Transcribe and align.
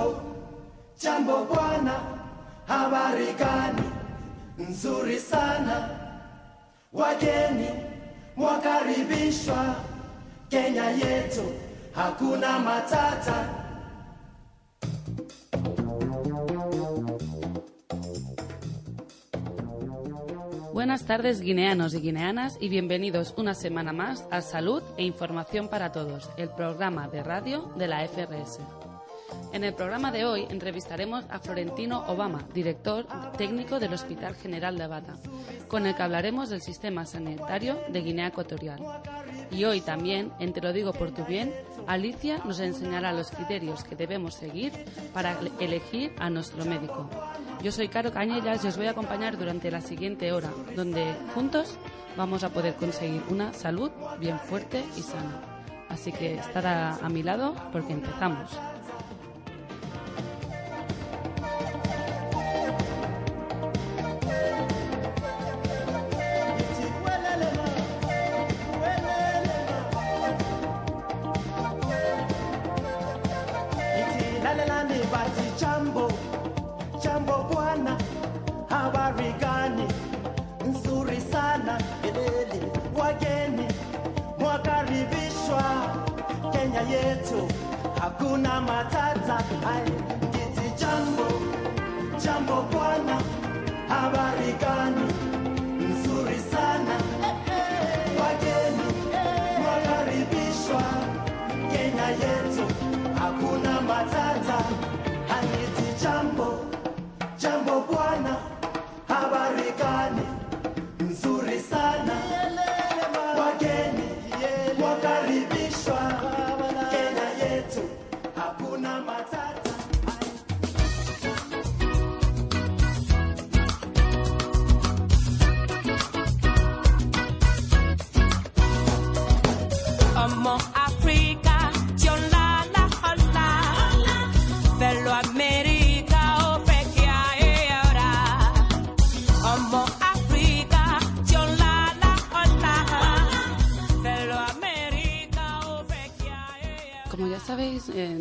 Jambo, 0.00 0.22
jambo 0.98 1.44
bwana, 1.44 1.94
habari 2.66 3.32
gani? 3.38 3.82
Nzuri 4.58 5.18
sana, 5.18 5.88
wageni 6.92 7.68
mwakaribishwa 8.36 9.74
Kenya 10.48 10.90
yetu, 10.90 11.42
hakuna 11.94 12.58
matata. 12.58 13.48
Buenas 20.72 21.04
tardes 21.04 21.40
guineanos 21.42 21.94
y 21.94 22.00
guineanas 22.00 22.56
y 22.60 22.68
bienvenidos 22.68 23.34
una 23.36 23.54
semana 23.54 23.92
más 23.92 24.24
a 24.30 24.40
Salud 24.40 24.82
e 24.96 25.04
Información 25.04 25.68
para 25.68 25.92
Todos, 25.92 26.30
el 26.38 26.48
programa 26.48 27.08
de 27.08 27.22
radio 27.22 27.70
de 27.76 27.86
la 27.86 28.08
FRS. 28.08 28.79
En 29.52 29.64
el 29.64 29.74
programa 29.74 30.12
de 30.12 30.24
hoy 30.24 30.46
entrevistaremos 30.48 31.24
a 31.28 31.40
Florentino 31.40 32.04
Obama, 32.06 32.44
director 32.54 33.06
técnico 33.36 33.80
del 33.80 33.92
Hospital 33.92 34.36
General 34.36 34.78
de 34.78 34.86
Bata, 34.86 35.16
con 35.68 35.86
el 35.86 35.94
que 35.94 36.02
hablaremos 36.02 36.50
del 36.50 36.60
sistema 36.60 37.04
sanitario 37.04 37.78
de 37.88 38.00
Guinea 38.00 38.28
Ecuatorial. 38.28 38.80
Y 39.50 39.64
hoy 39.64 39.80
también, 39.80 40.32
en 40.38 40.52
Te 40.52 40.60
lo 40.60 40.72
digo 40.72 40.92
por 40.92 41.10
tu 41.10 41.24
bien, 41.24 41.52
Alicia 41.86 42.38
nos 42.44 42.60
enseñará 42.60 43.12
los 43.12 43.30
criterios 43.30 43.82
que 43.82 43.96
debemos 43.96 44.34
seguir 44.34 44.72
para 45.12 45.36
elegir 45.58 46.14
a 46.18 46.30
nuestro 46.30 46.64
médico. 46.64 47.10
Yo 47.62 47.72
soy 47.72 47.88
Caro 47.88 48.12
Cañellas 48.12 48.64
y 48.64 48.68
os 48.68 48.76
voy 48.76 48.86
a 48.86 48.92
acompañar 48.92 49.36
durante 49.36 49.70
la 49.70 49.80
siguiente 49.80 50.30
hora, 50.32 50.50
donde 50.76 51.14
juntos 51.34 51.76
vamos 52.16 52.44
a 52.44 52.50
poder 52.50 52.74
conseguir 52.74 53.22
una 53.28 53.52
salud 53.52 53.90
bien 54.20 54.38
fuerte 54.38 54.84
y 54.96 55.02
sana. 55.02 55.40
Así 55.88 56.12
que 56.12 56.34
estar 56.36 56.64
a, 56.66 56.94
a 56.94 57.08
mi 57.08 57.24
lado 57.24 57.54
porque 57.72 57.92
empezamos. 57.92 58.50
Hakuna 88.30 88.60
matata. 88.60 89.38
Ai, 89.66 89.86
iti 90.42 90.70
jambo, 90.78 91.26
jambo 92.24 92.62
bwana, 92.72 93.20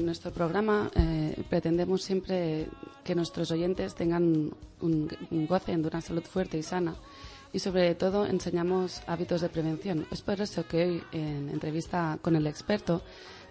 nuestro 0.09 0.31
programa 0.31 0.89
eh, 0.95 1.35
pretendemos 1.49 2.01
siempre 2.01 2.65
que 3.03 3.13
nuestros 3.13 3.51
oyentes 3.51 3.93
tengan 3.93 4.51
un, 4.81 5.07
un 5.29 5.45
gocen 5.45 5.83
de 5.83 5.87
una 5.87 6.01
salud 6.01 6.23
fuerte 6.23 6.57
y 6.57 6.63
sana 6.63 6.95
y 7.53 7.59
sobre 7.59 7.93
todo 7.93 8.25
enseñamos 8.25 9.03
hábitos 9.05 9.41
de 9.41 9.49
prevención. 9.49 10.07
Es 10.09 10.23
por 10.23 10.41
eso 10.41 10.67
que 10.67 10.83
hoy 10.83 11.03
en 11.11 11.49
entrevista 11.49 12.17
con 12.23 12.35
el 12.35 12.47
experto 12.47 13.03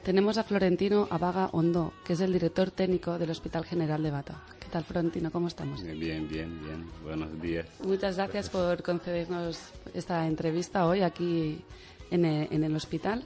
tenemos 0.02 0.36
a 0.36 0.42
Florentino 0.42 1.06
Abaga 1.12 1.48
Hondo, 1.52 1.92
que 2.04 2.14
es 2.14 2.20
el 2.20 2.32
director 2.32 2.72
técnico 2.72 3.18
del 3.20 3.30
Hospital 3.30 3.64
General 3.64 4.02
de 4.02 4.10
Bata. 4.10 4.42
¿Qué 4.58 4.66
tal, 4.66 4.82
Florentino? 4.82 5.30
¿Cómo 5.30 5.46
estamos? 5.46 5.80
Bien, 5.84 6.26
bien, 6.26 6.28
bien. 6.28 6.90
Buenos 7.04 7.40
días. 7.40 7.66
Muchas 7.84 8.16
gracias 8.16 8.50
por 8.50 8.82
concedernos 8.82 9.60
esta 9.94 10.26
entrevista 10.26 10.86
hoy 10.86 11.02
aquí 11.02 11.62
en 12.10 12.24
el, 12.24 12.48
en 12.50 12.64
el 12.64 12.74
hospital. 12.74 13.22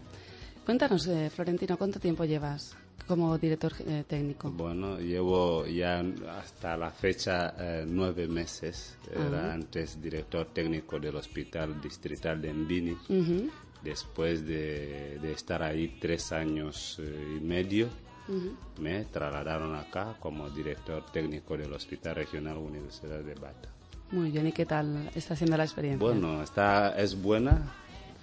Cuéntanos, 0.67 1.07
eh, 1.07 1.31
Florentino, 1.31 1.79
¿cuánto 1.79 1.99
tiempo 1.99 2.27
llevas 2.27 2.77
como 3.07 3.37
director 3.39 3.73
eh, 3.87 4.05
técnico? 4.07 4.51
Bueno, 4.51 4.99
llevo 4.99 5.67
ya 5.67 6.03
hasta 6.39 6.77
la 6.77 6.91
fecha 6.91 7.55
eh, 7.59 7.85
nueve 7.87 8.27
meses. 8.29 8.97
Era 9.15 9.47
Ajá. 9.47 9.53
antes 9.55 10.01
director 10.01 10.47
técnico 10.53 10.99
del 10.99 11.17
Hospital 11.17 11.81
Distrital 11.81 12.41
de 12.41 12.53
Mbini. 12.53 12.93
Ujú, 13.09 13.51
Después 13.83 14.47
de, 14.47 15.19
de 15.21 15.33
estar 15.33 15.61
ahí 15.63 15.99
tres 16.01 16.31
años 16.33 16.99
eh, 17.03 17.37
y 17.37 17.41
medio, 17.45 17.89
ujú. 18.29 18.57
me 18.81 19.05
trasladaron 19.07 19.75
acá 19.75 20.15
como 20.21 20.49
director 20.51 21.05
técnico 21.13 21.57
del 21.57 21.73
Hospital 21.73 22.15
Regional 22.15 22.59
Universidad 22.59 23.19
de 23.21 23.35
Bata. 23.35 23.69
Muy 24.13 24.31
bien, 24.31 24.47
¿y 24.47 24.53
qué 24.53 24.67
tal 24.67 25.11
está 25.17 25.35
siendo 25.35 25.57
la 25.57 25.65
experiencia? 25.65 25.99
Bueno, 26.07 26.43
está, 26.43 26.97
es 26.97 27.21
buena, 27.21 27.75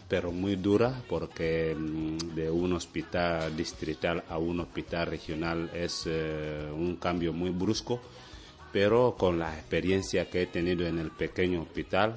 pero 0.09 0.31
muy 0.31 0.55
dura 0.55 1.01
porque 1.07 1.75
mm, 1.77 2.35
de 2.35 2.49
un 2.49 2.73
hospital 2.73 3.55
distrital 3.55 4.23
a 4.27 4.37
un 4.39 4.59
hospital 4.59 5.07
regional 5.07 5.69
es 5.73 6.03
eh, 6.07 6.67
un 6.73 6.95
cambio 6.95 7.31
muy 7.31 7.51
brusco, 7.51 8.01
pero 8.73 9.15
con 9.17 9.37
la 9.39 9.53
experiencia 9.53 10.29
que 10.29 10.41
he 10.41 10.47
tenido 10.47 10.85
en 10.87 10.97
el 10.99 11.11
pequeño 11.11 11.61
hospital 11.61 12.15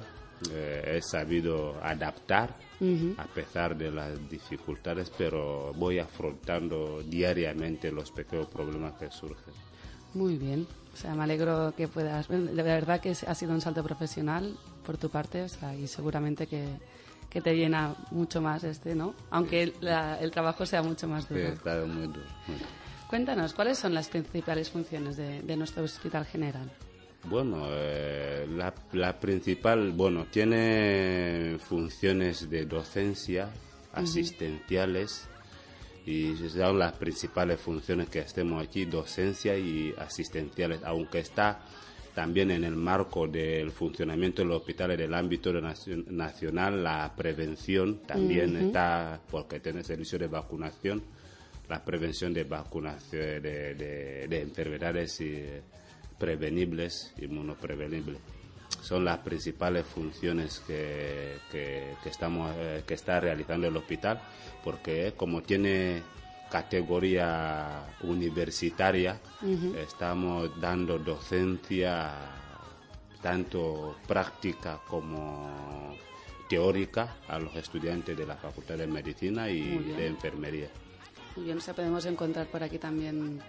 eh, 0.51 0.95
he 0.97 1.01
sabido 1.01 1.81
adaptar 1.81 2.55
Ujú. 2.81 3.13
a 3.17 3.25
pesar 3.25 3.77
de 3.77 3.91
las 3.91 4.29
dificultades, 4.29 5.11
pero 5.17 5.71
voy 5.75 5.99
afrontando 5.99 7.01
diariamente 7.03 7.91
los 7.91 8.11
pequeños 8.11 8.47
problemas 8.47 8.93
que 8.95 9.09
surgen. 9.09 9.53
Muy 10.15 10.37
bien. 10.37 10.67
O 10.93 10.97
sea, 10.97 11.15
me 11.15 11.23
alegro 11.23 11.73
que 11.75 11.87
puedas. 11.87 12.27
De 12.27 12.63
verdad 12.63 12.99
que 12.99 13.11
ha 13.11 13.35
sido 13.35 13.53
un 13.53 13.61
salto 13.61 13.83
profesional 13.83 14.57
por 14.85 14.97
tu 14.97 15.09
parte, 15.09 15.43
o 15.43 15.49
sea, 15.49 15.75
y 15.75 15.87
seguramente 15.87 16.45
que, 16.45 16.65
que 17.33 17.41
te 17.41 17.55
llena 17.55 17.95
mucho 18.11 18.41
más 18.41 18.63
este, 18.63 18.93
¿no? 18.93 19.15
Aunque 19.31 19.73
la- 19.81 20.19
el 20.19 20.29
trabajo 20.29 20.67
sea 20.67 20.83
mucho 20.83 21.07
más 21.07 21.23
Sí, 21.25 21.33
duro. 21.33 21.47
está 21.47 21.75
muy 21.85 22.05
duro. 22.07 22.21
muy 22.47 22.57
duro. 22.57 22.69
Cuéntanos, 23.09 23.53
¿cuáles 23.53 23.79
son 23.79 23.93
las 23.95 24.07
principales 24.07 24.69
funciones 24.69 25.17
de, 25.17 25.41
de 25.41 25.57
nuestro 25.57 25.83
hospital 25.83 26.25
general? 26.25 26.69
Bueno, 27.23 27.63
eh, 27.69 28.45
la, 28.49 28.73
la 28.91 29.19
principal, 29.19 29.91
bueno, 29.91 30.25
tiene 30.29 31.57
funciones 31.59 32.49
de 32.49 32.65
docencia, 32.65 33.49
asistenciales, 33.93 35.25
y 36.05 36.35
son 36.49 36.77
las 36.79 36.93
principales 36.93 37.59
funciones 37.59 38.09
que 38.09 38.19
hacemos 38.19 38.61
aquí, 38.63 38.85
docencia 38.85 39.57
y 39.57 39.93
asistenciales, 39.97 40.81
aunque 40.83 41.19
está 41.19 41.61
también 42.13 42.51
en 42.51 42.63
el 42.63 42.75
marco 42.75 43.27
del 43.27 43.71
funcionamiento 43.71 44.41
de 44.41 44.47
los 44.47 44.57
hospitales 44.57 44.97
del 44.97 45.13
ámbito 45.13 45.51
nacional, 45.53 46.83
la 46.83 47.11
prevención 47.15 47.99
también 48.05 48.55
está, 48.57 49.19
porque 49.31 49.59
tiene 49.59 49.83
servicio 49.83 50.19
de 50.19 50.27
vacunación, 50.27 51.01
la 51.69 51.83
prevención 51.83 52.33
de 52.33 52.43
vacunación 52.43 53.41
de, 53.41 53.73
de- 53.75 54.27
de 54.27 54.41
enfermedades 54.41 55.19
eh, 55.21 55.61
prevenibles, 56.17 57.13
inmunoprevenibles. 57.21 58.17
Son 58.81 59.05
las 59.05 59.19
principales 59.19 59.85
funciones 59.85 60.61
que, 60.67 61.37
que- 61.51 61.93
que 62.03 62.09
estamos, 62.09 62.53
eh, 62.57 62.83
que 62.85 62.93
está 62.95 63.19
realizando 63.19 63.67
el 63.67 63.75
hospital, 63.77 64.21
porque 64.63 65.13
como 65.15 65.41
tiene 65.41 66.01
categoría 66.53 67.97
universitaria, 68.03 69.19
estamos 69.75 70.51
dando 70.61 70.99
docencia 70.99 72.13
tanto 73.23 73.95
práctica 74.07 74.79
como 74.87 75.97
teórica 76.47 77.17
a 77.27 77.39
los 77.39 77.55
estudiantes 77.55 78.15
de 78.15 78.27
la 78.27 78.35
Facultad 78.35 78.77
de 78.77 78.85
Medicina 78.85 79.49
y 79.49 79.79
de 79.97 80.05
Enfermería. 80.05 80.69
Muy 81.35 81.45
bien, 81.45 81.57
o 81.57 81.61
sea, 81.61 81.73
podemos 81.73 82.05
encontrar 82.05 82.45
por 82.45 82.61
aquí 82.61 82.77
también 82.77 83.41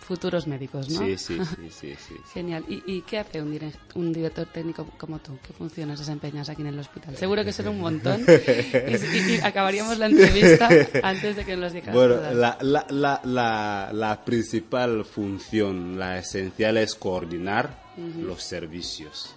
futuros 0.00 0.46
médicos, 0.46 0.88
¿no? 0.90 1.00
Sí, 1.00 1.16
sí, 1.18 1.38
sí, 1.44 1.70
sí, 1.70 1.94
sí. 1.96 2.14
Genial. 2.32 2.64
¿Y, 2.68 2.82
y 2.86 3.02
qué 3.02 3.18
hace 3.18 3.42
un, 3.42 3.52
dire- 3.52 3.72
un 3.94 4.12
director 4.12 4.46
técnico 4.46 4.86
como 4.98 5.18
tú? 5.18 5.38
¿Qué 5.46 5.52
funciones 5.52 5.98
desempeñas 5.98 6.48
aquí 6.48 6.62
en 6.62 6.68
el 6.68 6.78
hospital? 6.78 7.16
Seguro 7.16 7.44
que 7.44 7.52
son 7.52 7.68
un 7.68 7.80
montón. 7.80 8.24
y, 8.28 9.16
y- 9.16 9.36
y 9.36 9.40
acabaríamos 9.42 9.98
la 9.98 10.06
entrevista 10.06 10.68
antes 11.02 11.36
de 11.36 11.44
que 11.44 11.56
nos 11.56 11.72
dijeras 11.72 11.94
Bueno, 11.94 12.16
la, 12.32 12.56
la, 12.60 13.20
la, 13.24 13.90
la 13.92 14.24
principal 14.24 15.04
función, 15.04 15.98
la 15.98 16.18
esencial 16.18 16.76
es 16.76 16.94
coordinar 16.94 17.84
los 18.20 18.42
servicios. 18.42 19.34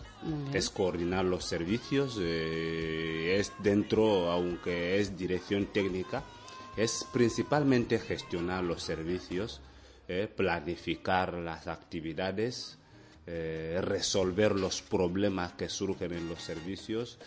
Es 0.54 0.70
coordinar 0.70 1.24
los 1.24 1.46
servicios, 1.46 2.18
eh, 2.20 3.38
es 3.40 3.54
dentro, 3.60 4.30
aunque 4.30 5.00
es 5.00 5.16
dirección 5.18 5.68
técnica, 5.68 6.24
es 6.76 7.06
principalmente 7.14 8.00
gestionar 8.00 8.64
los 8.66 8.84
servicios, 8.84 9.62
eh, 10.12 10.28
planificar 10.28 11.36
las 11.36 11.68
actividades, 11.68 12.80
eh, 13.28 13.78
resolver 13.80 14.54
los 14.56 14.82
problemas 14.82 15.54
que 15.54 15.70
surgen 15.70 16.14
en 16.14 16.28
los 16.28 16.42
servicios, 16.42 17.20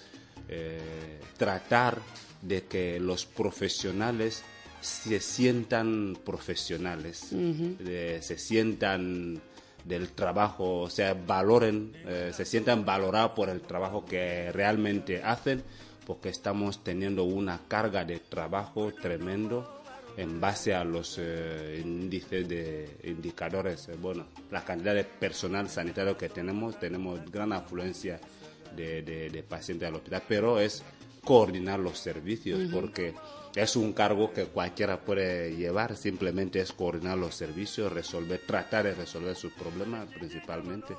eh, 0.49 1.21
tratar 1.37 2.01
de 2.41 2.65
que 2.65 2.99
los 2.99 3.25
profesionales 3.25 4.43
se 4.81 5.21
sientan 5.21 6.19
profesionales, 6.25 7.19
se 7.29 8.39
sientan 8.39 9.41
del 9.85 10.09
trabajo, 10.09 10.81
o 10.81 10.91
sea, 10.91 11.15
valoren, 11.15 11.93
se 12.33 12.45
sientan 12.45 12.85
valorados 12.85 13.31
por 13.31 13.49
el 13.49 13.61
trabajo 13.61 14.05
que 14.05 14.51
realmente 14.51 15.23
hacen, 15.23 15.63
porque 16.05 16.31
estamos 16.31 16.83
teniendo 16.83 17.23
una 17.23 17.61
carga 17.69 18.05
de 18.05 18.19
trabajo 18.19 18.93
tremendo 18.93 19.82
en 20.17 20.41
base 20.41 20.75
a 20.75 20.85
los 20.85 21.17
eh, 21.19 21.81
índices 21.83 22.49
de 22.49 22.97
indicadores, 23.05 23.89
eh, 23.89 23.95
bueno, 24.01 24.27
la 24.51 24.65
cantidad 24.65 24.95
de 24.95 25.05
personal 25.05 25.69
sanitario 25.71 26.17
que 26.19 26.29
tenemos, 26.29 26.79
tenemos 26.79 27.21
gran 27.31 27.53
afluencia 27.53 28.21
de, 28.77 29.03
de- 29.03 29.31
de 29.31 29.43
pacientes 29.43 29.89
al 29.89 29.95
hospital, 29.97 30.23
pero 30.29 30.61
es 30.61 30.83
coordinar 31.25 31.79
los 31.81 31.99
servicios, 31.99 32.61
porque 32.73 33.15
es 33.55 33.77
un 33.77 33.93
cargo 33.93 34.33
que 34.33 34.47
cualquiera 34.47 34.99
puede 35.01 35.55
llevar, 35.55 35.97
simplemente 35.97 36.61
es 36.61 36.73
coordinar 36.73 37.19
los 37.19 37.35
servicios, 37.35 37.93
resolver, 37.93 38.41
tratar 38.47 38.85
de 38.85 38.95
resolver 38.95 39.37
sus 39.37 39.53
problemas 39.53 40.07
principalmente, 40.09 40.95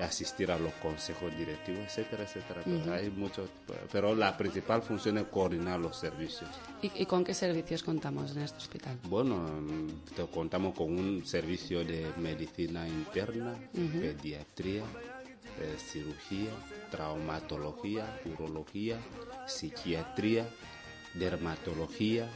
asistir 0.00 0.50
a 0.50 0.58
los 0.58 0.72
consejos 0.74 1.36
directivos, 1.36 1.80
etcétera, 1.84 2.24
etcétera. 2.24 2.62
Pero 2.64 2.92
Hay 2.94 3.10
muchos, 3.10 3.50
pero 3.92 4.14
la 4.14 4.36
principal 4.36 4.82
función 4.82 5.18
es 5.18 5.24
coordinar 5.24 5.78
los 5.78 5.96
servicios. 5.98 6.48
¿Y, 6.82 6.90
y 7.02 7.06
con 7.06 7.22
qué 7.24 7.34
servicios 7.34 7.82
contamos 7.82 8.32
en 8.34 8.42
este 8.42 8.58
hospital? 8.58 8.98
Bueno, 9.08 9.36
mm, 9.36 10.14
te- 10.16 10.26
contamos 10.26 10.74
con 10.74 10.86
un 10.98 11.26
servicio 11.26 11.84
de 11.84 12.06
medicina 12.16 12.88
interna, 12.88 13.54
pediatría, 13.72 14.82
eh, 15.60 15.76
cirugía, 15.78 16.50
traumatología, 16.90 18.20
urología, 18.24 18.98
psiquiatría, 19.46 20.48
dermatología. 21.14 22.28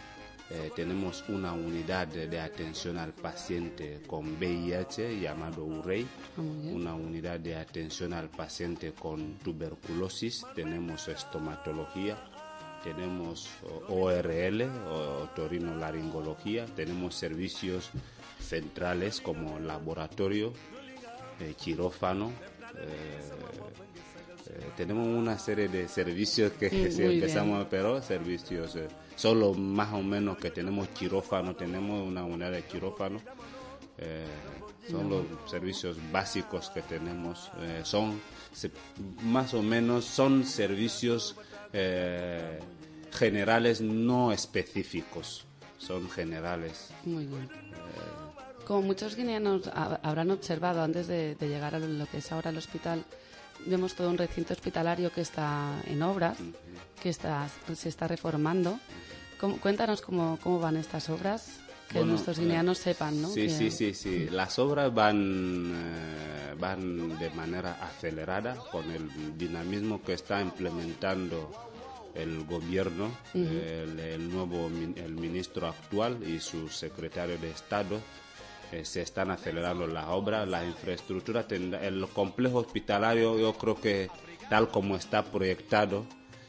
Eh, 0.50 0.70
tenemos 0.74 1.24
una 1.28 1.52
unidad 1.52 2.08
de, 2.08 2.40
atención 2.40 2.96
al 2.96 3.12
paciente 3.12 4.00
con 4.06 4.38
VIH 4.38 5.20
llamado 5.20 5.64
UREI, 5.64 6.06
Ah, 6.38 6.40
una 6.40 6.94
unidad 6.94 7.40
de 7.40 7.56
atención 7.56 8.12
al 8.12 8.30
paciente 8.30 8.92
con 8.92 9.38
tuberculosis, 9.38 10.46
tenemos 10.54 11.08
estomatología, 11.08 12.16
tenemos 12.84 13.50
ORL, 13.88 14.62
o 14.88 15.24
otorinolaringología, 15.24 16.66
tenemos 16.66 17.16
servicios 17.16 17.90
centrales 18.40 19.20
como 19.20 19.58
laboratorio, 19.58 20.52
eh, 21.40 21.54
quirófano, 21.60 22.30
eh, 22.76 23.20
eh, 24.48 24.70
tenemos 24.76 25.06
una 25.06 25.38
serie 25.38 25.68
de 25.68 25.86
servicios 25.88 26.52
que 26.52 26.68
Mm, 26.70 26.90
si 26.96 27.02
empezamos, 27.04 27.66
pero 27.70 28.00
servicios, 28.02 28.74
eh, 28.76 28.88
solo 29.16 29.52
más 29.54 29.92
o 29.92 30.02
menos 30.02 30.38
que 30.38 30.50
tenemos 30.50 30.88
quirófano, 30.88 31.54
tenemos 31.54 32.06
una 32.06 32.24
unidad 32.24 32.52
de 32.52 32.62
quirófano, 32.62 33.20
eh, 33.98 34.24
son 34.90 35.08
los 35.10 35.24
servicios 35.50 35.96
básicos 36.12 36.70
que 36.70 36.82
tenemos, 36.82 37.50
eh, 37.60 37.80
son 37.84 38.20
se- 38.52 38.70
más 39.22 39.52
o 39.54 39.62
menos 39.62 40.04
son 40.04 40.44
servicios 40.44 41.36
generales 43.12 43.80
no 43.80 44.32
específicos, 44.32 45.44
son 45.78 46.08
generales. 46.10 46.90
Muy 47.04 47.26
bien. 47.26 47.48
Como 48.66 48.82
muchos 48.82 49.16
guineanos 49.16 49.66
ha- 49.68 49.98
habrán 50.02 50.30
observado 50.30 50.82
antes 50.82 51.06
de, 51.08 51.34
de 51.34 51.48
llegar 51.48 51.74
a 51.74 51.78
lo 51.78 52.06
que 52.06 52.18
es 52.18 52.32
ahora 52.32 52.50
el 52.50 52.58
hospital, 52.58 53.04
vemos 53.66 53.94
todo 53.94 54.08
un 54.10 54.18
recinto 54.18 54.52
hospitalario 54.54 55.12
que 55.12 55.20
está 55.20 55.72
en 55.86 56.02
obras, 56.02 56.38
que 57.02 57.08
está, 57.10 57.48
se 57.74 57.88
está 57.88 58.08
reformando. 58.08 58.78
¿Cómo- 59.40 59.58
cuéntanos 59.60 60.00
cómo, 60.00 60.38
cómo 60.42 60.58
van 60.58 60.76
estas 60.76 61.08
obras, 61.10 61.60
que 61.88 61.98
Bueno, 61.98 62.12
nuestros 62.12 62.38
eh, 62.38 62.42
guineanos 62.42 62.78
sepan, 62.78 63.22
¿no? 63.22 63.28
Sí, 63.28 63.42
Que- 63.46 63.50
sí, 63.50 63.70
sí, 63.70 63.94
sí. 63.94 64.28
Las 64.30 64.58
obras 64.58 64.92
van, 64.92 65.72
eh, 65.74 66.54
van 66.58 67.18
de 67.18 67.30
manera 67.30 67.78
acelerada 67.82 68.56
con 68.72 68.90
el 68.90 69.08
dinamismo 69.38 70.02
que 70.02 70.12
está 70.14 70.40
implementando 70.40 71.50
el 72.14 72.44
gobierno, 72.44 73.10
el, 73.32 73.98
el 74.00 74.30
nuevo 74.30 74.66
el 74.66 75.12
ministro 75.14 75.68
actual 75.68 76.18
y 76.28 76.40
su 76.40 76.68
secretario 76.68 77.38
de 77.38 77.50
Estado. 77.50 78.00
Eh, 78.72 78.84
se 78.84 79.02
están 79.02 79.30
acelerando 79.30 79.86
las 79.86 80.06
obras, 80.08 80.46
la 80.48 80.64
infraestructura, 80.64 81.46
tendrá- 81.46 81.82
el 81.84 82.06
complejo 82.08 82.58
hospitalario 82.58 83.38
yo 83.38 83.54
creo 83.54 83.80
que 83.80 84.10
tal 84.48 84.68
como 84.68 84.96
está 84.96 85.24
proyectado, 85.24 86.04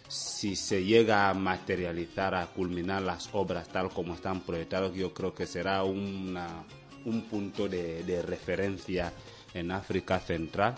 si 0.08 0.56
se 0.56 0.84
llega 0.84 1.30
a 1.30 1.34
materializar, 1.34 2.34
a 2.34 2.48
culminar 2.48 3.02
las 3.02 3.30
obras 3.34 3.68
tal 3.70 3.90
como 3.90 4.16
están 4.16 4.42
proyectadas, 4.42 4.94
yo 4.94 5.14
creo 5.14 5.34
que 5.34 5.46
será 5.46 5.84
una, 5.84 6.64
un 7.06 7.22
punto 7.24 7.68
de, 7.70 8.04
de 8.04 8.22
referencia 8.22 9.14
en 9.54 9.72
África 9.72 10.20
Central. 10.20 10.76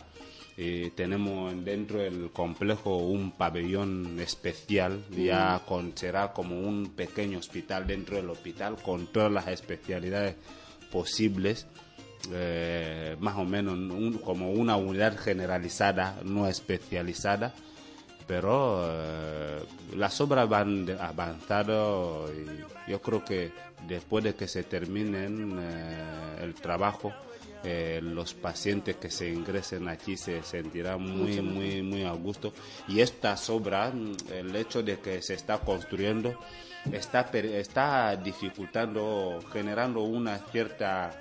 Eh, 0.58 0.92
tenemos 0.96 1.54
dentro 1.64 2.00
del 2.00 2.30
complejo 2.32 2.98
un 2.98 3.32
pabellón 3.32 4.20
especial, 4.20 5.02
ya 5.10 5.62
con, 5.66 5.98
será 5.98 6.34
como 6.34 6.60
un 6.60 6.92
pequeño 6.92 7.40
hospital 7.40 7.88
dentro 7.88 8.18
del 8.18 8.30
hospital 8.30 8.76
con 8.82 9.08
todas 9.08 9.32
las 9.32 9.48
especialidades 9.48 10.36
posibles 10.92 11.68
eh, 12.32 13.16
más 13.20 13.38
o 13.38 13.46
menos 13.46 13.76
como 14.22 14.52
una 14.52 14.76
unidad 14.76 15.18
generalizada, 15.18 16.18
no 16.24 16.48
especializada, 16.48 17.54
pero 18.28 18.84
eh, 18.86 19.60
las 19.96 20.22
obras 20.22 20.48
van 20.48 20.88
avanzando 21.00 22.32
y 22.88 22.92
yo 22.92 23.02
creo 23.02 23.26
que 23.26 23.52
después 23.88 24.24
de 24.24 24.36
que 24.36 24.48
se 24.48 24.64
terminen 24.64 25.58
eh, 25.60 26.44
el 26.44 26.54
trabajo, 26.54 27.12
eh, 27.64 28.00
los 28.02 28.34
pacientes 28.34 28.96
que 28.96 29.12
se 29.12 29.30
ingresen 29.30 29.88
aquí 29.88 30.18
se 30.18 30.42
sentirán 30.44 31.02
muy, 31.02 31.42
muy, 31.42 31.82
muy 31.84 32.04
a 32.04 32.12
gusto. 32.12 32.54
Y 32.88 33.02
estas 33.02 33.50
obras, 33.50 33.94
mm, 33.94 34.14
el 34.34 34.56
hecho 34.56 34.82
de 34.82 35.00
que 35.00 35.22
se 35.22 35.36
está 35.36 35.60
construyendo, 35.60 36.40
está, 36.92 37.22
está 37.34 38.16
dificultando, 38.16 39.40
generando 39.54 40.02
una 40.02 40.40
cierta 40.40 41.12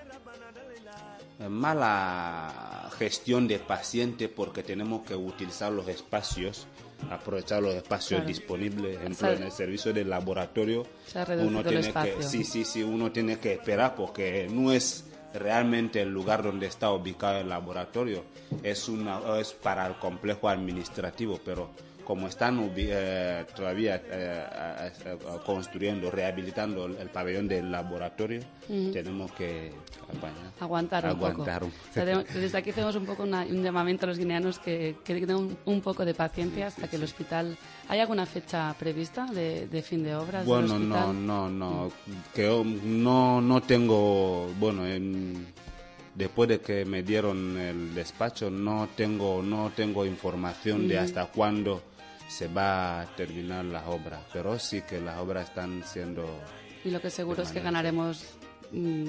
eh, 1.39 1.49
mala 1.49 2.91
gestión 2.99 3.47
de 3.49 3.59
paciente 3.59 4.29
porque 4.29 4.63
tenemos 4.63 5.03
que 5.07 5.15
utilizar 5.15 5.73
los 5.73 5.89
espacios, 5.89 6.67
aprovechar 7.11 7.63
los 7.63 7.75
espacios 7.75 8.21
Claro. 8.21 8.29
disponibles. 8.29 8.97
Ejemplo, 8.99 9.33
en 9.33 9.43
el 9.45 9.53
servicio 9.53 9.93
de 9.93 10.05
laboratorio, 10.05 10.87
el 11.15 11.63
tiene 11.65 11.93
que, 11.93 12.23
sí, 12.23 12.45
sí, 12.45 12.65
sí, 12.65 12.83
uno 12.83 13.11
tiene 13.11 13.39
que 13.39 13.55
esperar 13.55 13.95
porque 13.95 14.49
no 14.51 14.73
es 14.73 15.05
realmente 15.35 16.03
el 16.03 16.11
lugar 16.11 16.43
donde 16.43 16.67
está 16.67 16.91
ubicado 16.91 17.39
el 17.39 17.49
laboratorio, 17.49 18.25
es 18.63 18.89
una 18.89 19.21
es 19.39 19.53
para 19.53 19.87
el 19.87 19.95
complejo 19.95 20.49
administrativo, 20.49 21.41
pero 21.45 21.71
como 22.11 22.27
están 22.27 22.73
eh, 22.77 23.45
todavía 23.55 24.03
eh, 24.11 24.45
construyendo, 25.47 26.11
rehabilitando 26.11 26.87
el, 26.87 26.97
el 26.97 27.09
pabellón 27.09 27.47
del 27.47 27.71
laboratorio, 27.71 28.41
tenemos 28.67 29.31
que 29.31 29.71
apañar. 30.09 30.51
aguantar 30.59 31.05
un 31.05 31.11
Aguantar 31.11 31.61
poco. 31.61 31.73
O 31.89 31.93
sea, 31.95 32.05
desde 32.05 32.59
aquí 32.59 32.71
hacemos 32.71 32.97
un 32.97 33.07
poco 33.07 33.23
una- 33.23 33.43
un 33.45 33.63
llamamiento 33.63 34.07
a 34.07 34.09
los 34.09 34.19
guineanos 34.19 34.59
que, 34.59 34.97
que 35.05 35.15
tengan 35.15 35.37
un, 35.37 35.57
un 35.67 35.81
poco 35.83 36.05
de 36.05 36.13
paciencia 36.15 36.67
hasta 36.67 36.89
que 36.89 36.97
el 36.97 37.05
hospital... 37.05 37.57
¿Hay 37.89 38.01
alguna 38.01 38.27
fecha 38.27 38.75
prevista 38.77 39.27
de, 39.27 39.69
de 39.69 39.83
fin 39.83 40.03
de 40.03 40.17
obras 40.17 40.45
Bueno, 40.45 40.81
del 40.81 40.89
no, 40.89 41.13
no, 41.13 41.49
no, 41.49 41.93
que 42.35 42.49
no, 42.85 43.41
no 43.41 43.61
tengo, 43.63 44.49
bueno, 44.59 44.85
en- 44.85 45.47
después 46.13 46.49
de 46.49 46.61
que 46.61 46.85
me 46.85 47.05
dieron 47.05 47.57
el 47.57 47.95
despacho, 47.95 48.51
no 48.51 48.89
tengo, 48.97 49.43
no 49.45 49.71
tengo 49.77 50.05
información 50.05 50.89
de 50.89 50.99
hasta 50.99 51.27
cuándo 51.27 51.83
se 52.31 52.47
va 52.49 53.01
a 53.03 53.07
terminar 53.17 53.65
la 53.65 53.89
obra, 53.91 54.21
pero 54.33 54.59
sí 54.59 54.83
que 54.89 55.01
las 55.01 55.19
obras 55.19 55.49
están 55.49 55.83
siendo 55.85 56.25
Y 56.85 56.91
lo 56.91 57.01
que 57.01 57.11
seguro 57.11 57.43
es 57.43 57.51
que 57.51 57.61
ganaremos 57.61 58.25
mm, 58.73 59.07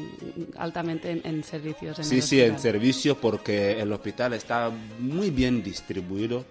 altamente 0.57 1.11
en, 1.11 1.21
en 1.23 1.43
servicios. 1.43 1.99
En 1.99 2.05
Sí, 2.05 2.15
el 2.15 2.21
sí, 2.23 2.39
en 2.41 2.51
hospital. 2.55 2.61
servicio 2.73 3.17
porque 3.17 3.79
el 3.79 3.91
hospital 3.93 4.33
está 4.33 4.71
muy 4.99 5.29
bien 5.29 5.61
distribuido 5.63 6.43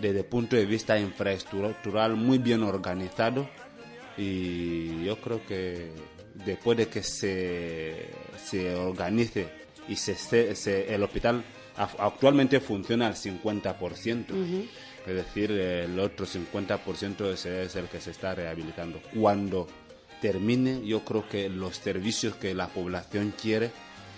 desde 0.00 0.20
el 0.20 0.24
punto 0.26 0.56
de 0.56 0.66
vista 0.66 0.98
infraestructural, 0.98 2.16
muy 2.16 2.38
bien 2.38 2.62
organizado 2.62 3.48
y 4.16 5.04
yo 5.04 5.20
creo 5.20 5.44
que 5.44 5.90
después 6.44 6.78
de 6.78 6.88
que 6.88 7.02
se, 7.02 8.08
se 8.44 8.74
organice 8.74 9.48
y 9.88 9.96
se, 9.96 10.14
se- 10.16 10.94
el 10.94 11.02
hospital 11.02 11.44
actualmente 11.76 12.60
funciona 12.60 13.06
al 13.08 13.14
50%, 13.14 14.26
es 15.06 15.14
decir, 15.14 15.50
el 15.50 15.98
otro 15.98 16.26
50% 16.26 17.32
es, 17.32 17.46
es 17.46 17.76
el 17.76 17.86
que 17.88 18.00
se 18.00 18.10
está 18.12 18.34
rehabilitando. 18.34 19.00
Cuando 19.14 19.66
termine, 20.20 20.84
yo 20.86 21.04
creo 21.04 21.28
que 21.28 21.48
los 21.48 21.76
servicios 21.76 22.36
que 22.36 22.54
la 22.54 22.68
población 22.68 23.34
quiere 23.40 23.70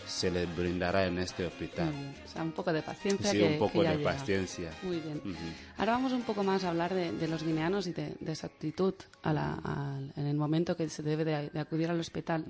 se 0.07 0.31
les 0.31 0.47
brindará 0.57 1.07
en 1.07 1.19
este 1.19 1.45
hospital. 1.45 1.93
O 2.25 2.29
sea, 2.29 2.43
un 2.45 2.53
poco 2.53 2.73
de 2.73 2.81
paciencia. 2.83 3.29
Sí, 3.29 3.39
que- 3.39 3.45
un 3.45 3.59
poco 3.59 3.81
que 3.81 3.85
ya 3.85 3.91
de 3.91 3.97
llega. 3.99 4.13
paciencia. 4.13 4.71
Muy 4.85 5.01
bien. 5.01 5.17
Ujú. 5.25 5.35
Ahora 5.79 5.93
vamos 5.93 6.13
un 6.13 6.23
poco 6.23 6.45
más 6.45 6.63
a 6.63 6.69
hablar 6.71 6.95
de, 6.95 7.11
de 7.11 7.27
los 7.27 7.43
guineanos 7.43 7.89
y 7.89 7.93
de, 7.93 8.15
de 8.21 8.37
su 8.37 8.47
actitud 8.47 8.95
a 9.25 9.33
la- 9.33 9.55
al- 9.65 10.13
en 10.17 10.27
el 10.29 10.37
momento 10.37 10.77
que 10.77 10.89
se 10.89 11.03
debe 11.03 11.25
de, 11.25 11.51
de 11.51 11.59
acudir 11.59 11.91
al 11.91 11.99
hospital. 11.99 12.45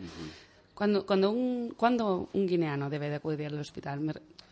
Cuando, 0.75 1.07
cuando, 1.07 1.31
un, 1.31 1.73
cuando 1.75 2.29
un 2.35 2.47
guineano 2.47 2.91
debe 2.91 3.09
de 3.09 3.15
acudir 3.17 3.47
al 3.47 3.59
hospital, 3.59 4.01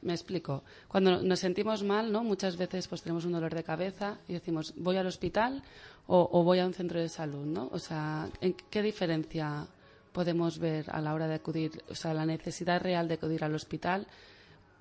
me, 0.04 0.12
explico. 0.12 0.62
Cuando 0.88 1.22
nos 1.22 1.40
sentimos 1.40 1.82
mal, 1.82 2.12
¿no? 2.12 2.22
muchas 2.22 2.56
veces 2.56 2.88
pues 2.88 3.02
tenemos 3.02 3.24
un 3.24 3.32
dolor 3.32 3.54
de 3.54 3.64
cabeza 3.64 4.18
y 4.28 4.34
decimos, 4.34 4.74
voy 4.76 4.96
al 4.96 5.06
hospital 5.06 5.62
o, 6.06 6.28
o 6.32 6.42
voy 6.44 6.58
a 6.60 6.66
un 6.66 6.74
centro 6.74 7.00
de 7.00 7.08
salud. 7.08 7.44
¿no? 7.44 7.68
O 7.72 7.78
sea, 7.78 8.28
¿en 8.40 8.54
¿qué 8.70 8.82
diferencia 8.82 9.66
podemos 10.12 10.58
ver 10.58 10.86
a 10.90 11.00
la 11.00 11.14
hora 11.14 11.26
de 11.26 11.34
acudir? 11.34 11.82
O 11.90 11.94
sea, 11.94 12.14
la 12.14 12.26
necesidad 12.26 12.80
real 12.80 13.08
de 13.08 13.14
acudir 13.14 13.44
al 13.44 13.54
hospital 13.54 14.06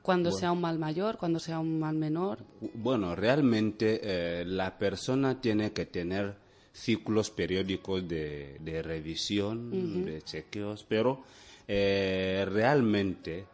cuando 0.04 0.32
sea 0.32 0.52
un 0.52 0.60
mal 0.60 0.78
mayor, 0.78 1.18
cuando 1.18 1.40
sea 1.40 1.60
un 1.60 1.80
mal 1.80 1.96
menor. 1.96 2.40
Bueno, 2.74 3.16
realmente 3.16 4.02
eh, 4.04 4.46
la 4.46 4.78
persona 4.78 5.40
tiene 5.40 5.72
que 5.72 5.86
tener 5.86 6.36
ciclos 6.74 7.30
periódicos 7.30 8.08
de, 8.08 8.58
de 8.60 8.82
revisión, 8.82 10.06
de 10.06 10.22
chequeos, 10.22 10.84
pero 10.88 11.24
eh, 11.68 12.46
realmente 12.50 13.46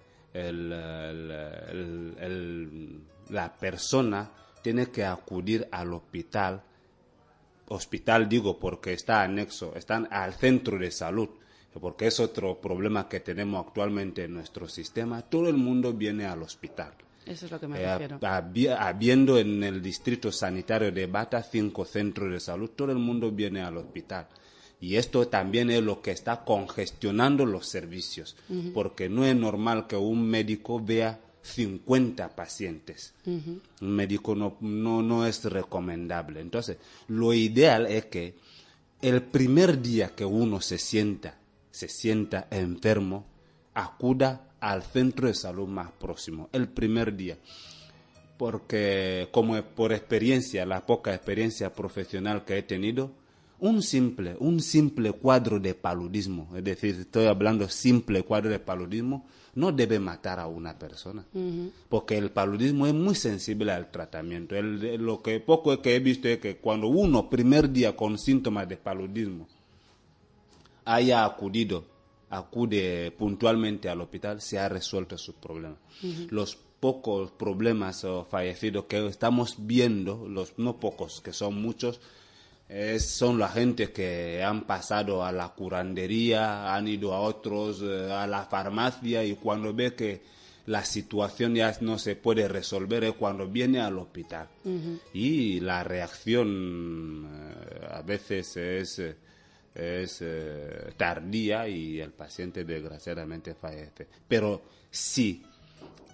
el- 2.20 3.02
la 3.30 3.54
persona 3.58 4.32
tiene 4.62 4.88
que 4.92 5.06
acudir 5.06 5.68
al 5.72 5.94
hospital 5.94 6.62
hospital 7.72 8.28
digo 8.28 8.58
porque 8.58 8.94
está 8.94 9.22
anexo, 9.22 9.76
están 9.76 10.08
al 10.10 10.34
centro 10.34 10.80
de 10.80 10.90
salud, 10.90 11.30
porque 11.80 12.08
es 12.08 12.20
otro 12.20 12.60
problema 12.60 13.08
que 13.08 13.20
tenemos 13.20 13.64
actualmente 13.64 14.24
en 14.24 14.34
nuestro 14.34 14.68
sistema. 14.68 15.22
Todo 15.22 15.50
el 15.50 15.56
mundo 15.58 15.94
viene 15.94 16.26
al 16.26 16.42
hospital. 16.42 16.94
Eso 17.28 17.46
es 17.46 17.52
lo 17.52 17.60
que 17.60 17.68
me 17.68 17.80
Eh, 17.80 17.86
refiero. 17.92 18.18
habi- 18.22 18.76
habiendo 18.76 19.38
en 19.38 19.64
el 19.64 19.84
distrito 19.84 20.32
sanitario 20.32 20.92
de 20.92 21.06
Bata 21.06 21.44
cinco 21.44 21.86
centros 21.86 22.32
de 22.32 22.40
salud, 22.40 22.72
todo 22.76 22.92
el 22.92 22.98
mundo 22.98 23.30
viene 23.32 23.62
al 23.62 23.78
hospital. 23.78 24.26
Y 24.82 24.96
esto 24.96 25.28
también 25.28 25.70
es 25.70 25.84
lo 25.84 26.02
que 26.02 26.12
está 26.12 26.46
congestionando 26.46 27.46
los 27.46 27.68
servicios, 27.68 28.38
porque 28.74 29.10
no 29.10 29.26
es 29.26 29.36
normal 29.36 29.88
que 29.88 29.98
un 29.98 30.26
médico 30.30 30.80
vea 30.80 31.20
50 31.42 32.36
pacientes. 32.36 33.14
Un 33.26 33.62
médico 33.82 34.36
no, 34.36 34.58
no, 34.62 35.02
no 35.02 35.26
es 35.26 35.44
recomendable. 35.46 36.40
Entonces, 36.40 36.78
lo 37.08 37.34
ideal 37.34 37.88
es 37.88 38.06
que 38.06 38.36
el 39.02 39.24
primer 39.24 39.82
día 39.82 40.16
que 40.16 40.26
uno 40.26 40.62
se 40.62 40.78
sienta, 40.78 41.38
se 41.72 41.88
sienta 41.88 42.48
enfermo, 42.52 43.26
acuda 43.74 44.50
al 44.60 44.84
centro 44.84 45.28
de 45.28 45.34
salud 45.34 45.68
más 45.68 45.92
próximo, 45.92 46.50
el 46.52 46.68
primer 46.68 47.16
día. 47.16 47.38
Porque 48.38 49.28
como 49.32 49.62
por 49.62 49.92
experiencia, 49.92 50.66
la 50.66 50.86
poca 50.86 51.14
experiencia 51.14 51.74
profesional 51.74 52.46
que 52.46 52.58
he 52.58 52.64
tenido, 52.64 53.12
un 53.60 53.82
simple, 53.84 54.36
un 54.40 54.62
simple 54.62 55.12
cuadro 55.12 55.60
de 55.60 55.74
paludismo, 55.76 56.50
es 56.56 56.64
decir, 56.64 56.96
estoy 57.00 57.26
hablando 57.26 57.68
simple 57.70 58.24
cuadro 58.24 58.50
de 58.50 58.60
paludismo, 58.60 59.28
no 59.56 59.72
debe 59.72 60.00
matar 60.00 60.40
a 60.40 60.48
una 60.48 60.78
persona. 60.78 61.26
Porque 61.90 62.18
el 62.18 62.32
paludismo 62.32 62.88
es 62.88 62.94
muy 62.94 63.16
sensible 63.16 63.72
al 63.72 63.92
tratamiento. 63.92 64.56
El- 64.56 64.96
lo 65.04 65.22
que 65.22 65.40
poco 65.40 65.82
que 65.82 65.96
he 65.96 66.00
visto 66.00 66.28
es 66.28 66.38
que 66.40 66.58
cuando 66.58 66.88
uno, 66.88 67.30
primer 67.30 67.70
día 67.72 67.96
con 67.96 68.18
síntomas 68.18 68.70
de 68.70 68.78
paludismo, 68.78 69.48
haya 70.86 71.26
acudido, 71.26 71.86
acude 72.30 73.12
puntualmente 73.18 73.90
al 73.90 74.02
hospital, 74.02 74.42
se 74.42 74.60
ha 74.60 74.70
resuelto 74.70 75.18
su 75.18 75.34
problema. 75.34 75.76
Los 76.30 76.58
pocos 76.80 77.32
problemas 77.32 78.04
o 78.06 78.24
fallecidos 78.26 78.86
que 78.86 79.06
estamos 79.08 79.56
viendo, 79.60 80.28
los 80.28 80.54
no 80.58 80.80
pocos, 80.80 81.22
que 81.22 81.34
son 81.34 81.62
muchos, 81.62 82.00
es- 82.70 83.10
son 83.10 83.38
la 83.40 83.50
gente 83.50 83.92
que 83.92 84.42
han 84.44 84.62
pasado 84.66 85.26
a 85.26 85.32
la 85.32 85.50
curandería, 85.50 86.74
han 86.74 86.88
ido 86.88 87.14
a 87.14 87.20
otros, 87.22 87.82
eh, 87.84 88.12
a 88.12 88.28
la 88.28 88.46
farmacia 88.46 89.24
y 89.24 89.36
cuando 89.36 89.74
ve 89.74 89.94
que 89.96 90.22
la 90.68 90.86
situación 90.86 91.56
ya 91.56 91.76
no 91.82 91.98
se 91.98 92.16
puede 92.16 92.48
resolver 92.48 93.04
es 93.04 93.14
cuando 93.14 93.48
viene 93.48 93.80
al 93.82 93.98
hospital. 93.98 94.48
Y 95.14 95.60
la 95.62 95.84
reacción 95.84 97.28
eh, 97.28 97.88
a 97.92 98.02
veces 98.04 98.56
es, 98.58 99.00
eh, 99.00 99.16
es 99.74 100.20
eh, 100.22 100.92
tardía 100.96 101.68
y 101.68 102.00
el 102.00 102.12
paciente 102.12 102.66
desgraciadamente 102.66 103.56
fallece. 103.56 104.08
Pero 104.28 104.62
sí, 104.92 105.44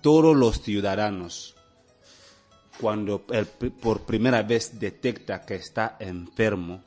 todos 0.01 0.35
los 0.35 0.61
ciudadanos 0.61 1.54
cuando 2.79 3.25
el 3.31 3.45
pri- 3.45 3.69
por 3.69 4.01
primera 4.05 4.43
vez 4.43 4.79
detecta 4.79 5.41
que 5.45 5.55
está 5.55 5.97
enfermo, 5.99 6.83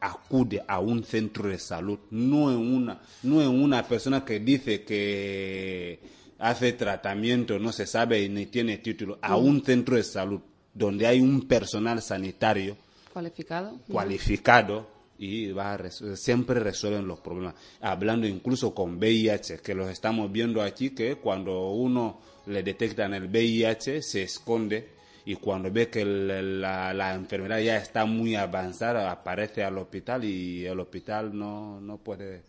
acude 0.00 0.62
a 0.68 0.80
un 0.80 1.02
centro 1.04 1.48
de 1.48 1.58
salud, 1.58 1.98
no 2.10 2.50
en 2.50 2.58
una, 2.58 3.00
no 3.22 3.40
en 3.42 3.48
una 3.48 3.82
persona 3.86 4.24
que 4.24 4.38
dice 4.40 4.82
que 4.84 5.98
hace 6.38 6.72
tratamiento, 6.74 7.58
no 7.58 7.72
se 7.72 7.86
sabe 7.86 8.28
ni 8.28 8.46
tiene 8.46 8.78
título, 8.78 9.18
a 9.22 9.36
un 9.36 9.64
centro 9.64 9.96
de 9.96 10.02
salud 10.04 10.40
donde 10.74 11.06
hay 11.06 11.20
un 11.20 11.46
personal 11.48 12.02
sanitario 12.02 12.76
¿Cualificado? 13.12 13.78
cualificado 13.88 14.86
y 15.16 15.52
va 15.52 15.74
a 15.74 15.90
siempre 16.16 16.58
resuelven 16.58 17.06
los 17.06 17.20
problemas. 17.20 17.54
Hablando 17.80 18.26
incluso 18.26 18.74
con 18.74 18.96
VIH, 18.98 19.58
que 19.60 19.72
los 19.74 19.88
estamos 19.88 20.30
viendo 20.32 20.60
aquí, 20.60 20.90
que 20.90 21.14
cuando 21.16 21.70
uno 21.70 22.20
le 22.46 22.62
detectan 22.64 23.14
el 23.14 23.28
VIH 23.28 24.02
se 24.02 24.24
esconde 24.24 24.88
y 25.26 25.36
cuando 25.36 25.70
ve 25.70 25.88
que 25.88 26.04
la, 26.04 26.92
la 26.92 27.14
enfermedad 27.14 27.58
ya 27.58 27.76
está 27.76 28.04
muy 28.04 28.36
avanzada 28.36 29.10
aparece 29.10 29.64
al 29.64 29.78
hospital 29.78 30.24
y 30.24 30.66
el 30.66 30.78
hospital 30.80 31.36
no, 31.36 31.80
no 31.80 31.98
puede, 31.98 32.42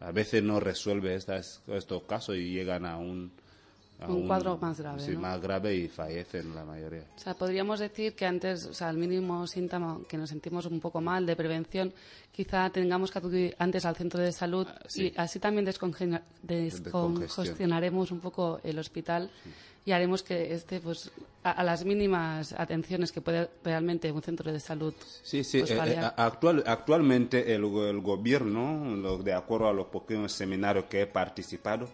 a 0.00 0.12
veces 0.12 0.42
no 0.42 0.60
resuelve 0.60 1.14
estas, 1.14 1.62
estos 1.68 2.02
casos 2.04 2.36
y 2.36 2.50
llegan 2.52 2.84
a 2.84 2.98
un... 2.98 3.32
a 4.00 4.08
Un 4.08 4.26
cuadro 4.26 4.56
más 4.58 4.80
grave, 4.80 5.00
sí, 5.00 5.12
¿no? 5.12 5.20
más 5.20 5.40
grave 5.40 5.74
y 5.74 5.88
fallecen 5.88 6.54
la 6.54 6.64
mayoría. 6.64 7.04
O 7.16 7.18
sea, 7.20 7.34
podríamos 7.34 7.80
decir 7.80 8.14
que 8.14 8.24
antes, 8.26 8.66
o 8.66 8.74
sea, 8.74 8.90
el 8.90 8.96
mínimo 8.96 9.46
síntoma 9.46 9.98
que 10.08 10.16
nos 10.16 10.30
sentimos 10.30 10.66
un 10.66 10.80
poco 10.80 11.00
mal 11.00 11.26
de 11.26 11.36
prevención, 11.36 11.92
quizá 12.32 12.70
tengamos 12.70 13.10
que 13.10 13.18
acudir 13.18 13.54
antes 13.58 13.84
al 13.84 13.96
centro 13.96 14.20
de 14.20 14.32
salud 14.32 14.66
sí. 14.88 15.12
y 15.14 15.20
así 15.20 15.38
también 15.38 15.66
descongena- 15.66 16.22
descongestionaremos 16.42 18.10
un 18.10 18.20
poco 18.20 18.60
el 18.62 18.78
hospital 18.78 19.30
y 19.84 19.92
haremos 19.92 20.22
que 20.22 20.52
este, 20.54 20.78
pues, 20.80 21.10
a, 21.42 21.52
a 21.52 21.64
las 21.64 21.84
mínimas 21.84 22.52
atenciones 22.52 23.12
que 23.12 23.20
puede 23.22 23.48
realmente 23.64 24.12
un 24.12 24.22
centro 24.22 24.52
de 24.52 24.60
salud 24.60 24.94
Sí, 25.22 25.42
sí. 25.42 25.60
pues, 25.60 25.70
eh, 25.70 25.78
eh, 25.96 26.10
actual, 26.16 26.62
actualmente 26.66 27.54
el, 27.54 27.64
el 27.64 28.00
gobierno, 28.00 28.96
lo- 28.96 29.18
de 29.18 29.32
acuerdo 29.32 29.68
a 29.68 29.72
los 29.72 29.86
pequeños 29.86 30.32
seminarios 30.32 30.84
que 30.84 31.02
he 31.02 31.06
participado, 31.06 31.88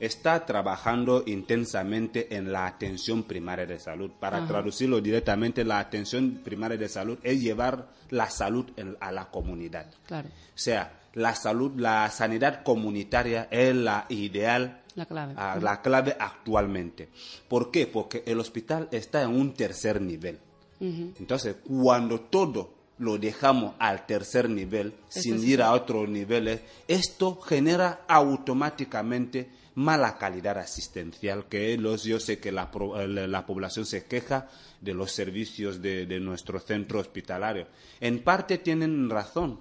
está 0.00 0.44
trabajando 0.46 1.22
intensamente 1.26 2.34
en 2.34 2.50
la 2.50 2.66
atención 2.66 3.22
primaria 3.24 3.66
de 3.66 3.78
salud. 3.78 4.10
Para 4.18 4.46
traducirlo 4.46 5.00
directamente, 5.00 5.62
la 5.64 5.78
atención 5.78 6.40
primaria 6.42 6.76
de 6.78 6.88
salud 6.88 7.18
es 7.22 7.40
llevar 7.40 7.86
la 8.08 8.28
salud 8.30 8.66
en- 8.76 8.96
a 8.98 9.12
la 9.12 9.26
comunidad. 9.30 9.86
Claro, 10.06 10.28
O 10.28 10.58
sea, 10.58 11.00
la 11.14 11.34
salud, 11.34 11.72
la 11.76 12.08
sanidad 12.10 12.62
comunitaria 12.62 13.46
es 13.50 13.74
la 13.76 14.06
ideal 14.08 14.80
la 14.94 15.06
clave. 15.06 15.34
a 15.36 15.56
la 15.60 15.80
clave 15.82 16.16
actualmente. 16.18 17.08
¿Por 17.48 17.70
qué? 17.70 17.86
Porque 17.86 18.22
el 18.26 18.40
hospital 18.40 18.88
está 18.90 19.22
en 19.22 19.30
un 19.30 19.52
tercer 19.54 20.00
nivel. 20.00 20.38
Entonces, 20.80 21.56
cuando 21.62 22.20
todo 22.20 22.72
lo 22.98 23.18
dejamos 23.18 23.74
al 23.78 24.06
tercer 24.06 24.48
nivel, 24.48 24.94
sin 25.08 25.42
ir 25.44 25.62
a 25.62 25.72
otros 25.72 26.08
niveles, 26.08 26.60
esto 26.88 27.38
genera 27.40 28.00
automáticamente 28.08 29.48
mala 29.80 30.18
calidad 30.18 30.58
asistencial, 30.58 31.46
que 31.48 31.76
los, 31.78 32.04
yo 32.04 32.20
sé 32.20 32.38
que 32.38 32.52
la, 32.52 32.70
la 33.06 33.46
población 33.46 33.86
se 33.86 34.04
queja 34.04 34.48
de 34.80 34.94
los 34.94 35.12
servicios 35.12 35.80
de, 35.80 36.06
de 36.06 36.20
nuestro 36.20 36.60
centro 36.60 37.00
hospitalario. 37.00 37.66
En 38.00 38.22
parte 38.22 38.58
tienen 38.58 39.08
razón, 39.10 39.58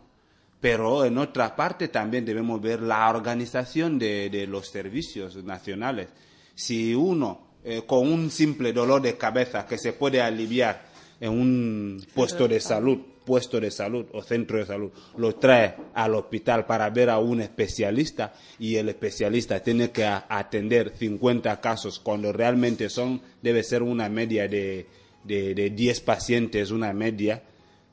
Pero 0.62 1.06
en 1.06 1.18
otra 1.18 1.56
parte 1.56 1.88
también 1.88 2.26
debemos 2.26 2.62
ver 2.62 2.82
la 2.82 3.10
organización 3.10 3.98
de, 3.98 4.30
de 4.30 4.46
los 4.46 4.68
servicios 4.68 5.42
nacionales. 5.44 6.10
Si 6.54 6.94
uno, 6.94 7.48
eh, 7.64 7.84
con 7.88 8.12
un 8.12 8.30
simple 8.30 8.74
dolor 8.74 9.02
de 9.02 9.18
cabeza 9.18 9.66
que 9.66 9.78
se 9.78 9.94
puede 9.94 10.22
aliviar 10.22 10.90
en 11.22 11.32
un 11.32 12.06
puesto 12.14 12.48
de 12.48 12.60
salud, 12.60 13.00
puesto 13.30 13.60
de 13.60 13.70
salud 13.70 14.08
o 14.14 14.24
centro 14.24 14.58
de 14.58 14.66
salud, 14.66 14.90
lo 15.18 15.36
trae 15.36 15.76
al 15.94 16.16
hospital 16.16 16.66
para 16.66 16.90
ver 16.90 17.12
a 17.12 17.20
un 17.20 17.42
especialista 17.42 18.34
y 18.58 18.76
el 18.76 18.90
especialista 18.90 19.62
tiene 19.62 19.92
que 19.92 20.04
atender 20.04 20.94
50 20.98 21.62
casos 21.62 22.00
cuando 22.00 22.34
realmente 22.34 22.90
son, 22.90 23.22
debe 23.40 23.62
ser 23.62 23.84
una 23.84 24.10
media 24.10 24.48
de, 24.48 24.88
de, 25.24 25.54
de 25.54 25.70
10 25.70 26.02
pacientes, 26.02 26.72
una 26.72 26.92
media. 26.92 27.44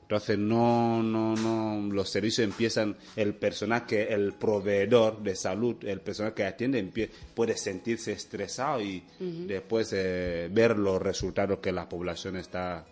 Entonces 0.01 0.39
no, 0.39 1.03
no, 1.03 1.35
no, 1.35 1.93
los 1.93 2.09
servicios 2.09 2.43
empiezan, 2.43 2.95
el 3.15 3.35
personal 3.35 3.85
que, 3.85 4.05
el 4.05 4.33
proveedor 4.33 5.21
de 5.21 5.35
salud, 5.35 5.75
el 5.83 6.01
personal 6.01 6.33
que 6.33 6.45
atiende 6.45 7.11
puede 7.35 7.55
sentirse 7.55 8.13
estresado 8.13 8.81
y 8.81 9.03
después 9.19 9.93
eh, 9.93 10.49
ver 10.51 10.79
los 10.79 10.99
resultados 10.99 11.59
que 11.59 11.71
la 11.71 11.87
población 11.87 12.37
está 12.37 12.87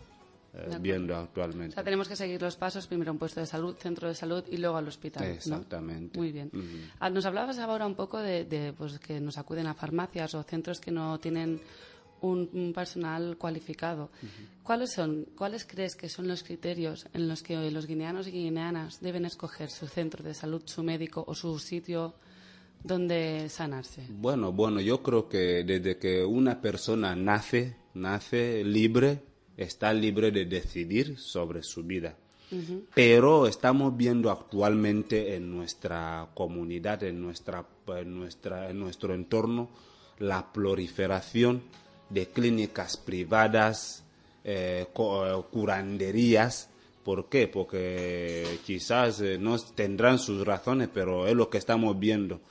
eh, 0.57 0.77
viendo 0.79 1.13
O 1.15 1.17
actualmente. 1.17 1.73
sea, 1.75 1.83
tenemos 1.83 2.07
que 2.07 2.15
seguir 2.15 2.41
los 2.41 2.55
pasos, 2.55 2.87
primero 2.87 3.11
un 3.11 3.17
puesto 3.17 3.39
de 3.39 3.45
salud, 3.45 3.75
centro 3.77 4.07
de 4.07 4.15
salud 4.15 4.43
y 4.49 4.57
luego 4.57 4.77
al 4.77 4.87
hospital. 4.87 5.23
¿no? 5.27 5.33
Exactamente. 5.33 6.17
Muy 6.17 6.31
bien. 6.31 6.49
Ujú. 6.53 6.63
Ah, 6.99 7.09
Nos 7.09 7.25
hablabas 7.25 7.57
ahora 7.59 7.85
un 7.85 7.95
poco 7.95 8.19
de, 8.19 8.45
de, 8.45 8.73
pues, 8.73 8.99
que 8.99 9.19
nos 9.19 9.37
acuden 9.37 9.67
a 9.67 9.73
farmacias 9.73 10.33
o 10.35 10.43
centros 10.43 10.79
que 10.79 10.91
no 10.91 11.19
tienen 11.19 11.59
un, 12.21 12.49
un 12.53 12.73
personal 12.73 13.37
cualificado. 13.37 14.09
¿Cuáles 14.63 14.93
son, 14.93 15.27
cuáles 15.37 15.65
crees 15.65 15.95
que 15.95 16.09
son 16.09 16.27
los 16.27 16.41
criterios 16.43 17.05
en 17.13 17.27
los 17.27 17.43
que 17.43 17.69
los 17.69 17.85
guineanos 17.85 18.27
y 18.27 18.31
guineanas 18.31 18.99
deben 19.01 19.25
escoger 19.25 19.69
su 19.69 19.87
centro 19.87 20.23
de 20.23 20.33
salud, 20.33 20.63
su 20.65 20.81
médico 20.81 21.23
o 21.27 21.35
su 21.35 21.59
sitio 21.59 22.15
donde 22.83 23.49
sanarse? 23.49 24.05
Bueno, 24.09 24.51
bueno, 24.51 24.79
yo 24.81 25.03
creo 25.03 25.27
que 25.27 25.63
desde 25.63 25.97
que 25.97 26.23
una 26.23 26.61
persona 26.61 27.15
nace, 27.15 27.75
nace 27.93 28.63
libre, 28.63 29.21
está 29.57 29.93
libre 29.93 30.31
de 30.31 30.45
decidir 30.45 31.17
sobre 31.17 31.63
su 31.63 31.83
vida. 31.83 32.15
Pero 32.93 33.47
estamos 33.47 33.97
viendo 33.97 34.29
actualmente 34.29 35.35
en 35.35 35.49
nuestra 35.49 36.29
comunidad, 36.35 37.03
en, 37.03 37.19
nuestra, 37.21 37.65
en, 37.87 38.15
nuestra, 38.15 38.69
en 38.69 38.79
nuestro 38.79 39.13
entorno, 39.13 39.69
la 40.19 40.53
proliferación 40.53 41.63
de 42.09 42.27
clínicas 42.27 42.97
privadas, 42.97 44.03
eh, 44.43 44.85
eh, 44.87 45.41
curanderías. 45.51 46.69
¿Por 47.03 47.29
qué? 47.29 47.47
Porque 47.47 48.59
quizás 48.63 49.21
eh, 49.21 49.37
no 49.39 49.57
tendrán 49.59 50.19
sus 50.19 50.45
razones, 50.45 50.87
pero 50.93 51.27
es 51.27 51.35
lo 51.35 51.49
que 51.49 51.57
estamos 51.57 51.99
viendo. 51.99 52.41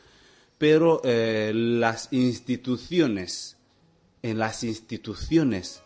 Pero 0.58 1.00
eh, 1.04 1.52
las 1.54 2.12
instituciones, 2.12 3.56
en 4.23 4.38
las 4.38 4.64
instituciones 4.64 5.83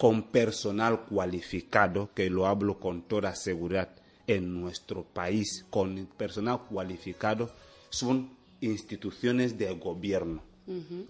con 0.00 0.22
personal 0.30 1.04
cualificado, 1.04 2.08
que 2.14 2.30
lo 2.30 2.46
hablo 2.46 2.80
con 2.80 3.02
toda 3.02 3.34
seguridad, 3.34 3.90
en 4.26 4.58
nuestro 4.58 5.04
país, 5.04 5.66
con 5.68 6.08
personal 6.16 6.62
cualificado, 6.70 7.50
son 7.90 8.30
instituciones 8.62 9.58
de 9.58 9.74
gobierno, 9.74 10.42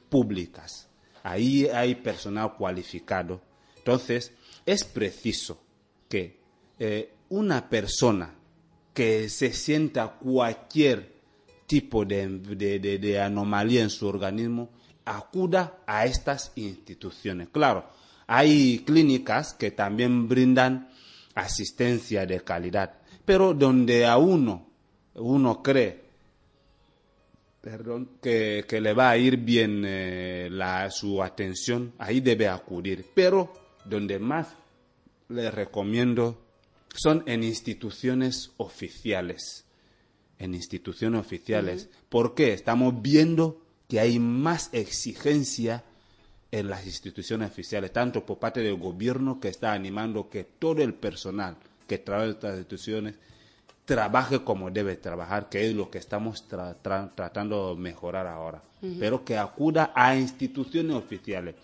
públicas. 0.09 0.89
Ahí 1.23 1.67
hay 1.67 1.95
personal 1.95 2.57
cualificado. 2.57 3.41
Entonces, 3.77 4.33
es 4.67 4.83
preciso 4.85 5.61
que 6.09 6.41
eh, 6.81 7.13
una 7.29 7.69
persona 7.69 8.35
que 8.93 9.29
se 9.29 9.53
sienta 9.53 10.17
cualquier 10.19 11.15
tipo 11.67 12.05
de, 12.05 12.27
de- 12.29 12.81
de- 12.81 12.99
de 12.99 13.21
anomalía 13.21 13.83
en 13.83 13.91
su 13.91 14.09
organismo 14.09 14.71
acuda 15.05 15.79
a 15.87 16.07
estas 16.07 16.51
instituciones. 16.57 17.49
Claro, 17.51 17.85
hay 18.33 18.79
clínicas 18.87 19.55
que 19.55 19.73
también 19.73 20.29
brindan 20.29 20.89
asistencia 21.35 22.27
de 22.27 22.45
calidad, 22.45 23.01
pero 23.25 23.55
donde 23.55 24.07
a 24.07 24.19
uno, 24.19 24.69
uno 25.15 25.65
cree 25.65 26.05
perdón, 27.61 28.09
que, 28.23 28.65
que 28.69 28.81
le 28.81 28.95
va 28.95 29.11
a 29.11 29.19
ir 29.19 29.37
bien 29.37 29.83
eh, 29.85 30.49
la, 30.49 30.89
su 30.93 31.25
atención, 31.25 31.93
ahí 31.99 32.21
debe 32.21 32.47
acudir. 32.47 33.05
Pero 33.15 33.53
donde 33.85 34.21
más 34.21 34.55
le 35.29 35.51
recomiendo 35.51 36.41
son 36.95 37.25
en 37.27 37.43
instituciones 37.43 38.53
oficiales. 38.59 39.65
En 40.39 40.55
instituciones 40.55 41.21
oficiales. 41.21 41.89
¿Por 42.09 42.37
qué? 42.37 42.53
Estamos 42.53 43.03
viendo 43.03 43.61
que 43.89 43.99
hay 43.99 44.21
más 44.21 44.71
exigencia 44.73 45.83
en 46.53 46.69
las 46.69 46.85
instituciones 46.87 47.51
oficiales, 47.51 47.93
tanto 47.93 48.25
por 48.27 48.39
parte 48.39 48.61
del 48.61 48.75
gobierno 48.77 49.39
que 49.41 49.49
está 49.49 49.73
animando 49.73 50.29
que 50.29 50.45
todo 50.45 50.83
el 50.83 50.95
personal 50.95 51.57
que 51.87 51.99
trabaja 51.99 52.27
en 52.27 52.31
estas 52.33 52.51
instituciones 52.59 53.15
trabaje 53.85 54.41
como 54.45 54.71
debe 54.71 54.97
trabajar, 54.97 55.49
que 55.49 55.69
es 55.69 55.75
lo 55.75 55.91
que 55.91 55.99
estamos 55.99 56.49
tra- 56.49 56.77
tra- 56.83 57.11
tratando 57.15 57.75
de 57.75 57.81
mejorar 57.81 58.27
ahora, 58.27 58.63
pero 58.99 59.25
que 59.25 59.37
acuda 59.37 59.93
a 59.95 60.17
instituciones 60.17 60.95
oficiales. 60.97 61.55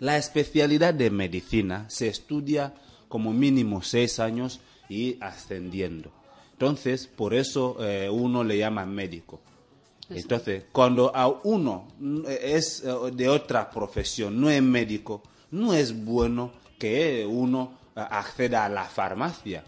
La 0.00 0.16
especialidad 0.16 0.94
de 0.94 1.10
medicina 1.10 1.86
se 1.88 2.08
estudia 2.08 2.74
como 3.08 3.32
mínimo 3.32 3.82
seis 3.82 4.18
años 4.18 4.60
y 4.88 5.16
ascendiendo. 5.20 6.10
Entonces, 6.52 7.06
por 7.06 7.34
eso 7.34 7.76
eh, 7.80 8.08
uno 8.10 8.42
le 8.42 8.58
llama 8.58 8.84
médico. 8.84 9.40
Entonces, 10.14 10.64
cuando 10.72 11.14
a 11.14 11.28
uno 11.28 11.88
mm, 11.98 12.22
es 12.28 12.82
eh, 12.84 12.92
de 13.12 13.28
otra 13.28 13.70
profesión, 13.70 14.40
no 14.40 14.50
es 14.50 14.62
médico, 14.62 15.22
no 15.50 15.74
es 15.74 16.04
bueno 16.04 16.52
que 16.78 17.26
uno 17.28 17.78
eh, 17.96 18.00
acceda 18.00 18.64
a 18.64 18.68
la 18.68 18.84
farmacia, 18.84 19.64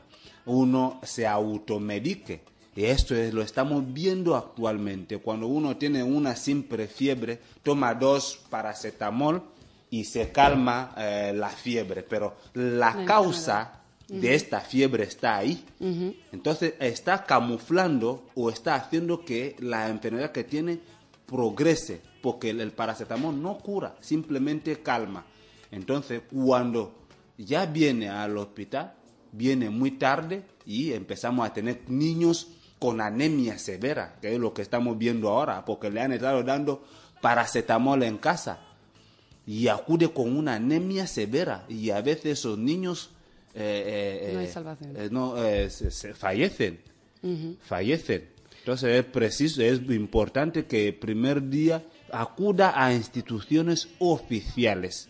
uno 0.46 1.00
se 1.02 1.26
automedique. 1.26 2.42
Y 2.76 2.84
esto 2.86 3.14
es, 3.14 3.32
lo 3.32 3.42
estamos 3.42 3.84
viendo 3.92 4.34
actualmente. 4.34 5.18
Cuando 5.18 5.46
uno 5.46 5.76
tiene 5.76 6.02
una 6.02 6.34
simple 6.34 6.88
fiebre, 6.88 7.38
toma 7.62 7.94
dos 7.94 8.40
paracetamol 8.50 9.42
y 9.90 10.04
se 10.04 10.32
calma 10.32 10.92
eh, 10.96 11.32
la 11.36 11.50
fiebre. 11.50 12.02
Pero 12.02 12.34
la 12.54 12.96
La 12.96 13.04
causa 13.04 13.83
de 14.08 14.34
esta 14.34 14.60
fiebre 14.60 15.04
está 15.04 15.36
ahí. 15.36 15.64
Entonces 16.32 16.74
está 16.80 17.24
camuflando 17.24 18.26
o 18.34 18.50
está 18.50 18.74
haciendo 18.74 19.24
que 19.24 19.56
la 19.58 19.88
enfermedad 19.88 20.32
que 20.32 20.44
tiene 20.44 20.80
progrese, 21.26 22.00
porque 22.22 22.50
el, 22.50 22.60
el 22.60 22.72
paracetamol 22.72 23.40
no 23.40 23.58
cura, 23.58 23.96
simplemente 24.00 24.82
calma. 24.82 25.24
Entonces 25.70 26.22
cuando 26.30 27.06
ya 27.38 27.66
viene 27.66 28.08
al 28.08 28.36
hospital, 28.36 28.94
viene 29.32 29.70
muy 29.70 29.92
tarde 29.92 30.44
y 30.66 30.92
empezamos 30.92 31.46
a 31.46 31.52
tener 31.52 31.82
niños 31.88 32.48
con 32.78 33.00
anemia 33.00 33.58
severa, 33.58 34.16
que 34.20 34.34
es 34.34 34.38
lo 34.38 34.52
que 34.52 34.62
estamos 34.62 34.98
viendo 34.98 35.30
ahora, 35.30 35.64
porque 35.64 35.90
le 35.90 36.00
han 36.00 36.12
estado 36.12 36.42
dando 36.42 36.84
paracetamol 37.20 38.02
en 38.02 38.18
casa 38.18 38.60
y 39.46 39.68
acude 39.68 40.12
con 40.12 40.36
una 40.36 40.54
anemia 40.54 41.06
severa 41.06 41.64
y 41.68 41.90
a 41.90 42.00
veces 42.00 42.40
esos 42.40 42.58
niños 42.58 43.13
eh, 43.54 44.28
eh, 44.28 44.30
No 44.32 44.38
hay 44.40 44.46
eh, 44.46 44.48
salvación. 44.50 44.96
no, 45.10 45.36
se- 45.70 45.90
se 45.90 46.14
fallecen 46.14 46.80
fallecen 47.62 48.28
entonces 48.58 48.98
es 48.98 49.04
preciso 49.04 49.62
es 49.62 49.80
importante 49.90 50.66
que 50.66 50.88
el 50.88 50.94
primer 50.94 51.48
día 51.48 51.82
acuda 52.12 52.72
a 52.76 52.92
instituciones 52.92 53.88
oficiales 53.98 55.08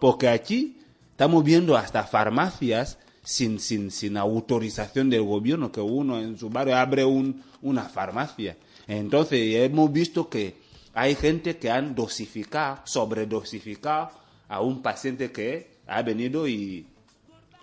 porque 0.00 0.28
aquí 0.28 0.78
estamos 1.12 1.44
viendo 1.44 1.76
hasta 1.76 2.04
farmacias 2.04 2.98
sin, 3.22 3.58
sin, 3.60 3.90
sin 3.90 4.16
autorización 4.18 5.08
del 5.08 5.22
gobierno, 5.22 5.72
que 5.72 5.80
uno 5.80 6.20
en 6.20 6.36
su 6.36 6.50
barrio 6.50 6.76
abre 6.76 7.06
un, 7.06 7.42
una 7.62 7.84
farmacia. 7.84 8.56
Entonces 8.86 9.38
hemos 9.56 9.90
visto 9.90 10.28
que 10.28 10.56
hay 10.92 11.14
gente 11.14 11.56
que 11.56 11.70
han 11.70 11.94
dosificado, 11.94 12.80
sobredosificado 12.84 14.10
a 14.48 14.60
un 14.60 14.82
paciente 14.82 15.32
que 15.32 15.78
ha 15.86 16.02
venido 16.02 16.46
y 16.46 16.86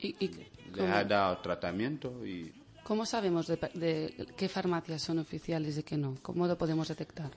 ¿Y, 0.01 0.15
y 0.19 0.31
le 0.75 0.87
ha 0.87 1.03
dado 1.03 1.37
tratamiento 1.39 2.25
y 2.25 2.51
cómo 2.83 3.05
sabemos 3.05 3.47
de, 3.47 3.57
de 3.75 4.27
qué 4.35 4.49
farmacias 4.49 5.01
son 5.01 5.19
oficiales 5.19 5.77
y 5.77 5.83
qué 5.83 5.97
no? 5.97 6.15
¿Cómo 6.21 6.47
lo 6.47 6.57
podemos 6.57 6.87
detectar? 6.87 7.29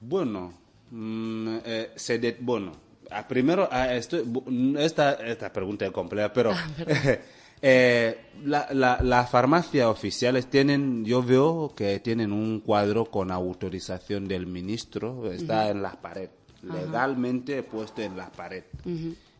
Bueno, 0.00 0.52
mm, 0.90 1.56
eh, 1.64 1.90
se 1.96 2.18
de- 2.18 2.36
bueno, 2.40 2.72
a 3.10 3.26
primero, 3.26 3.68
a 3.70 3.94
esto- 3.94 4.24
bu- 4.24 4.78
esta, 4.78 5.12
esta 5.14 5.52
pregunta 5.52 5.86
es 5.86 5.92
compleja, 5.92 6.32
pero 6.32 6.52
eh, 7.62 8.26
la, 8.44 8.68
la, 8.72 8.98
las 9.02 9.30
farmacias 9.30 9.86
oficiales 9.86 10.48
tienen, 10.48 11.04
yo 11.04 11.22
veo 11.22 11.72
que 11.76 12.00
tienen 12.00 12.32
un 12.32 12.60
cuadro 12.60 13.04
con 13.06 13.30
autorización 13.30 14.26
del 14.28 14.46
ministro, 14.46 15.30
está 15.32 15.68
en 15.70 15.82
la 15.82 15.92
pared, 15.92 16.28
legalmente 16.62 17.62
puesto 17.62 18.02
en 18.02 18.16
la 18.16 18.30
pared. 18.30 18.64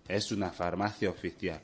Es 0.09 0.33
una 0.33 0.51
farmacia 0.51 1.11
oficial. 1.11 1.61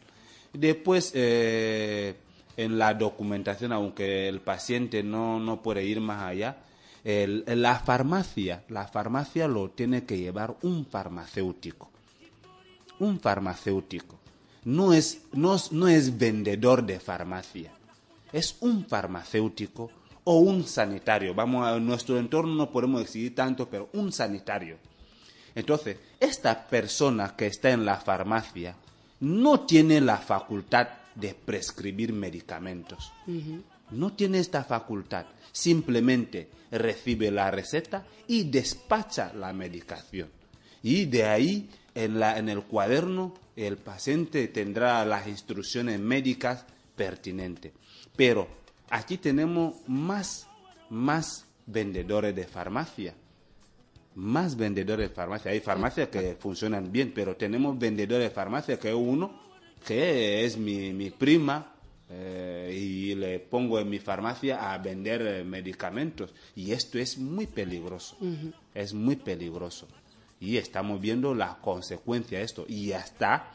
Después, 0.53 1.13
eh, 1.15 2.17
en 2.57 2.79
la 2.79 2.95
documentación, 2.95 3.73
aunque 3.73 4.29
el 4.29 4.41
paciente 4.41 5.03
no, 5.03 5.39
no 5.41 5.63
puede 5.63 5.85
ir 5.85 6.01
más 6.01 6.23
allá, 6.23 6.59
la 7.05 7.79
farmacia, 7.79 8.65
la 8.69 8.87
farmacia 8.87 9.49
lo 9.49 9.71
tiene 9.71 10.05
que 10.05 10.19
llevar 10.19 10.57
un 10.63 10.85
farmacéutico. 10.85 11.91
Un 12.99 13.21
farmacéutico. 13.21 14.19
No 14.65 14.93
es, 14.93 15.23
no, 15.33 15.57
no 15.71 15.89
es 15.89 16.19
vendedor 16.19 16.85
de 16.85 17.01
farmacia. 17.01 17.73
Es 18.33 18.57
un 18.61 18.85
farmacéutico 18.85 19.91
o 20.25 20.39
un 20.41 20.65
sanitario. 20.65 21.35
Vamos 21.35 21.67
a 21.67 21.79
nuestro 21.79 22.19
entorno 22.19 22.55
no 22.55 22.71
podemos 22.71 23.01
exigir 23.01 23.35
tanto, 23.35 23.71
pero 23.71 23.89
un 23.95 24.13
sanitario. 24.13 24.77
Entonces, 25.55 25.97
esta 26.21 26.67
persona 26.67 27.35
que 27.35 27.47
está 27.47 27.71
en 27.71 27.87
la 27.87 27.97
farmacia 27.97 28.77
no 29.21 29.61
tiene 29.61 30.01
la 30.01 30.19
facultad 30.19 30.89
de 31.15 31.35
prescribir 31.35 32.13
medicamentos. 32.13 33.13
No 33.91 34.13
tiene 34.13 34.39
esta 34.39 34.65
facultad. 34.65 35.27
Simplemente 35.53 36.49
recibe 36.71 37.31
la 37.31 37.51
receta 37.51 38.07
y 38.27 38.45
despacha 38.45 39.33
la 39.35 39.53
medicación. 39.53 40.29
Y 40.83 41.07
de 41.07 41.25
ahí, 41.25 41.69
en, 41.95 42.21
la- 42.21 42.39
en 42.39 42.49
el 42.49 42.63
cuaderno, 42.63 43.35
el 43.57 43.77
paciente 43.77 44.47
tendrá 44.49 45.05
las 45.05 45.27
instrucciones 45.27 45.99
médicas 45.99 46.65
pertinentes. 46.95 47.73
Pero 48.15 48.47
aquí 48.91 49.17
tenemos 49.19 49.75
más, 49.89 50.47
más 50.91 51.47
vendedores 51.67 52.37
de 52.37 52.47
farmacia 52.47 53.15
más 54.19 54.57
vendedores 54.57 55.09
de 55.11 55.15
farmacia. 55.15 55.53
Hay 55.53 55.61
farmacias 55.61 56.09
que 56.09 56.37
funcionan 56.39 56.91
bien, 56.91 57.13
pero 57.15 57.37
tenemos 57.37 57.79
vendedores 57.79 58.29
de 58.29 58.35
farmacia 58.35 58.79
que 58.79 58.93
uno, 58.93 59.41
que 59.87 60.45
es 60.45 60.57
mi, 60.59 60.93
mi 60.93 61.11
prima, 61.11 61.73
eh, 62.11 62.75
y 62.77 63.15
le 63.15 63.39
pongo 63.39 63.79
en 63.79 63.89
mi 63.89 63.99
farmacia 64.01 64.73
a 64.73 64.79
vender 64.79 65.23
eh, 65.23 65.45
medicamentos. 65.45 66.35
Y 66.57 66.73
esto 66.73 66.99
es 66.99 67.17
muy 67.19 67.47
peligroso. 67.47 68.17
Es 68.75 68.93
muy 68.93 69.15
peligroso. 69.17 69.87
Y 70.41 70.57
estamos 70.57 71.01
viendo 71.01 71.35
la 71.35 71.59
consecuencia 71.61 72.39
de 72.39 72.45
esto. 72.45 72.65
Y 72.69 72.93
hasta 72.93 73.53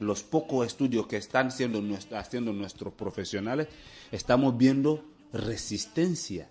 los 0.00 0.22
pocos 0.24 0.66
estudios 0.66 1.06
que 1.06 1.18
están 1.18 1.52
siendo 1.52 1.80
nuestra- 1.80 2.18
haciendo 2.20 2.52
nuestros 2.52 2.94
profesionales, 2.94 3.68
estamos 4.10 4.56
viendo 4.56 5.04
resistencia 5.32 6.48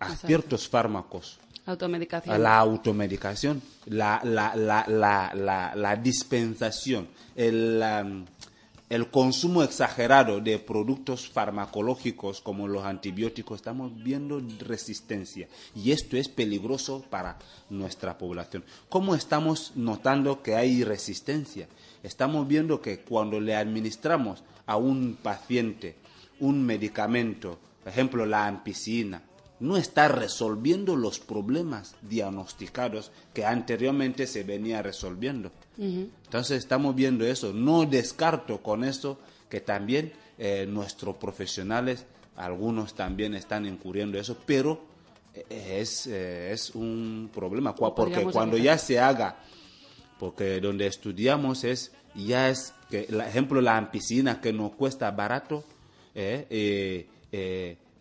a 0.00 0.06
Exacto. 0.06 0.26
ciertos 0.26 0.68
fármacos 0.68 1.38
Automedicación. 1.66 2.42
la 2.42 2.58
automedicación, 2.58 3.62
la, 3.86 4.20
la, 4.22 4.54
la, 4.54 5.72
la, 5.74 5.96
dispensación, 5.96 7.08
el, 7.34 7.82
um, 7.82 8.26
el 8.90 9.10
consumo 9.10 9.62
exagerado 9.62 10.40
de 10.40 10.58
productos 10.58 11.28
farmacológicos 11.28 12.42
como 12.42 12.68
los 12.68 12.84
antibióticos, 12.84 13.56
estamos 13.56 13.92
viendo 14.02 14.42
resistencia 14.60 15.48
y 15.74 15.92
esto 15.92 16.18
es 16.18 16.28
peligroso 16.28 17.02
para 17.08 17.38
nuestra 17.70 18.18
población. 18.18 18.62
¿Cómo 18.90 19.14
estamos 19.14 19.72
notando 19.74 20.42
que 20.42 20.56
hay 20.56 20.84
resistencia? 20.84 21.66
Estamos 22.02 22.46
viendo 22.46 22.82
que 22.82 23.00
cuando 23.00 23.40
le 23.40 23.56
administramos 23.56 24.44
a 24.66 24.76
un 24.76 25.16
paciente 25.22 25.96
un 26.40 26.64
medicamento, 26.64 27.58
por 27.82 27.92
ejemplo 27.92 28.26
la 28.26 28.46
ampicilina, 28.46 29.22
no 29.60 29.76
está 29.76 30.08
resolviendo 30.08 30.96
los 30.96 31.20
problemas 31.20 31.94
diagnosticados 32.02 33.12
que 33.32 33.44
anteriormente 33.44 34.26
se 34.26 34.42
venía 34.42 34.82
resolviendo. 34.82 35.52
Entonces 35.78 36.58
estamos 36.58 36.94
viendo 36.94 37.24
eso. 37.24 37.52
No 37.52 37.86
descarto 37.86 38.62
con 38.62 38.84
eso 38.84 39.18
que 39.48 39.60
también 39.60 40.12
eh, 40.38 40.66
nuestros 40.68 41.16
profesionales, 41.16 42.04
algunos 42.36 42.94
también 42.94 43.34
están 43.34 43.66
incurriendo 43.66 44.18
eso, 44.18 44.36
pero 44.44 44.82
eh, 45.34 45.78
es, 45.80 46.06
eh, 46.06 46.52
es 46.52 46.74
un 46.74 47.30
problema. 47.32 47.74
Porque 47.74 48.22
cuando 48.24 48.56
evitar. 48.56 48.74
ya 48.74 48.78
se 48.78 48.98
haga, 48.98 49.36
porque 50.18 50.60
donde 50.60 50.86
estudiamos 50.86 51.64
es, 51.64 51.92
ya 52.14 52.48
es, 52.50 52.74
que, 52.90 53.06
el 53.08 53.20
ejemplo, 53.20 53.60
la 53.60 53.76
ampicilina 53.76 54.40
que 54.40 54.52
nos 54.52 54.72
cuesta 54.72 55.10
barato, 55.12 55.64
eh, 56.14 57.06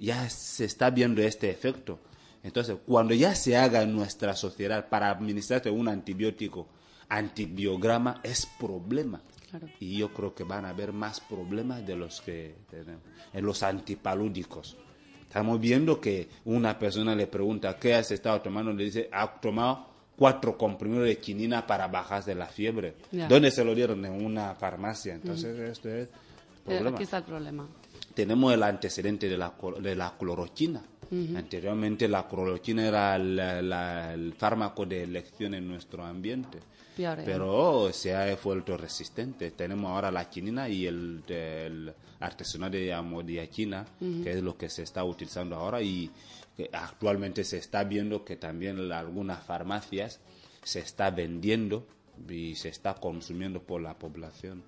ya 0.04 0.30
se 0.30 0.66
está 0.66 0.90
viendo 0.90 1.22
este 1.22 1.50
efecto. 1.50 2.00
Entonces, 2.44 2.76
cuando 2.86 3.14
ya 3.14 3.34
se 3.36 3.56
haga 3.56 3.84
en 3.84 3.96
nuestra 3.96 4.36
sociedad 4.36 4.90
para 4.90 5.10
administrarte 5.10 5.70
un 5.70 5.88
antibiótico, 5.88 6.68
antibiograma 7.08 8.20
es 8.22 8.46
problema. 8.60 9.22
Claro. 9.50 9.70
Y 9.80 9.98
yo 9.98 10.14
creo 10.14 10.36
que 10.36 10.44
van 10.44 10.66
a 10.66 10.70
haber 10.70 10.92
más 10.92 11.22
problemas 11.22 11.86
de 11.88 11.96
los 11.96 12.20
que 12.20 12.56
tenemos. 12.70 13.02
En 13.32 13.46
los 13.46 13.64
antipalúdicos. 13.64 14.76
Estamos 15.22 15.60
viendo 15.60 16.02
que 16.02 16.28
una 16.46 16.78
persona 16.78 17.16
le 17.16 17.28
pregunta, 17.28 17.78
¿qué 17.80 17.96
has 17.96 18.12
estado 18.12 18.42
tomando? 18.42 18.74
Le 18.74 18.84
dice, 18.84 19.10
ha 19.12 19.40
tomado 19.40 19.88
cuatro 20.18 20.58
comprimidos 20.58 21.06
de 21.06 21.18
quinina 21.18 21.66
para 21.66 21.88
bajar 21.88 22.26
de 22.26 22.36
la 22.36 22.48
fiebre. 22.48 22.96
Ya. 23.12 23.28
¿Dónde 23.30 23.52
se 23.52 23.64
lo 23.64 23.74
dieron? 23.74 24.04
En 24.04 24.24
una 24.24 24.54
farmacia. 24.56 25.14
Entonces, 25.14 25.58
esto 25.58 25.88
es 25.90 26.08
Eh, 26.08 26.10
problema 26.66 26.96
Aquí 26.96 27.04
está 27.04 27.18
el 27.18 27.24
problema. 27.24 27.68
Tenemos 28.14 28.54
el 28.54 28.64
antecedente 28.64 29.28
de 29.30 29.38
la, 29.38 29.54
de 29.82 29.96
la 29.96 30.16
cloroquina. 30.18 30.82
Anteriormente 31.36 32.08
la 32.08 32.28
cloroquina 32.28 32.88
era 32.88 33.18
la- 33.18 33.62
la- 33.62 34.14
el 34.14 34.34
fármaco 34.34 34.86
de 34.86 35.04
elección 35.04 35.54
en 35.54 35.68
nuestro 35.68 36.04
ambiente. 36.06 36.60
Pero 37.26 37.92
se 37.92 38.16
ha 38.16 38.36
vuelto 38.44 38.78
resistente. 38.78 39.52
Tenemos 39.52 39.92
ahora 39.92 40.12
la 40.12 40.30
quinina 40.30 40.70
y 40.70 40.86
el, 40.88 41.24
el 41.28 41.94
artesanal 42.20 42.72
de 42.72 42.94
amodiaquina, 42.94 43.86
que 44.24 44.32
es 44.32 44.42
lo 44.44 44.58
que 44.58 44.70
se 44.70 44.84
está 44.84 45.04
utilizando 45.04 45.56
ahora 45.56 45.82
y 45.82 46.10
que 46.56 46.70
actualmente 46.72 47.44
se 47.44 47.58
está 47.58 47.84
viendo 47.84 48.24
que 48.24 48.36
también 48.36 48.92
algunas 48.92 49.44
farmacias 49.44 50.20
se 50.64 50.80
está 50.80 51.10
vendiendo 51.12 51.86
y 52.30 52.56
se 52.56 52.70
está 52.70 52.94
consumiendo 52.96 53.62
por 53.62 53.82
la 53.82 53.98
población 53.98 54.64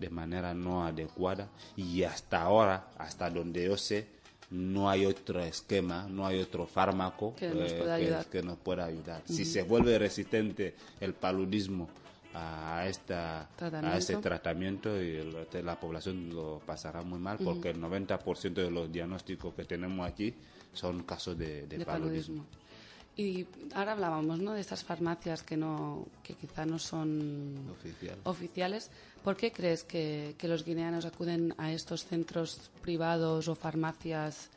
de 0.00 0.10
manera 0.10 0.54
no 0.54 0.84
adecuada 0.84 1.48
y 1.76 2.02
hasta 2.02 2.42
ahora, 2.42 2.88
hasta 2.98 3.28
donde 3.30 3.66
yo 3.66 3.76
sé, 3.76 4.06
no 4.50 4.90
hay 4.90 5.06
otro 5.06 5.40
esquema, 5.40 6.06
no 6.08 6.26
hay 6.26 6.40
otro 6.40 6.66
fármaco 6.66 7.36
Que 7.36 7.50
nos 7.50 7.70
eh, 7.70 7.76
pueda 7.78 7.94
ayudar. 7.94 8.26
que 8.26 8.42
nos 8.42 8.58
pueda 8.58 8.84
ayudar. 8.86 9.22
Si 9.26 9.44
se 9.44 9.62
vuelve 9.62 9.96
resistente 9.98 10.74
el 11.00 11.14
paludismo 11.14 11.88
a, 12.34 12.84
esta, 12.88 13.48
a 13.92 13.96
este 13.98 14.14
tratamiento, 14.22 15.00
y 15.02 15.16
el- 15.16 15.46
la 15.64 15.78
población 15.78 16.30
lo 16.34 16.60
pasará 16.64 17.02
muy 17.02 17.18
mal 17.18 17.38
porque 17.38 17.70
el 17.70 17.80
90% 17.80 18.54
de 18.62 18.70
los 18.70 18.90
diagnósticos 18.90 19.54
que 19.54 19.64
tenemos 19.64 20.08
aquí 20.08 20.34
son 20.72 21.02
casos 21.02 21.36
de, 21.36 21.66
de 21.66 21.78
de 21.78 21.84
paludismo. 21.84 22.44
paludismo. 22.44 22.60
Y 23.20 23.46
ahora 23.74 23.92
hablábamos 23.92 24.38
¿no? 24.40 24.54
de 24.54 24.62
estas 24.62 24.82
farmacias 24.82 25.42
que, 25.42 25.54
no, 25.56 26.06
que 26.22 26.32
quizá 26.34 26.64
no 26.64 26.78
son 26.78 27.68
Oficial. 27.70 28.18
oficiales. 28.24 28.90
¿Por 29.22 29.36
qué 29.36 29.52
crees 29.52 29.84
que, 29.84 30.34
que 30.38 30.48
los 30.48 30.64
guineanos 30.64 31.04
acuden 31.04 31.54
a 31.58 31.70
estos 31.70 32.06
centros 32.06 32.70
privados 32.80 33.46
o 33.48 33.54
farmacias 33.54 34.48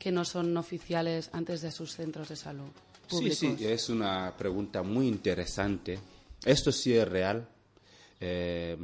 que 0.00 0.10
no 0.10 0.24
son 0.24 0.56
oficiales 0.56 1.30
antes 1.32 1.60
de 1.62 1.70
sus 1.70 1.92
centros 1.94 2.28
de 2.28 2.34
salud 2.36 2.70
Sí, 3.06 3.16
públicos? 3.16 3.38
sí, 3.38 3.56
es 3.66 3.88
una 3.88 4.34
pregunta 4.36 4.82
muy 4.82 5.06
interesante. 5.06 6.00
Esto 6.44 6.72
sí 6.72 6.96
es 6.96 7.06
real. 7.06 7.46
Eh, 8.18 8.76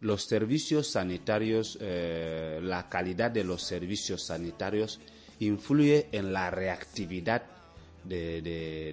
los 0.00 0.24
servicios 0.24 0.88
sanitarios, 0.88 1.76
eh, 1.80 2.58
la 2.62 2.88
calidad 2.88 3.30
de 3.30 3.44
los 3.44 3.62
servicios 3.62 4.24
sanitarios 4.24 4.98
influye 5.40 6.08
en 6.12 6.32
la 6.32 6.50
reactividad 6.50 7.42
de, 8.04 8.42
de- 8.42 8.92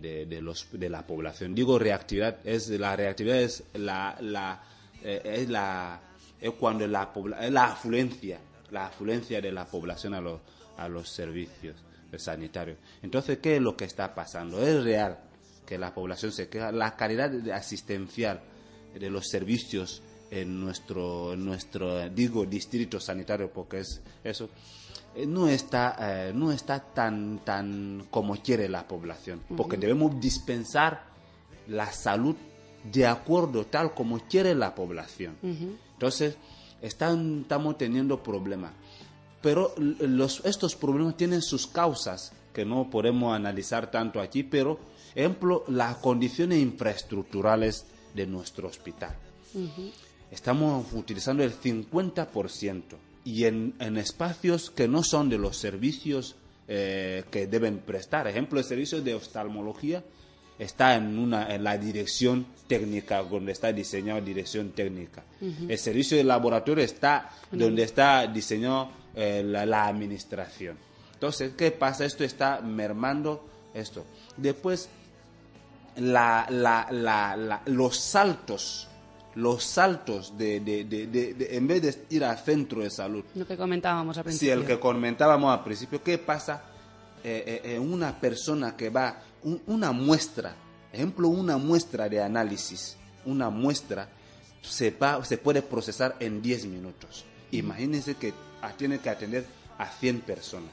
de- 0.00 0.26
de- 0.26 0.42
los, 0.42 0.66
de 0.72 0.88
la 0.88 1.06
población. 1.06 1.54
Digo 1.54 1.78
reactividad, 1.78 2.38
es 2.44 2.68
la 2.70 2.96
reactividad 2.96 3.40
es 3.40 3.64
la, 3.74 4.16
la, 4.20 4.62
eh, 5.02 5.20
es 5.24 5.48
la 5.48 6.00
es 6.40 6.50
cuando 6.52 6.86
la 6.86 7.12
la 7.50 7.64
afluencia, 7.64 8.38
la 8.70 8.86
afluencia 8.86 9.40
de 9.40 9.50
la 9.52 9.64
población 9.66 10.14
a 10.14 10.20
los 10.20 10.40
a 10.76 10.88
los 10.88 11.08
servicios 11.08 11.76
sanitarios. 12.16 12.78
Entonces, 13.02 13.38
¿qué 13.38 13.56
es 13.56 13.62
lo 13.62 13.76
que 13.76 13.84
está 13.84 14.14
pasando? 14.14 14.64
Es 14.66 14.82
real 14.84 15.18
que 15.66 15.76
la 15.76 15.92
población 15.92 16.32
se 16.32 16.48
queja, 16.48 16.72
la 16.72 16.96
calidad 16.96 17.32
asistencial 17.50 18.40
de 18.98 19.10
los 19.10 19.28
servicios 19.28 20.02
en 20.30 20.60
nuestro, 20.60 21.32
en 21.34 21.44
nuestro 21.44 22.08
digo, 22.10 22.46
distrito 22.46 22.98
sanitario, 23.00 23.50
porque 23.52 23.80
es 23.80 24.00
eso, 24.24 24.48
no 25.26 25.48
está, 25.48 25.96
eh, 26.00 26.32
no 26.34 26.52
está 26.52 26.80
tan, 26.80 27.40
tan 27.44 28.06
como 28.10 28.36
quiere 28.36 28.68
la 28.68 28.86
población, 28.86 29.42
porque 29.56 29.76
debemos 29.76 30.20
dispensar 30.20 31.04
la 31.66 31.90
salud 31.92 32.36
de 32.84 33.06
acuerdo 33.06 33.66
tal 33.66 33.94
como 33.94 34.20
quiere 34.20 34.54
la 34.54 34.74
población. 34.74 35.36
Entonces, 35.42 36.36
están, 36.80 37.40
estamos 37.42 37.78
teniendo 37.78 38.22
problemas. 38.22 38.72
Pero 39.42 39.72
los, 39.76 40.44
estos 40.44 40.74
problemas 40.74 41.16
tienen 41.16 41.42
sus 41.42 41.66
causas 41.66 42.32
que 42.52 42.64
no 42.64 42.90
podemos 42.90 43.34
analizar 43.34 43.90
tanto 43.90 44.20
aquí, 44.20 44.42
pero, 44.42 44.80
ejemplo, 45.14 45.64
las 45.68 45.96
condiciones 45.98 46.58
infraestructurales 46.58 47.86
de 48.14 48.26
nuestro 48.26 48.68
hospital. 48.68 49.14
Estamos 50.30 50.86
utilizando 50.92 51.42
el 51.42 51.58
50% 51.58 52.82
y 53.28 53.44
en, 53.44 53.74
en 53.78 53.96
espacios 53.98 54.70
que 54.70 54.88
no 54.88 55.02
son 55.02 55.28
de 55.28 55.36
los 55.38 55.56
servicios 55.56 56.34
eh, 56.66 57.24
que 57.30 57.46
deben 57.46 57.78
prestar. 57.78 58.26
Ejemplo, 58.26 58.58
el 58.58 58.64
servicio 58.64 59.00
de 59.02 59.14
oftalmología 59.14 60.02
está 60.58 60.94
en, 60.96 61.18
una, 61.18 61.54
en 61.54 61.62
la 61.62 61.76
dirección 61.78 62.46
técnica, 62.66 63.22
donde 63.22 63.52
está 63.52 63.72
diseñado 63.72 64.20
dirección 64.20 64.70
técnica. 64.70 65.22
El 65.68 65.78
servicio 65.78 66.16
de 66.16 66.24
laboratorio 66.24 66.82
está 66.84 67.30
donde 67.52 67.82
está 67.84 68.26
diseñado 68.26 68.90
eh, 69.14 69.42
la, 69.44 69.64
la 69.66 69.86
administración. 69.86 70.76
Entonces, 71.14 71.52
¿qué 71.56 71.70
pasa? 71.70 72.04
Esto 72.04 72.24
está 72.24 72.60
mermando 72.60 73.44
esto. 73.74 74.04
Después, 74.36 74.88
la, 75.96 76.46
la, 76.50 76.86
la, 76.90 77.36
la- 77.36 77.62
los 77.66 77.96
saltos, 77.98 78.88
los 79.34 79.62
saltos 79.64 80.36
de, 80.36 80.60
de- 80.60 80.84
de- 80.84 81.56
en 81.56 81.66
vez 81.66 81.82
de 81.82 82.16
ir 82.16 82.24
al 82.24 82.38
centro 82.38 82.80
de 82.82 82.90
salud, 82.90 83.24
Lo 83.34 83.46
que 83.46 83.56
comentábamos 83.56 84.16
al 84.18 84.24
si 84.24 84.28
principio. 84.28 84.54
el 84.54 84.64
que 84.66 84.80
comentábamos 84.80 85.56
al 85.56 85.62
principio, 85.64 86.02
¿qué 86.02 86.18
pasa 86.18 86.64
eh, 87.24 87.60
eh, 87.64 87.74
en 87.76 87.92
una 87.92 88.18
persona 88.20 88.76
que 88.76 88.90
va, 88.90 89.20
un- 89.42 89.60
una 89.66 89.92
muestra, 89.92 90.54
ejemplo, 90.92 91.28
una 91.28 91.56
muestra 91.58 92.08
de 92.08 92.22
análisis, 92.22 92.96
una 93.26 93.50
muestra 93.50 94.08
se, 94.62 94.90
va, 94.90 95.24
se 95.24 95.38
puede 95.38 95.62
procesar 95.62 96.16
en 96.20 96.40
10 96.42 96.66
minutos. 96.66 97.24
Imagínense 97.52 98.14
que 98.16 98.32
tiene 98.76 98.98
que 98.98 99.08
atender 99.10 99.44
a 99.78 99.86
100 99.86 100.20
personas. 100.22 100.70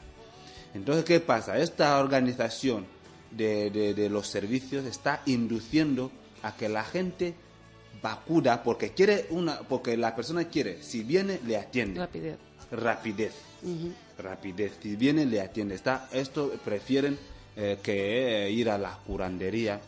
Entonces, 0.74 1.06
¿qué 1.06 1.20
pasa? 1.20 1.58
Esta 1.60 2.00
organización 2.00 2.86
de, 3.32 3.70
de- 3.70 3.94
de 3.94 4.10
los 4.10 4.28
servicios 4.28 4.86
está 4.86 5.22
induciendo 5.26 6.12
a 6.42 6.56
que 6.56 6.68
la 6.70 6.84
gente 6.84 7.36
vacuda 8.06 8.62
porque 8.62 8.92
quiere 8.92 9.26
una, 9.32 9.58
porque 9.62 9.98
la 9.98 10.16
persona 10.16 10.44
quiere, 10.46 10.84
si 10.84 11.02
viene 11.02 11.40
le 11.44 11.58
atiende 11.58 12.00
Rapidez. 12.00 12.38
rapidez. 12.72 13.34
Rapidez. 14.20 14.74
Si 14.80 14.96
viene, 14.96 15.26
le 15.26 15.42
atiende. 15.42 15.74
Está, 15.74 16.08
esto 16.14 16.52
prefieren 16.64 17.18
eh, 17.56 17.80
que 17.82 18.46
eh, 18.46 18.52
ir 18.52 18.70
a 18.70 18.78
la 18.78 18.92
curandería 19.08 19.82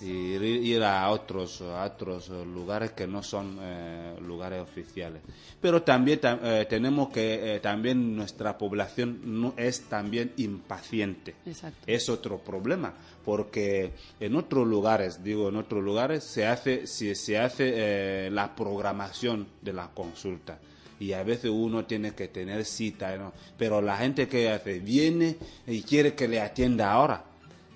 y 0.00 0.06
ir, 0.06 0.82
a 0.82 1.08
otros, 1.10 1.60
a 1.62 1.84
otros 1.84 2.28
lugares 2.28 2.92
que 2.92 3.06
no 3.06 3.22
son 3.22 3.58
eh, 3.60 4.16
lugares 4.20 4.60
oficiales. 4.60 5.22
Pero 5.60 5.82
también 5.82 6.20
tam- 6.20 6.40
eh, 6.42 6.66
tenemos 6.68 7.08
que, 7.10 7.56
eh, 7.56 7.60
también 7.60 8.14
nuestra 8.16 8.58
población 8.58 9.20
no 9.24 9.54
es 9.56 9.82
también 9.88 10.32
impaciente. 10.36 11.36
Exacto. 11.46 11.78
Es 11.86 12.08
otro 12.08 12.38
problema, 12.38 12.92
porque 13.24 13.92
en 14.20 14.36
otros 14.36 14.66
lugares, 14.66 15.22
digo, 15.22 15.48
en 15.48 15.56
otros 15.56 15.82
lugares 15.82 16.24
se 16.24 16.46
hace, 16.46 16.86
se, 16.86 17.14
se 17.14 17.38
hace 17.38 17.72
eh, 17.74 18.30
la 18.30 18.54
programación 18.54 19.46
de 19.62 19.72
la 19.72 19.88
consulta 19.88 20.58
y 21.00 21.12
a 21.12 21.22
veces 21.24 21.50
uno 21.50 21.84
tiene 21.86 22.14
que 22.14 22.28
tener 22.28 22.64
cita, 22.64 23.16
¿no? 23.16 23.32
pero 23.58 23.80
la 23.82 23.96
gente 23.96 24.28
que 24.28 24.48
hace 24.50 24.78
viene 24.78 25.36
y 25.66 25.82
quiere 25.82 26.14
que 26.14 26.28
le 26.28 26.40
atienda 26.40 26.92
ahora, 26.92 27.24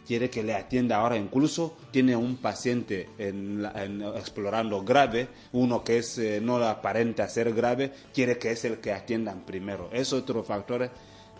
quiere 0.08 0.30
que 0.30 0.42
le 0.42 0.54
atienda 0.54 0.96
ahora, 0.96 1.16
incluso 1.18 1.76
tiene 1.92 2.16
un 2.16 2.38
paciente 2.38 3.10
en 3.18 3.62
la- 3.62 3.84
en- 3.84 4.02
explorando 4.02 4.82
grave, 4.82 5.28
uno 5.52 5.84
que 5.84 5.98
es 5.98 6.16
eh, 6.18 6.40
no 6.42 6.56
aparenta 6.56 7.28
ser 7.28 7.52
grave, 7.54 7.92
quiere 8.14 8.38
que 8.38 8.50
es 8.52 8.64
el 8.64 8.78
que 8.78 8.92
atiendan 8.92 9.44
primero. 9.44 9.90
Es 9.92 10.12
otro 10.14 10.42
factor 10.42 10.90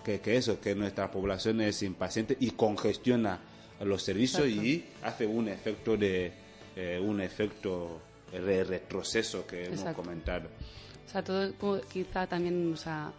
que, 0.05 0.21
que 0.21 0.37
eso, 0.37 0.61
que 0.61 0.75
nuestra 0.75 1.11
población 1.11 1.63
es 1.63 1.83
impaciente 1.83 2.37
y 2.39 2.51
congestiona 2.51 3.41
los 3.81 4.03
servicios 4.03 4.45
Exacto. 4.47 4.65
y 4.67 4.85
hace 5.03 5.27
un 5.27 5.49
efecto 5.49 5.97
de 5.97 6.31
eh, 6.77 7.01
un 7.03 7.21
efecto 7.23 8.01
de 8.33 8.65
retroceso 8.65 9.47
que 9.47 9.65
hemos 9.65 9.83
comentado. 9.97 10.49
O 11.07 11.11
sea, 11.11 11.25
todo 11.25 11.81
quizá 11.91 12.27
también, 12.27 12.71
o 12.73 12.77
sea, 12.77 13.11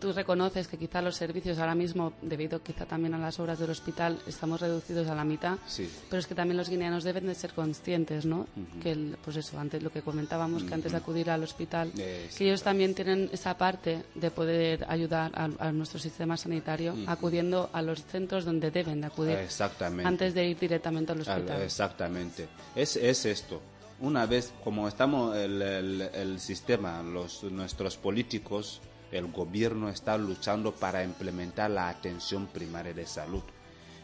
tú 0.00 0.12
reconoces 0.12 0.68
que 0.68 0.76
quizá 0.78 1.00
los 1.02 1.16
servicios 1.16 1.58
ahora 1.58 1.74
mismo, 1.74 2.12
debido 2.22 2.62
quizá 2.62 2.86
también 2.86 3.14
a 3.14 3.18
las 3.18 3.38
obras 3.40 3.58
del 3.58 3.70
hospital, 3.70 4.18
estamos 4.26 4.60
reducidos 4.60 5.08
a 5.08 5.14
la 5.14 5.24
mitad. 5.24 5.58
Sí. 5.66 5.88
Pero 6.10 6.20
es 6.20 6.26
que 6.26 6.34
también 6.34 6.56
los 6.56 6.68
guineanos 6.68 7.04
deben 7.04 7.26
de 7.26 7.34
ser 7.34 7.52
conscientes, 7.52 8.26
¿no? 8.26 8.46
Que, 8.82 8.92
el- 8.92 9.16
pues 9.24 9.36
eso, 9.36 9.58
antes 9.58 9.82
lo 9.82 9.90
que 9.90 10.02
comentábamos, 10.02 10.62
que 10.64 10.74
antes 10.74 10.92
de 10.92 10.98
acudir 10.98 11.30
al 11.30 11.42
hospital, 11.42 11.88
Exacto. 11.96 12.36
que 12.38 12.44
ellos 12.46 12.62
también 12.62 12.94
tienen 12.94 13.30
esa 13.32 13.56
parte 13.56 14.02
de 14.14 14.30
poder 14.30 14.84
ayudar 14.88 15.30
a, 15.34 15.48
a 15.58 15.72
nuestro 15.72 15.98
sistema 15.98 16.36
sanitario 16.36 16.94
acudiendo 17.06 17.70
a 17.72 17.82
los 17.82 18.04
centros 18.04 18.44
donde 18.44 18.70
deben 18.70 19.00
de 19.00 19.06
acudir 19.06 19.36
Exactamente. 19.38 20.06
antes 20.08 20.34
de 20.34 20.46
ir 20.48 20.58
directamente 20.58 21.12
al 21.12 21.18
Al- 21.26 21.28
hospital. 21.40 21.62
exactamente. 21.62 22.48
Es, 22.74 22.96
es 22.96 23.24
esto. 23.26 23.60
Una 24.00 24.26
vez, 24.26 24.52
como 24.62 24.88
estamos, 24.88 25.34
el, 25.36 25.62
el- 25.62 26.00
el 26.12 26.40
sistema, 26.40 27.02
los, 27.02 27.44
nuestros 27.44 27.96
políticos, 27.96 28.80
el 29.12 29.30
gobierno 29.30 29.88
está 29.88 30.16
luchando 30.18 30.72
para 30.72 31.02
implementar 31.04 31.70
la 31.70 31.88
atención 31.88 32.46
primaria 32.46 32.92
de 32.92 33.06
salud 33.06 33.42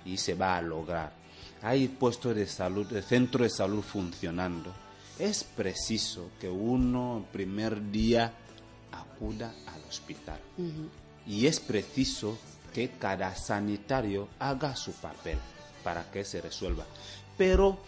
y 0.04 0.16
se 0.16 0.34
va 0.34 0.56
a 0.56 0.62
lograr. 0.62 1.12
Hay 1.62 1.88
puestos 1.88 2.34
de 2.34 2.46
salud, 2.46 2.86
de 2.86 3.02
centro 3.02 3.44
de 3.44 3.50
salud 3.50 3.82
funcionando. 3.82 4.72
Es 5.18 5.44
preciso 5.44 6.30
que 6.40 6.48
uno 6.48 7.18
el 7.18 7.24
primer 7.24 7.90
día 7.90 8.32
acuda 8.90 9.52
al 9.72 9.82
hospital. 9.88 10.40
Y 11.26 11.46
es 11.46 11.60
preciso 11.60 12.38
que 12.74 12.90
cada 12.98 13.34
sanitario 13.36 14.28
haga 14.38 14.74
su 14.74 14.92
papel 14.92 15.38
para 15.84 16.10
que 16.10 16.24
se 16.24 16.40
resuelva. 16.40 16.84
Pero 17.36 17.78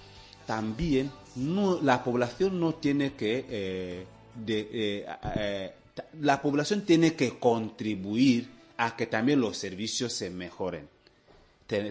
también 0.47 1.11
no, 1.37 1.81
la 1.81 2.05
población 2.05 2.61
no 2.61 2.75
tiene 2.75 3.15
que... 3.15 3.47
eh, 3.49 4.07
de- 4.35 4.69
eh, 4.73 5.07
eh, 5.37 5.75
la 6.21 6.43
población 6.43 6.83
tiene 6.83 7.15
que 7.15 7.39
contribuir 7.39 8.49
a 8.77 8.97
que 8.97 9.07
también 9.07 9.41
los 9.41 9.57
servicios 9.57 10.13
se 10.13 10.31
mejoren. 10.31 10.89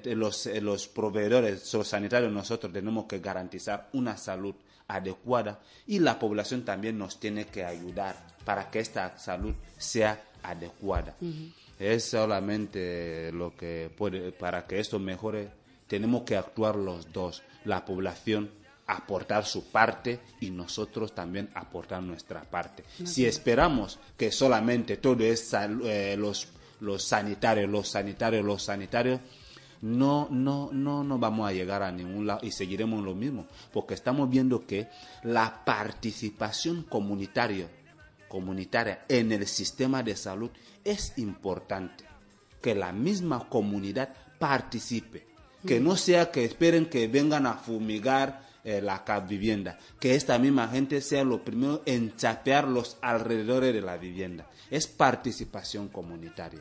Los, 0.05 0.45
eh, 0.45 0.61
los 0.61 0.87
proveedores 0.87 1.73
los 1.73 1.87
sanitarios 1.87 2.31
nosotros 2.31 2.71
tenemos 2.71 3.05
que 3.05 3.19
garantizar 3.19 3.89
una 3.93 4.15
salud 4.17 4.53
adecuada 4.87 5.61
y 5.87 5.99
la 5.99 6.19
población 6.19 6.63
también 6.63 6.97
nos 6.97 7.19
tiene 7.19 7.45
que 7.45 7.65
ayudar 7.65 8.15
para 8.45 8.69
que 8.69 8.79
esta 8.79 9.17
salud 9.17 9.53
sea 9.77 10.21
adecuada. 10.43 11.15
Es 11.79 12.03
solamente 12.03 13.31
lo 13.31 13.55
que 13.55 13.89
puede, 13.97 14.31
para 14.31 14.67
que 14.67 14.79
esto 14.79 14.99
mejore, 14.99 15.49
tenemos 15.87 16.23
que 16.23 16.37
actuar 16.37 16.75
los 16.75 17.11
dos, 17.11 17.41
la 17.65 17.83
población 17.83 18.51
aportar 18.87 19.45
su 19.45 19.65
parte 19.65 20.19
y 20.41 20.51
nosotros 20.51 21.15
también 21.15 21.49
aportar 21.53 22.03
nuestra 22.03 22.41
parte. 22.43 22.83
Si 23.03 23.25
esperamos 23.25 23.99
que 24.17 24.31
solamente 24.31 24.97
todo 24.97 25.23
es 25.23 25.53
eh, 25.53 26.15
los, 26.17 26.47
los 26.81 27.03
sanitarios, 27.03 27.69
los 27.69 27.87
sanitarios, 27.87 28.45
los 28.45 28.63
sanitarios, 28.63 29.19
no, 29.81 30.27
no, 30.31 30.69
no, 30.71 31.03
no 31.03 31.19
vamos 31.19 31.49
a 31.49 31.53
llegar 31.53 31.83
a 31.83 31.91
ningún 31.91 32.25
lado 32.25 32.39
y 32.43 32.51
seguiremos 32.51 33.03
lo 33.03 33.15
mismo, 33.15 33.47
porque 33.73 33.93
estamos 33.93 34.29
viendo 34.29 34.65
que 34.65 34.87
la 35.23 35.65
participación 35.65 36.83
comunitaria, 36.83 37.67
comunitaria 38.29 39.05
en 39.09 39.33
el 39.33 39.45
sistema 39.45 40.01
de 40.01 40.15
salud 40.15 40.51
es 40.85 41.17
importante, 41.17 42.05
que 42.61 42.75
la 42.75 42.93
misma 42.93 43.49
comunidad 43.49 44.13
participe, 44.39 45.27
que 45.67 45.81
no 45.81 45.97
sea 45.97 46.31
que 46.31 46.45
esperen 46.45 46.85
que 46.85 47.09
vengan 47.09 47.45
a 47.45 47.55
fumigar 47.55 48.52
eh, 48.63 48.81
la 48.81 49.03
vivienda, 49.27 49.77
que 49.99 50.15
esta 50.15 50.37
misma 50.39 50.67
gente 50.67 51.01
sea 51.01 51.23
lo 51.23 51.43
primero 51.43 51.81
en 51.85 52.15
chapear 52.15 52.67
los 52.67 52.97
alrededores 53.01 53.73
de 53.73 53.81
la 53.81 53.97
vivienda. 53.97 54.49
Es 54.71 54.87
participación 54.87 55.89
comunitaria. 55.89 56.59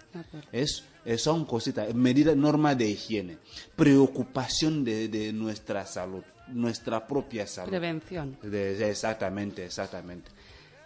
Es, 0.50 0.84
son 1.16 1.44
cositas, 1.44 1.94
medidas, 1.94 2.36
normas 2.36 2.76
de 2.76 2.88
higiene, 2.90 3.38
preocupación 3.76 4.84
de, 4.84 5.08
de 5.08 5.32
nuestra 5.32 5.86
salud, 5.86 6.22
nuestra 6.48 7.06
propia 7.06 7.46
salud. 7.46 7.70
Prevención. 7.70 8.36
De- 8.42 8.90
exactamente, 8.90 9.64
exactamente. 9.64 10.30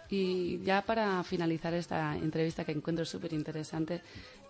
Y 0.09 0.59
ya 0.63 0.81
para 0.83 1.21
finalizar 1.23 1.73
esta 1.73 2.15
entrevista 2.15 2.63
que 2.63 2.71
encuentro 2.71 3.03
súper 3.05 3.33
interesante, 3.33 4.01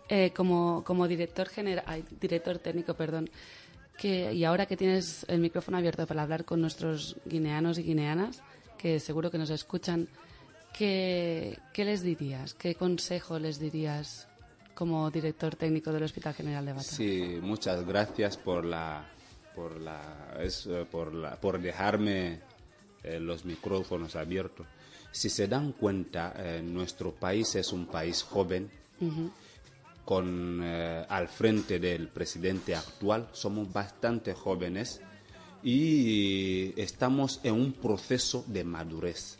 eh, 0.10 0.32
como, 0.36 0.84
como 0.86 1.08
director 1.08 1.49
general, 1.49 2.03
director 2.21 2.60
técnico, 2.60 2.93
perdón, 2.93 3.30
que, 3.97 4.33
y 4.33 4.43
ahora 4.43 4.65
que 4.65 4.77
tienes 4.77 5.25
el 5.27 5.39
micrófono 5.39 5.77
abierto 5.77 6.05
para 6.05 6.23
hablar 6.23 6.45
con 6.45 6.62
nuestros 6.62 7.17
guineanos 7.25 7.77
y 7.79 7.83
guineanas, 7.83 8.41
que 8.77 8.99
seguro 8.99 9.31
que 9.31 9.38
nos 9.38 9.49
escuchan, 9.49 10.07
¿qué, 10.73 11.57
qué 11.73 11.83
les 11.83 12.03
dirías? 12.03 12.53
¿Qué 12.53 12.75
consejo 12.75 13.39
les 13.39 13.60
dirías 13.60 14.27
como 14.75 15.10
director 15.10 15.55
técnico 15.55 15.91
del 15.91 16.03
Hospital 16.03 16.36
General 16.36 16.63
de 16.65 16.73
Bata? 16.73 16.83
Sí, 16.83 17.39
muchas 17.41 17.86
gracias 17.86 18.38
por 18.38 18.63
la, 18.63 19.03
por 19.55 19.81
la, 19.81 20.38
es, 20.39 20.67
eh, 20.67 20.86
por 20.89 21.13
la, 21.13 21.36
por 21.36 21.60
dejarme 21.60 22.39
eh, 23.03 23.19
los 23.19 23.43
micrófonos 23.43 24.15
abiertos. 24.15 24.67
Si 25.12 25.29
se 25.29 25.47
dan 25.47 25.71
cuenta, 25.71 26.33
eh, 26.38 26.62
nuestro 26.62 27.15
país 27.15 27.55
es 27.55 27.73
un 27.73 27.88
país 27.88 28.21
joven. 28.21 28.69
Con 30.07 30.61
eh, 30.63 31.05
al 31.09 31.27
frente 31.27 31.79
del 31.79 32.07
presidente 32.07 32.73
actual 32.75 33.27
somos 33.33 33.71
bastante 33.73 34.33
jóvenes 34.33 35.01
y 35.61 36.71
estamos 36.81 37.41
en 37.43 37.55
un 37.55 37.73
proceso 37.73 38.45
de 38.47 38.63
madurez. 38.63 39.37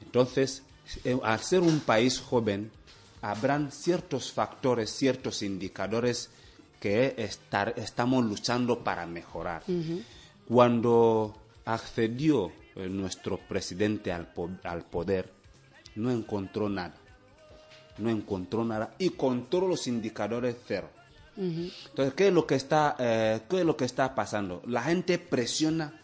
Entonces, 0.00 0.62
eh, 1.02 1.18
al 1.24 1.40
ser 1.40 1.60
un 1.62 1.80
país 1.80 2.20
joven, 2.20 2.70
habrán 3.20 3.72
ciertos 3.72 4.30
factores, 4.30 4.90
ciertos 4.90 5.42
indicadores 5.42 6.30
que 6.78 7.16
estar- 7.18 7.74
estamos 7.76 8.24
luchando 8.24 8.84
para 8.84 9.06
mejorar. 9.06 9.64
Cuando 10.46 11.34
accedió 11.64 12.52
eh, 12.76 12.88
nuestro 12.88 13.38
presidente 13.38 14.12
al, 14.12 14.32
po- 14.32 14.50
al 14.62 14.84
poder, 14.84 15.32
no 15.96 16.12
encontró 16.12 16.68
nada. 16.68 16.94
No 17.98 18.10
encontró 18.10 18.64
nada 18.64 18.94
y 18.98 19.10
con 19.10 19.46
todos 19.46 19.68
los 19.68 19.86
indicadores 19.86 20.56
cero. 20.66 20.88
Entonces, 21.36 22.14
¿qué 22.14 22.28
es 22.28 22.32
lo 22.32 22.46
que 22.46 22.54
está, 22.54 22.96
eh, 22.98 23.40
qué 23.48 23.60
es 23.60 23.64
lo 23.64 23.76
que 23.76 23.84
está 23.84 24.14
pasando? 24.14 24.62
La 24.66 24.82
gente 24.82 25.18
presiona. 25.18 26.00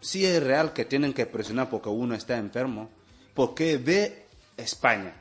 Sí 0.00 0.24
es 0.24 0.42
real 0.42 0.72
que 0.72 0.84
tienen 0.84 1.12
que 1.12 1.26
presionar 1.26 1.70
porque 1.70 1.88
uno 1.88 2.14
está 2.14 2.36
enfermo, 2.36 2.90
porque 3.34 3.78
ve 3.78 4.26
España. 4.56 5.14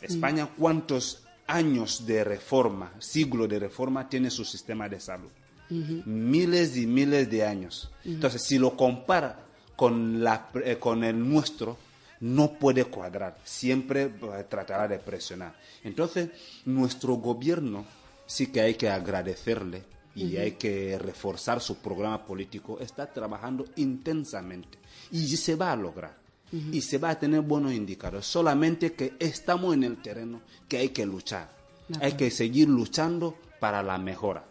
España, 0.00 0.48
¿cuántos 0.58 1.24
años 1.46 2.06
de 2.06 2.24
reforma, 2.24 2.92
siglo 2.98 3.46
de 3.46 3.58
reforma 3.58 4.08
tiene 4.08 4.30
su 4.30 4.44
sistema 4.44 4.88
de 4.88 5.00
salud? 5.00 5.30
Miles 5.70 6.76
y 6.76 6.86
miles 6.86 7.30
de 7.30 7.46
años. 7.46 7.90
Entonces, 8.04 8.42
si 8.42 8.58
lo 8.58 8.76
compara 8.76 9.38
con, 9.74 10.22
la, 10.22 10.50
eh, 10.64 10.76
con 10.78 11.02
el 11.02 11.18
nuestro, 11.18 11.78
no 12.22 12.52
puede 12.52 12.84
cuadrar. 12.84 13.36
Siempre 13.44 14.04
eh, 14.04 14.44
tratará 14.48 14.86
de 14.86 14.98
presionar. 14.98 15.54
Entonces, 15.82 16.30
nuestro 16.64 17.16
gobierno 17.16 17.84
sí 18.26 18.46
que 18.46 18.60
hay 18.60 18.74
que 18.74 18.88
agradecerle 18.88 19.82
y 20.14 20.36
hay 20.36 20.52
que 20.52 20.98
reforzar 20.98 21.60
su 21.60 21.78
programa 21.78 22.24
político. 22.24 22.78
Está 22.78 23.12
trabajando 23.12 23.66
intensamente 23.76 24.78
y 25.10 25.36
se 25.36 25.56
va 25.56 25.72
a 25.72 25.76
lograr. 25.76 26.22
Y 26.70 26.82
se 26.82 26.98
va 26.98 27.10
a 27.10 27.18
tener 27.18 27.40
buenos 27.40 27.72
indicadores. 27.72 28.26
Solamente 28.26 28.92
que 28.92 29.14
estamos 29.18 29.72
en 29.72 29.84
el 29.84 29.96
terreno, 30.02 30.42
que 30.68 30.76
hay 30.76 30.90
que 30.90 31.06
luchar. 31.06 31.50
Hay 31.98 32.12
que 32.12 32.30
seguir 32.30 32.68
luchando 32.68 33.38
para 33.58 33.82
la 33.82 33.96
mejora. 33.96 34.44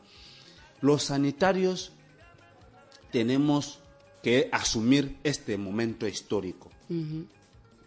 Los 0.81 1.03
sanitarios 1.03 1.91
tenemos 3.11 3.79
que 4.23 4.49
asumir 4.51 5.17
este 5.23 5.57
momento 5.57 6.07
histórico. 6.07 6.71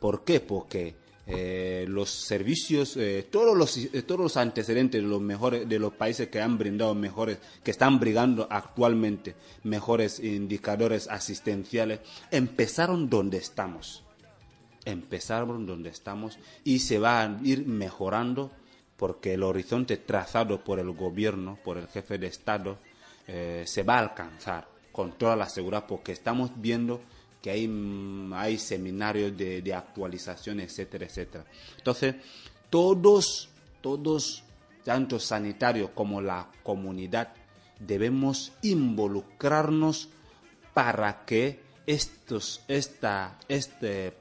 ¿Por 0.05 0.23
qué? 0.23 0.41
Porque 0.41 0.97
eh, 1.27 1.87
los 1.89 2.11
servicios, 2.11 2.95
eh, 2.99 3.27
todos, 3.33 3.57
los, 3.57 3.75
eh, 3.79 4.03
todos 4.03 4.21
los 4.21 4.37
antecedentes 4.37 5.01
de 5.01 5.09
los 5.09 5.23
mejores, 5.23 5.67
de 5.67 5.79
los 5.79 5.95
países 5.95 6.29
que 6.29 6.43
han 6.43 6.59
brindado 6.59 6.95
mejores, 6.95 7.39
que 7.63 7.71
están 7.71 7.99
brindando 7.99 8.47
actualmente 8.51 9.35
mejores 9.63 10.21
indicadores 10.21 11.09
asistenciales, 11.09 12.01
empezaron 12.31 13.09
donde 13.09 13.39
estamos. 13.39 14.05
Empezaron 14.85 15.65
donde 15.65 15.89
estamos 15.89 16.39
y 16.65 16.81
se 16.81 16.99
va 16.99 17.23
a 17.23 17.39
ir 17.43 17.67
mejorando 17.67 18.51
porque 18.99 19.33
el 19.33 19.43
horizonte 19.43 19.97
trazado 19.97 20.63
por 20.63 20.81
el 20.81 20.91
gobierno, 20.91 21.59
por 21.65 21.79
el 21.79 21.89
jefe 21.89 22.19
de 22.19 22.27
Estado, 22.27 22.77
se 23.27 23.83
va 23.85 23.95
a 23.95 24.01
alcanzar 24.01 24.69
con 24.93 25.13
toda 25.13 25.35
la 25.35 25.49
seguridad 25.49 25.87
porque 25.89 26.13
estamos 26.13 26.51
viendo 26.57 27.01
que 27.45 27.51
hay, 27.51 27.71
hay 28.33 28.57
seminarios 28.57 29.37
de, 29.37 29.61
de 29.61 29.75
actualización, 29.75 30.61
etcétera, 30.61 31.05
etcétera. 31.05 31.45
Entonces, 31.77 32.15
todos, 32.71 33.51
todos, 33.83 34.45
tanto 34.83 35.21
sanitarios 35.21 35.91
como 35.91 36.23
la 36.23 36.49
comunidad, 36.63 37.35
debemos 37.79 38.53
involucrarnos 38.63 40.09
para 40.73 41.27
que 41.27 41.61
estos, 41.87 42.63
esta, 42.67 43.39
este, 43.47 44.15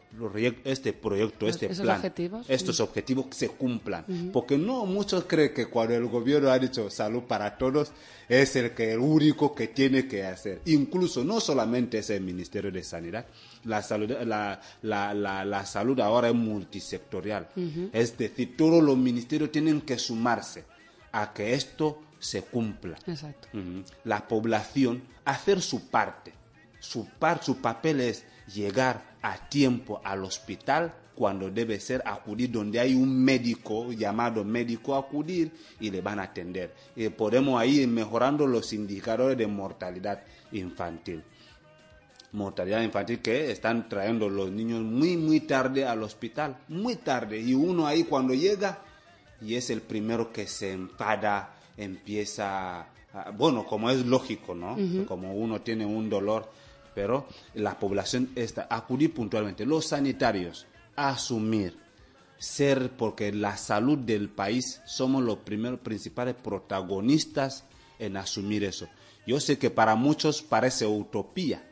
este 0.64 0.94
proyecto, 0.94 1.48
este 1.48 1.66
Esos 1.68 1.82
plan, 1.82 1.98
objetivos, 1.98 2.46
estos 2.50 2.80
objetivos 2.80 3.26
se 3.32 3.50
cumplan. 3.50 4.06
Porque 4.32 4.58
no 4.58 4.86
muchos 4.86 5.26
creen 5.26 5.54
que 5.54 5.68
cuando 5.68 5.96
el 5.96 6.06
gobierno 6.08 6.50
ha 6.50 6.60
dicho 6.60 6.90
salud 6.90 7.24
para 7.24 7.58
todos 7.58 7.92
es 8.30 8.56
el 8.56 8.72
que 8.74 8.94
el 8.94 9.00
único 9.00 9.54
que 9.56 9.68
tiene 9.70 10.08
que 10.08 10.24
hacer. 10.26 10.62
Incluso 10.66 11.24
no 11.24 11.40
solamente 11.40 12.00
es 12.00 12.10
el 12.10 12.22
Ministerio 12.22 12.72
de 12.72 12.84
Sanidad, 12.84 13.26
la 13.66 13.82
salud, 13.82 14.12
la, 14.26 14.60
la, 14.82 15.14
la, 15.14 15.46
la 15.46 15.66
salud 15.66 16.00
ahora 16.00 16.30
es 16.30 16.36
multisectorial. 16.36 17.50
Es 17.92 18.18
decir, 18.18 18.56
todos 18.56 18.84
los 18.84 18.98
ministerios 18.98 19.52
tienen 19.52 19.82
que 19.82 19.98
sumarse 19.98 20.64
a 21.12 21.34
que 21.34 21.54
esto 21.54 22.02
se 22.20 22.44
cumpla. 22.44 22.98
Exacto. 23.06 23.50
La 24.06 24.28
población 24.28 25.04
hacer 25.26 25.62
su 25.62 25.90
parte. 25.90 26.34
Su, 26.80 27.08
par, 27.08 27.42
su 27.42 27.62
papel 27.62 28.02
es 28.02 28.26
llegar 28.48 29.16
a 29.22 29.50
tiempo 29.50 30.02
al 30.04 30.24
hospital 30.24 30.94
cuando 31.16 31.50
debe 31.50 31.80
ser 31.80 32.02
acudir 32.06 32.52
donde 32.52 32.80
hay 32.80 32.96
un 32.96 33.24
médico 33.24 33.92
llamado 33.92 34.44
médico 34.44 34.96
acudir 34.96 35.52
y 35.80 35.92
le 35.92 36.02
van 36.02 36.20
a 36.20 36.24
atender. 36.24 36.74
Y 36.96 37.10
podemos 37.10 37.60
ahí 37.62 37.82
ir 37.82 37.88
mejorando 37.88 38.48
los 38.48 38.74
indicadores 38.74 39.38
de 39.38 39.48
mortalidad 39.48 40.24
infantil. 40.52 41.24
Mortalidad 42.32 42.82
infantil 42.82 43.20
que 43.20 43.52
están 43.52 43.88
trayendo 43.88 44.28
los 44.28 44.52
niños 44.52 44.82
muy, 44.82 45.16
muy 45.18 45.42
tarde 45.42 45.86
al 45.86 46.02
hospital. 46.02 46.58
Muy 46.68 46.96
tarde. 46.96 47.40
Y 47.40 47.54
uno 47.54 47.86
ahí 47.86 48.06
cuando 48.06 48.34
llega 48.34 48.80
y 49.40 49.56
es 49.56 49.70
el 49.70 49.82
primero 49.82 50.32
que 50.32 50.48
se 50.48 50.72
enfada, 50.72 51.54
empieza, 51.78 52.88
bueno, 53.38 53.66
como 53.66 53.90
es 53.92 54.06
lógico, 54.06 54.56
¿no? 54.56 54.78
Como 55.06 55.36
uno 55.36 55.62
tiene 55.62 55.86
un 55.86 56.10
dolor, 56.10 56.50
pero 56.94 57.28
la 57.54 57.80
población 57.80 58.32
está, 58.36 58.68
acudir 58.70 59.14
puntualmente, 59.14 59.66
los 59.66 59.88
sanitarios, 59.88 60.68
asumir, 60.96 61.78
ser, 62.38 62.92
porque 62.92 63.32
la 63.32 63.58
salud 63.58 63.98
del 63.98 64.30
país 64.30 64.82
somos 64.86 65.24
los 65.24 65.40
primeros 65.40 65.80
principales 65.80 66.36
protagonistas 66.36 67.66
en 68.00 68.18
asumir 68.18 68.64
eso. 68.64 68.88
Yo 69.26 69.40
sé 69.40 69.58
que 69.58 69.70
para 69.70 69.96
muchos 69.96 70.42
parece 70.42 70.86
utopía, 70.86 71.64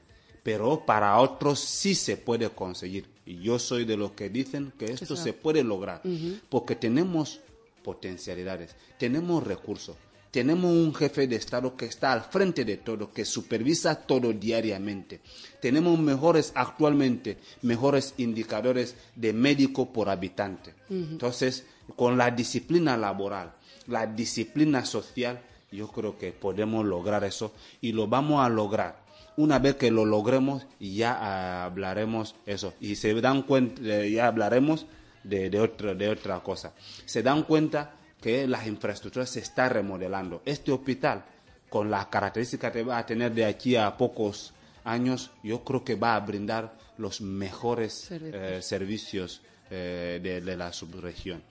pero 0.44 0.86
para 0.86 1.18
otros 1.18 1.60
sí 1.60 1.96
se 1.96 2.18
puede 2.18 2.50
conseguir. 2.50 3.10
Y 3.26 3.40
yo 3.42 3.60
soy 3.60 3.86
de 3.86 3.98
los 3.98 4.12
que 4.12 4.30
dicen 4.30 4.74
que 4.78 4.86
esto 4.86 5.16
se 5.16 5.34
puede 5.34 5.64
lograr, 5.64 6.02
porque 6.50 6.76
tenemos 6.76 7.42
potencialidades, 7.84 8.76
tenemos 8.98 9.44
recursos, 9.44 9.96
tenemos 10.32 10.72
un 10.72 10.96
jefe 10.96 11.28
de 11.28 11.36
Estado 11.36 11.76
que 11.76 11.86
está 11.86 12.14
al 12.14 12.22
frente 12.22 12.64
de 12.64 12.78
todo, 12.78 13.12
que 13.12 13.26
supervisa 13.26 13.96
todo 13.96 14.32
diariamente. 14.32 15.20
Tenemos 15.62 16.00
mejores, 16.00 16.54
actualmente, 16.56 17.38
mejores 17.62 18.14
indicadores 18.18 18.96
de 19.16 19.34
médico 19.34 19.92
por 19.92 20.10
habitante. 20.10 20.74
Entonces, 20.90 21.66
con 21.96 22.18
la 22.18 22.32
disciplina 22.32 22.96
laboral, 22.96 23.54
la 23.88 24.08
disciplina 24.08 24.86
social, 24.86 25.42
yo 25.72 25.90
creo 25.90 26.18
que 26.18 26.32
podemos 26.32 26.86
lograr 26.86 27.24
eso 27.26 27.54
y 27.82 27.92
lo 27.92 28.08
vamos 28.08 28.44
a 28.46 28.50
lograr. 28.50 29.02
Una 29.38 29.60
vez 29.60 29.76
que 29.76 29.92
lo 29.92 30.06
logremos, 30.06 30.66
ya 30.80 31.66
hablaremos 31.66 32.36
eso. 32.46 32.74
Y 32.80 32.96
se 32.96 33.14
dan 33.20 33.44
cuenta, 33.44 33.82
ya 34.06 34.28
hablaremos 34.28 34.86
de, 35.24 35.50
de, 35.50 35.60
otra, 35.60 35.94
de 35.94 36.10
otra 36.10 36.40
cosa. 36.42 36.74
Se 37.06 37.22
dan 37.22 37.44
cuenta 37.44 37.96
que 38.22 38.48
las 38.48 38.68
infraestructuras 38.68 39.30
se 39.30 39.40
están 39.40 39.72
remodelando. 39.72 40.42
Este 40.46 40.72
hospital, 40.72 41.24
con 41.70 41.90
las 41.90 42.06
características 42.08 42.72
que 42.72 42.84
va 42.84 43.00
a 43.00 43.06
tener 43.06 43.34
de 43.34 43.46
aquí 43.46 43.76
a 43.76 43.98
pocos 43.98 44.54
años, 44.84 45.32
yo 45.44 45.64
creo 45.64 45.84
que 45.84 45.96
va 45.96 46.16
a 46.16 46.20
brindar 46.20 46.78
los 46.98 47.20
mejores 47.22 47.94
Servicios. 47.94 48.42
eh, 48.44 48.62
servicios 48.62 49.42
eh, 49.70 50.20
de, 50.22 50.42
de 50.42 50.58
la 50.58 50.72
subregión. 50.72 51.42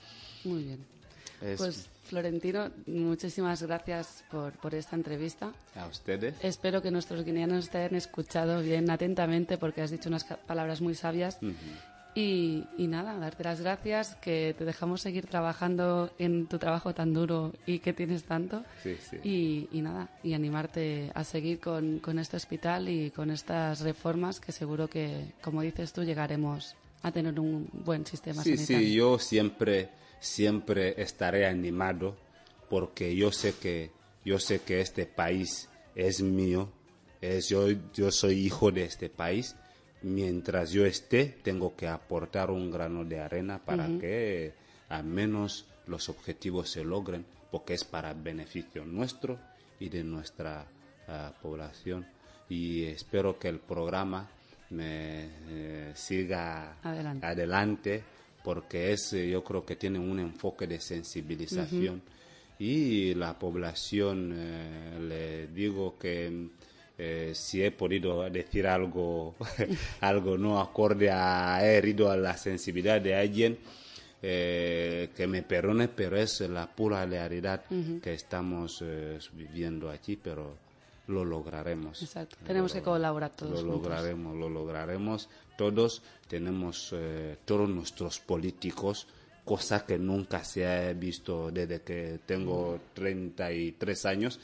Muy 0.45 0.63
bien. 0.65 0.85
Es- 1.41 1.59
Pues 1.59 1.89
Florentino, 2.05 2.71
muchísimas 2.87 3.63
gracias 3.63 4.25
por, 4.31 4.53
por 4.55 4.75
esta 4.75 4.95
entrevista. 4.97 5.53
a 5.77 5.87
ustedes. 5.87 6.35
Espero 6.43 6.83
que 6.83 6.91
nuestros 6.91 7.25
guineanos 7.25 7.71
te 7.71 7.79
hayan 7.79 7.95
escuchado 7.95 8.61
bien 8.63 8.91
atentamente 8.91 9.59
porque 9.59 9.81
has 9.83 9.91
dicho 9.91 10.09
unas 10.09 10.25
palabras 10.25 10.81
muy 10.81 10.95
sabias. 10.95 11.39
Y, 12.15 12.65
y 12.77 12.89
nada, 12.89 13.17
darte 13.19 13.45
las 13.45 13.61
gracias, 13.61 14.17
que 14.17 14.55
te 14.59 14.65
dejamos 14.65 15.01
seguir 15.01 15.27
trabajando 15.27 16.11
en 16.19 16.47
tu 16.49 16.59
trabajo 16.59 16.93
tan 16.93 17.15
duro 17.15 17.53
y 17.67 17.79
que 17.79 17.93
tienes 17.93 18.25
tanto. 18.25 18.65
Sí, 18.83 18.97
sí. 18.99 19.19
Y, 19.23 19.69
y 19.71 19.81
nada, 19.81 20.09
y 20.25 20.33
animarte 20.35 21.13
a 21.15 21.23
seguir 21.23 21.61
con, 21.61 22.01
con 22.01 22.19
este 22.19 22.37
hospital 22.37 22.89
y 22.89 23.11
con 23.13 23.31
estas 23.31 23.81
reformas 23.83 24.41
que 24.41 24.51
seguro 24.51 24.89
que, 24.89 25.33
como 25.41 25.63
dices 25.63 25.93
tú, 25.93 26.03
llegaremos 26.03 26.75
a 27.03 27.13
tener 27.13 27.39
un 27.39 27.69
buen 27.73 28.05
sistema 28.05 28.43
Sí, 28.43 28.57
sanitario. 28.57 28.89
sí, 28.89 28.95
yo 28.95 29.19
siempre, 29.21 29.91
siempre 30.19 31.01
estaré 31.01 31.47
animado 31.47 32.17
porque 32.69 33.15
yo 33.15 33.31
sé 33.33 33.55
que, 33.55 33.91
yo 34.25 34.39
sé 34.41 34.61
que 34.61 34.81
este 34.81 35.07
país 35.07 35.69
es 35.95 36.21
mío, 36.23 36.69
es 37.21 37.49
yo, 37.49 37.69
yo 37.95 38.11
soy 38.11 38.35
hijo 38.47 38.71
de 38.73 38.85
este 38.85 39.09
país. 39.09 39.55
Mientras 40.03 40.71
yo 40.71 40.87
esté, 40.87 41.27
tengo 41.43 41.77
que 41.77 41.87
aportar 41.87 42.51
un 42.51 42.71
grano 42.71 43.05
de 43.05 43.21
arena 43.21 43.59
para 43.59 43.87
que 43.87 44.55
al 44.89 45.05
menos 45.05 45.67
los 45.87 46.09
objetivos 46.09 46.71
se 46.71 46.85
logren, 46.85 47.25
porque 47.51 47.75
es 47.75 47.85
para 47.85 48.15
beneficio 48.15 48.85
nuestro 48.85 49.39
y 49.79 49.89
de 49.89 50.03
nuestra 50.03 50.67
ah, 51.09 51.33
población. 51.43 52.07
Y 52.49 52.85
espero 52.85 53.39
que 53.39 53.49
el 53.49 53.59
programa 53.59 54.29
me 54.71 55.29
eh, 55.49 55.93
siga 55.95 56.77
Adelante. 56.83 57.27
adelante 57.27 58.05
porque 58.43 58.93
es, 58.93 59.13
eh, 59.13 59.29
yo 59.29 59.45
creo 59.45 59.65
que 59.67 59.77
tiene 59.77 59.99
un 59.99 60.19
enfoque 60.19 60.67
de 60.67 60.81
sensibilización 60.81 62.03
y 62.59 63.15
la 63.15 63.39
población, 63.39 64.33
eh, 64.35 64.99
le 65.01 65.47
digo 65.49 65.99
que 65.99 66.49
eh, 67.03 67.33
si 67.35 67.65
he 67.65 67.71
podido 67.71 68.29
decir 68.29 68.67
algo, 68.67 69.35
algo 70.03 70.37
no 70.37 70.61
acorde 70.61 71.11
a, 71.11 71.59
he 71.65 71.79
herido 71.79 72.11
a 72.11 72.17
la 72.19 72.37
sensibilidad 72.37 73.01
de 73.01 73.15
alguien, 73.15 73.59
eh, 74.23 75.09
que 75.17 75.27
me 75.27 75.43
perdone, 75.43 75.89
pero 75.89 76.19
es 76.19 76.41
la 76.43 76.67
pura 76.71 77.07
realidad 77.07 77.65
que 78.03 78.13
estamos 78.13 78.83
eh, 78.83 79.19
viviendo 79.33 79.89
aquí, 79.89 80.17
pero 80.17 80.57
lo 81.07 81.25
lograremos. 81.25 82.03
Exacto. 82.03 82.37
Tenemos 82.47 82.75
que 82.75 82.83
colaborar 82.83 83.31
todos 83.35 83.53
Lo 83.53 83.73
juntos. 83.73 83.83
lograremos, 83.91 84.37
lo 84.37 84.51
lograremos. 84.51 85.29
Todos 85.57 86.03
tenemos, 86.29 86.91
eh, 86.93 87.39
todos 87.47 87.69
nuestros 87.71 88.21
políticos, 88.21 89.07
cosa 89.51 89.85
que 89.85 89.99
nunca 89.99 90.45
se 90.45 90.65
ha 90.65 90.93
visto 90.93 91.51
desde 91.51 91.83
que 91.83 92.21
tengo 92.25 92.79
33 92.95 94.07
años, 94.07 94.39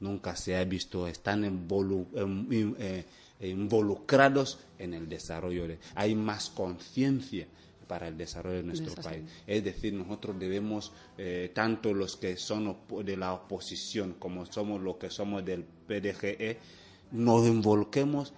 nunca 0.00 0.34
se 0.36 0.56
ha 0.56 0.64
visto, 0.64 1.06
están 1.06 1.44
involu- 1.44 2.06
em- 2.14 2.74
eh, 2.78 3.04
involucrados 3.42 4.58
en 4.78 4.94
el 4.94 5.06
desarrollo. 5.06 5.68
De, 5.68 5.78
hay 5.96 6.14
más 6.14 6.48
conciencia 6.48 7.46
para 7.86 8.08
el 8.08 8.16
desarrollo 8.16 8.56
de 8.56 8.62
nuestro 8.62 8.92
Eso 8.92 9.02
sí. 9.02 9.08
país. 9.08 9.22
Es 9.46 9.62
decir, 9.64 9.92
nosotros 9.92 10.38
debemos, 10.38 10.92
eh, 11.18 11.50
tanto 11.52 11.92
los 11.92 12.16
que 12.16 12.38
son 12.38 12.74
de 13.04 13.16
la 13.18 13.34
oposición 13.34 14.14
como 14.18 14.46
somos 14.46 14.80
los 14.80 14.96
que 14.96 15.10
somos 15.10 15.44
del 15.44 15.62
PDGE, 15.62 16.56
nos 17.10 17.46
involucremos, 17.46 18.32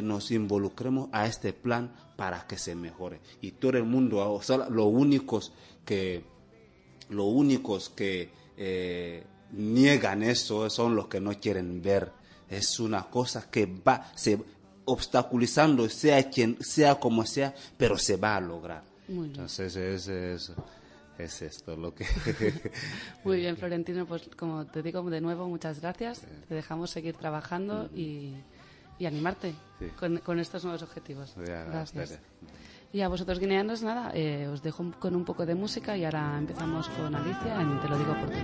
nos 0.00 0.30
involucremos 0.30 1.08
a 1.12 1.26
este 1.26 1.52
plan 1.52 1.92
para 2.16 2.46
que 2.46 2.56
se 2.56 2.74
mejore. 2.74 3.20
Y 3.40 3.52
todo 3.52 3.76
el 3.76 3.84
mundo, 3.84 4.32
o 4.32 4.42
sea, 4.42 4.68
los 4.68 4.86
únicos 4.86 5.52
que, 5.84 6.24
los 7.10 7.26
únicos 7.26 7.90
que 7.90 8.30
eh, 8.56 9.24
niegan 9.52 10.22
eso 10.22 10.70
son 10.70 10.94
los 10.94 11.08
que 11.08 11.20
no 11.20 11.32
quieren 11.38 11.82
ver. 11.82 12.12
Es 12.48 12.80
una 12.80 13.04
cosa 13.04 13.50
que 13.50 13.66
va, 13.66 14.12
se 14.14 14.38
obstaculizando, 14.84 15.88
sea 15.88 16.28
quien, 16.30 16.56
sea 16.62 16.96
como 16.98 17.24
sea, 17.26 17.54
pero 17.76 17.98
se 17.98 18.16
va 18.16 18.36
a 18.36 18.40
lograr. 18.40 18.84
Muy 19.08 19.28
bien. 19.28 19.30
Entonces 19.30 19.76
es, 19.76 20.08
es, 20.08 20.52
es 21.18 21.42
esto 21.42 21.76
lo 21.76 21.94
que... 21.94 22.04
Muy 23.24 23.38
bien, 23.38 23.56
Florentino, 23.56 24.06
pues 24.06 24.28
como 24.36 24.66
te 24.66 24.82
digo 24.82 25.02
de 25.08 25.20
nuevo, 25.20 25.48
muchas 25.48 25.80
gracias. 25.80 26.22
Te 26.48 26.54
dejamos 26.54 26.90
seguir 26.90 27.16
trabajando 27.16 27.90
y, 27.94 28.34
y 29.02 29.06
animarte 29.06 29.52
Sí. 29.80 29.86
con, 29.98 30.18
con 30.18 30.38
estos 30.38 30.62
nuevos 30.62 30.82
objetivos. 30.82 31.34
Ya, 31.36 31.64
Gracias. 31.64 32.12
espere. 32.12 32.22
Y 32.92 33.00
a 33.00 33.08
vosotros 33.08 33.38
guineanos, 33.40 33.82
nada, 33.82 34.12
eh, 34.14 34.46
os 34.52 34.62
dejo 34.62 34.92
con 35.00 35.16
un 35.16 35.24
poco 35.24 35.44
de 35.44 35.54
música 35.56 35.96
y 35.96 36.04
ahora 36.04 36.36
empezamos 36.38 36.88
con 36.90 37.12
Alicia 37.14 37.60
en 37.60 37.80
Te 37.80 37.88
lo 37.88 37.98
digo 37.98 38.14
por 38.14 38.28
ti. 38.30 38.36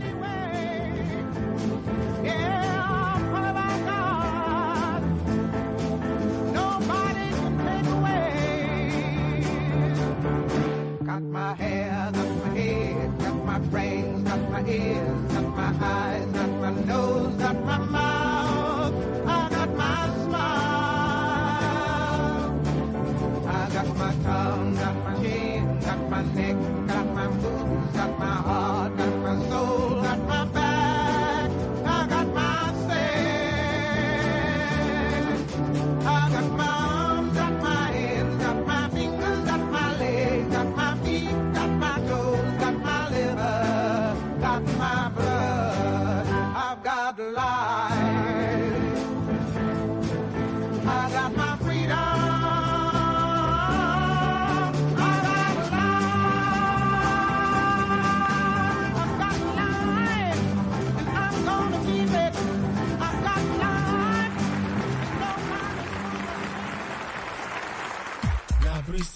Got 11.05 11.23
my 11.23 11.55
hair, 11.55 11.91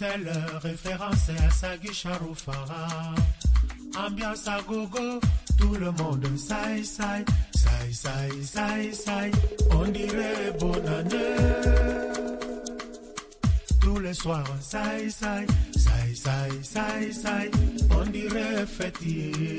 Bruxelles, 0.03 0.33
référence 0.63 1.29
à 1.47 1.51
Sagui 1.51 1.95
Charoufara. 1.95 3.15
Ambiance 3.97 4.49
à 4.49 4.61
gogo, 4.63 5.21
tout 5.59 5.75
le 5.75 5.93
monde 5.93 6.27
saï 6.37 6.85
saï, 6.85 7.25
saï 7.55 8.45
saï 8.45 8.95
saï. 8.95 9.31
On 9.71 9.85
dirait 9.85 10.53
bonne 10.59 10.89
année. 10.89 11.37
Tous 13.81 13.99
les 14.01 14.15
soirs, 14.15 14.45
saï 14.61 15.09
saï, 15.11 15.47
saï 15.77 16.17
saï 16.17 16.53
saï 16.63 17.15
saï. 17.15 17.51
On 17.91 18.05
dirait 18.07 18.67
fêtier. 18.67 19.57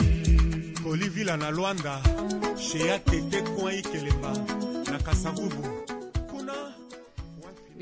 kolivila 0.83 1.37
na 1.37 1.51
lwanda 1.51 2.01
shea 2.59 2.99
tete 2.99 3.41
coin 3.55 3.71
ikelemba 3.71 4.33
na 4.91 4.99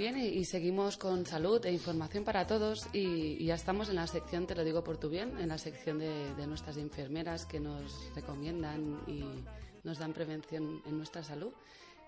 Bien, 0.02 0.18
y, 0.18 0.26
y 0.30 0.45
seguimos 0.45 0.97
con 0.97 1.28
salud 1.28 1.64
e 1.64 1.72
información 1.72 2.24
para 2.24 2.47
todos 2.47 2.88
y, 2.91 3.38
y 3.38 3.45
ya 3.45 3.54
estamos 3.54 3.88
en 3.88 3.97
la 3.97 4.08
sección, 4.08 4.47
te 4.47 4.56
lo 4.56 4.64
digo 4.64 4.84
por 4.84 4.97
tu 4.97 5.10
bien, 5.10 5.38
en 5.38 5.47
la 5.49 5.60
sección 5.60 5.99
de, 5.99 6.34
de 6.34 6.47
nuestras 6.47 6.78
enfermeras 6.78 7.45
que 7.45 7.60
nos 7.60 8.10
recomiendan 8.16 8.99
y 9.06 9.24
nos 9.84 9.99
dan 9.99 10.12
prevención 10.14 10.82
en 10.88 10.97
nuestra 10.97 11.24
salud. 11.24 11.54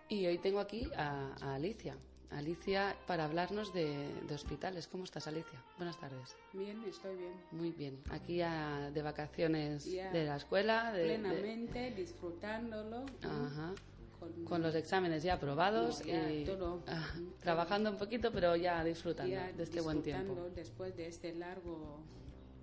Y 0.09 0.25
hoy 0.25 0.39
tengo 0.39 0.59
aquí 0.59 0.89
a, 0.97 1.35
a 1.39 1.53
Alicia. 1.53 1.95
Alicia 2.31 2.95
para 3.05 3.25
hablarnos 3.25 3.71
de, 3.75 4.11
de 4.27 4.33
hospitales. 4.33 4.87
¿Cómo 4.87 5.03
estás, 5.03 5.27
Alicia? 5.27 5.63
Buenas 5.77 5.99
tardes. 5.99 6.35
Bien, 6.51 6.83
estoy 6.89 7.15
bien. 7.15 7.33
Muy 7.51 7.69
bien. 7.73 8.01
Aquí 8.09 8.41
ah, 8.41 8.89
de 8.91 9.01
vacaciones 9.03 9.85
Ya. 9.85 10.09
de 10.11 10.25
la 10.25 10.37
escuela. 10.37 10.91
De, 10.93 10.99
de- 11.03 11.05
Plenamente 11.19 11.91
disfrutándolo. 11.91 13.05
¿no? 13.21 13.29
Ajá. 13.29 13.75
Con- 14.23 14.45
Con 14.45 14.61
los 14.61 14.73
exámenes 14.75 15.23
ya 15.23 15.33
aprobados 15.35 16.01
Ya, 16.03 16.31
y 16.31 16.45
todo. 16.45 16.83
ah, 16.87 17.11
Ujú. 17.17 17.33
trabajando 17.41 17.89
un 17.91 17.97
poquito, 17.97 18.31
pero 18.31 18.55
ya 18.55 18.83
disfrutando 18.83 19.31
ya 19.31 19.51
de 19.51 19.63
este 19.63 19.81
buen 19.81 20.01
tiempo. 20.01 20.23
disfrutando 20.23 20.55
después 20.55 20.95
de 20.95 21.07
este 21.07 21.33
largo 21.33 21.99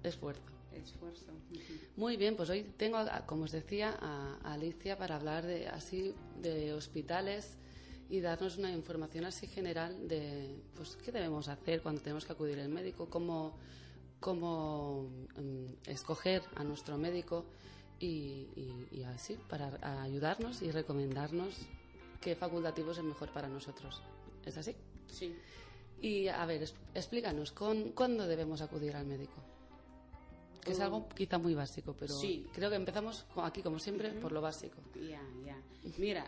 Esfuerzo. 0.03 0.43
esfuerzo. 0.73 1.33
Ujú. 1.51 1.61
Muy 1.97 2.17
bien, 2.17 2.37
pues 2.37 2.49
hoy 2.51 2.63
tengo, 2.77 2.99
como 3.27 3.45
os 3.45 3.53
decía, 3.53 3.97
a, 4.01 4.39
Alicia 4.45 4.97
para 4.97 5.17
hablar 5.17 5.45
de 5.45 5.69
así 5.69 6.15
de 6.41 6.73
hospitales 6.73 7.57
y 8.09 8.21
darnos 8.21 8.57
una 8.57 8.73
información 8.73 9.25
así 9.27 9.47
general 9.47 10.09
de 10.09 10.57
pues 10.75 10.97
qué 10.97 11.13
debemos 11.13 11.49
hacer 11.49 11.83
cuando 11.83 12.01
tenemos 12.01 12.25
que 12.25 12.33
acudir 12.33 12.59
al 12.61 12.69
médico, 12.69 13.07
cómo, 13.11 13.57
cómo 14.21 15.09
mm, 15.37 15.89
escoger 15.91 16.43
a 16.57 16.65
nuestro 16.65 16.97
médico 16.99 17.45
y, 18.01 18.49
y- 18.57 18.89
y 18.93 19.03
así 19.05 19.37
para 19.49 20.03
ayudarnos 20.03 20.63
y 20.63 20.71
recomendarnos 20.71 21.55
qué 22.21 22.35
facultativo 22.35 22.91
es 22.93 22.99
el 22.99 23.05
mejor 23.05 23.31
para 23.33 23.49
nosotros. 23.49 24.03
¿Es 24.45 24.57
así? 24.57 24.75
Sí. 25.09 25.37
Y 26.01 26.29
a 26.29 26.45
ver, 26.47 26.63
explícanos, 26.95 27.53
¿con, 27.53 27.93
¿cuándo 27.93 28.27
debemos 28.27 28.63
acudir 28.63 28.97
al 28.97 29.07
médico? 29.07 29.35
Que 30.63 30.73
es 30.73 30.81
algo 30.81 31.09
quizá 31.11 31.39
muy 31.39 31.55
básico, 31.55 31.95
pero 31.99 32.15
Sí. 32.15 32.47
creo 32.53 32.69
que 32.71 32.77
empezamos 32.77 33.25
aquí, 33.37 33.63
como 33.63 33.79
siempre, 33.79 34.11
por 34.13 34.33
lo 34.33 34.41
básico. 34.41 34.77
Ya, 34.95 35.23
ya. 35.45 35.57
Mira, 35.99 36.25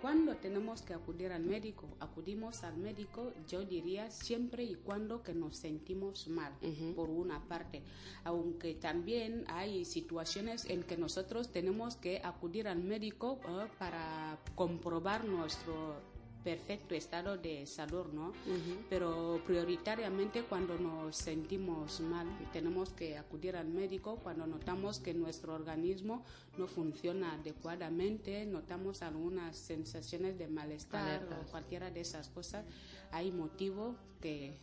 cuando 0.00 0.36
tenemos 0.36 0.82
que 0.82 0.94
acudir 0.94 1.32
al 1.32 1.42
médico, 1.42 1.88
acudimos 2.00 2.62
al 2.62 2.76
médico, 2.76 3.32
yo 3.48 3.64
diría 3.64 4.10
siempre 4.10 4.62
y 4.62 4.74
cuando 4.76 5.22
que 5.22 5.34
nos 5.34 5.56
sentimos 5.56 6.28
mal, 6.28 6.52
por 6.94 7.10
una 7.10 7.42
parte. 7.48 7.82
Aunque 8.24 8.74
también 8.74 9.44
hay 9.48 9.84
situaciones 9.84 10.66
en 10.66 10.82
que 10.82 10.96
nosotros 10.96 11.50
tenemos 11.50 11.96
que 11.96 12.20
acudir 12.22 12.68
al 12.68 12.78
médico 12.78 13.40
para 13.78 14.38
comprobar 14.54 15.24
nuestro 15.24 16.17
perfecto 16.44 16.94
estado 16.94 17.36
de 17.36 17.66
salud, 17.66 18.06
¿no? 18.12 18.32
Pero 18.88 19.40
prioritariamente 19.46 20.42
cuando 20.44 20.78
nos 20.78 21.16
sentimos 21.16 22.00
mal, 22.00 22.26
tenemos 22.52 22.90
que 22.90 23.18
acudir 23.18 23.56
al 23.56 23.68
médico 23.68 24.16
cuando 24.22 24.46
notamos 24.46 24.98
que 25.00 25.14
nuestro 25.14 25.54
organismo 25.54 26.24
no 26.56 26.66
funciona 26.66 27.34
adecuadamente, 27.34 28.46
notamos 28.46 29.02
algunas 29.02 29.56
sensaciones 29.56 30.38
de 30.38 30.48
malestar 30.48 31.06
Alertas. 31.08 31.38
o 31.46 31.50
cualquiera 31.50 31.90
de 31.90 32.00
esas 32.00 32.28
cosas, 32.28 32.64
hay 33.12 33.30
motivo 33.32 33.96
que 34.20 34.56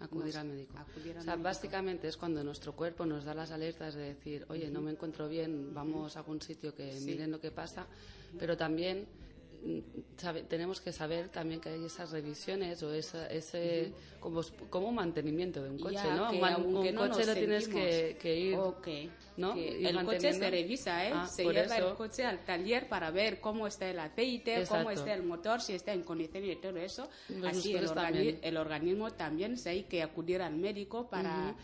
Acudir 0.00 0.36
al 0.36 0.46
médico. 0.46 0.78
acudir 0.78 1.12
al 1.14 1.18
o 1.18 1.22
sea, 1.24 1.32
médico. 1.32 1.42
básicamente 1.44 2.06
es 2.06 2.16
cuando 2.16 2.44
nuestro 2.44 2.72
cuerpo 2.76 3.04
nos 3.04 3.24
da 3.24 3.34
las 3.34 3.50
alertas 3.50 3.94
de 3.96 4.14
decir, 4.14 4.46
oye, 4.48 4.70
no 4.70 4.80
me 4.80 4.92
encuentro 4.92 5.28
bien, 5.28 5.74
vamos 5.74 6.14
a 6.16 6.20
algún 6.20 6.40
sitio 6.40 6.72
que 6.72 6.92
Sí. 6.92 7.04
miren 7.04 7.32
lo 7.32 7.40
que 7.40 7.50
pasa, 7.50 7.86
pero 8.38 8.56
también 8.56 9.06
sabe- 10.16 10.42
tenemos 10.42 10.80
que 10.80 10.92
saber 10.92 11.28
también 11.28 11.60
que 11.60 11.68
hay 11.70 11.84
esas 11.84 12.10
revisiones 12.10 12.82
o 12.82 12.92
esa, 12.92 13.26
ese 13.28 13.92
como, 14.20 14.40
como 14.70 14.88
un 14.88 14.94
mantenimiento 14.94 15.62
de 15.62 15.70
un 15.70 15.78
coche, 15.78 15.94
Ya, 15.94 16.14
¿no? 16.14 16.30
que 16.30 16.36
Un, 16.38 16.76
un 16.76 16.94
no 16.94 17.08
coche 17.08 17.24
lo 17.26 17.34
tienes 17.34 17.68
que, 17.68 18.16
que 18.20 18.36
ir 18.36 18.54
Ok. 18.56 18.88
¿no? 19.36 19.54
Que 19.54 19.88
el 19.88 20.04
coche 20.04 20.32
se 20.32 20.50
revisa, 20.50 21.06
¿eh? 21.06 21.12
Ah, 21.14 21.26
se 21.26 21.44
lleva 21.44 21.76
eso. 21.76 21.90
el 21.90 21.94
coche 21.94 22.24
al 22.24 22.44
taller 22.44 22.88
para 22.88 23.10
ver 23.12 23.40
cómo 23.40 23.66
está 23.68 23.88
el 23.88 23.98
aceite, 24.00 24.52
cómo 24.68 24.80
Exacto. 24.80 24.90
está 24.90 25.14
el 25.14 25.22
motor, 25.22 25.60
si 25.60 25.74
está 25.74 25.92
en 25.92 26.02
condiciones 26.02 26.52
y 26.52 26.56
todo 26.60 26.76
eso. 26.78 27.08
Pues 27.28 27.56
Así 27.58 27.74
el, 27.74 27.86
organi- 27.86 28.38
el 28.42 28.56
organismo 28.56 29.10
también 29.12 29.56
se 29.56 29.70
hay 29.70 29.84
que 29.84 30.02
acudir 30.02 30.42
al 30.42 30.56
médico 30.56 31.08
para 31.08 31.54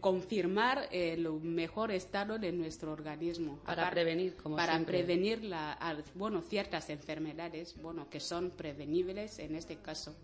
confirmar 0.00 0.88
el 0.90 1.28
mejor 1.30 1.90
estado 1.92 2.38
de 2.38 2.52
nuestro 2.52 2.92
organismo. 2.92 3.58
Para 3.64 3.84
Apar- 3.88 3.90
prevenir, 3.92 4.36
como 4.36 4.56
Para 4.56 4.72
siempre. 4.74 4.98
prevenir 5.04 5.44
la, 5.44 5.78
bueno, 6.14 6.40
ciertas 6.42 6.90
enfermedades, 6.90 7.39
bueno, 7.80 8.08
que 8.10 8.20
son 8.20 8.50
prevenibles 8.50 9.38
en 9.38 9.54
este 9.54 9.76
caso. 9.76 10.14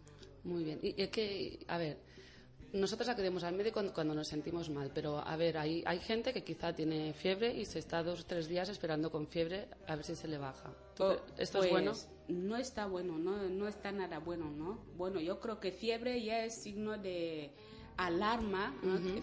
Muy 0.44 0.64
bien. 0.64 0.78
Y 0.82 1.00
es 1.00 1.08
que, 1.08 1.64
a 1.68 1.78
ver, 1.78 1.96
nosotros 2.72 3.08
acudimos 3.08 3.42
al 3.44 3.54
médico 3.54 3.80
cuando- 3.94 4.14
nos 4.14 4.28
sentimos 4.28 4.68
mal, 4.70 4.90
pero 4.94 5.18
a 5.18 5.36
ver, 5.36 5.56
hay, 5.56 5.82
hay 5.86 5.98
gente 5.98 6.32
que 6.32 6.44
quizá 6.44 6.74
tiene 6.74 7.12
fiebre 7.14 7.54
y 7.54 7.64
se 7.64 7.78
está 7.78 8.02
dos 8.02 8.20
o 8.20 8.26
tres 8.26 8.48
días 8.48 8.68
esperando 8.68 9.10
con 9.10 9.26
fiebre 9.26 9.68
a 9.86 9.96
ver 9.96 10.04
si 10.04 10.14
se 10.14 10.28
le 10.28 10.38
baja. 10.38 10.72
¿Tú 10.94 11.04
Oh, 11.04 11.12
¿Esto 11.38 11.58
pues, 11.58 11.66
es 11.66 11.70
bueno? 11.72 11.92
No 12.28 12.56
está 12.56 12.86
bueno, 12.86 13.16
no, 13.18 13.48
no 13.48 13.68
está 13.68 13.92
nada 13.92 14.18
bueno, 14.18 14.50
¿no? 14.50 14.78
Bueno, 14.96 15.20
yo 15.20 15.38
creo 15.40 15.58
que 15.60 15.72
fiebre 15.72 16.22
ya 16.22 16.44
es 16.44 16.54
signo 16.54 16.98
de 16.98 17.50
alarma, 17.96 18.74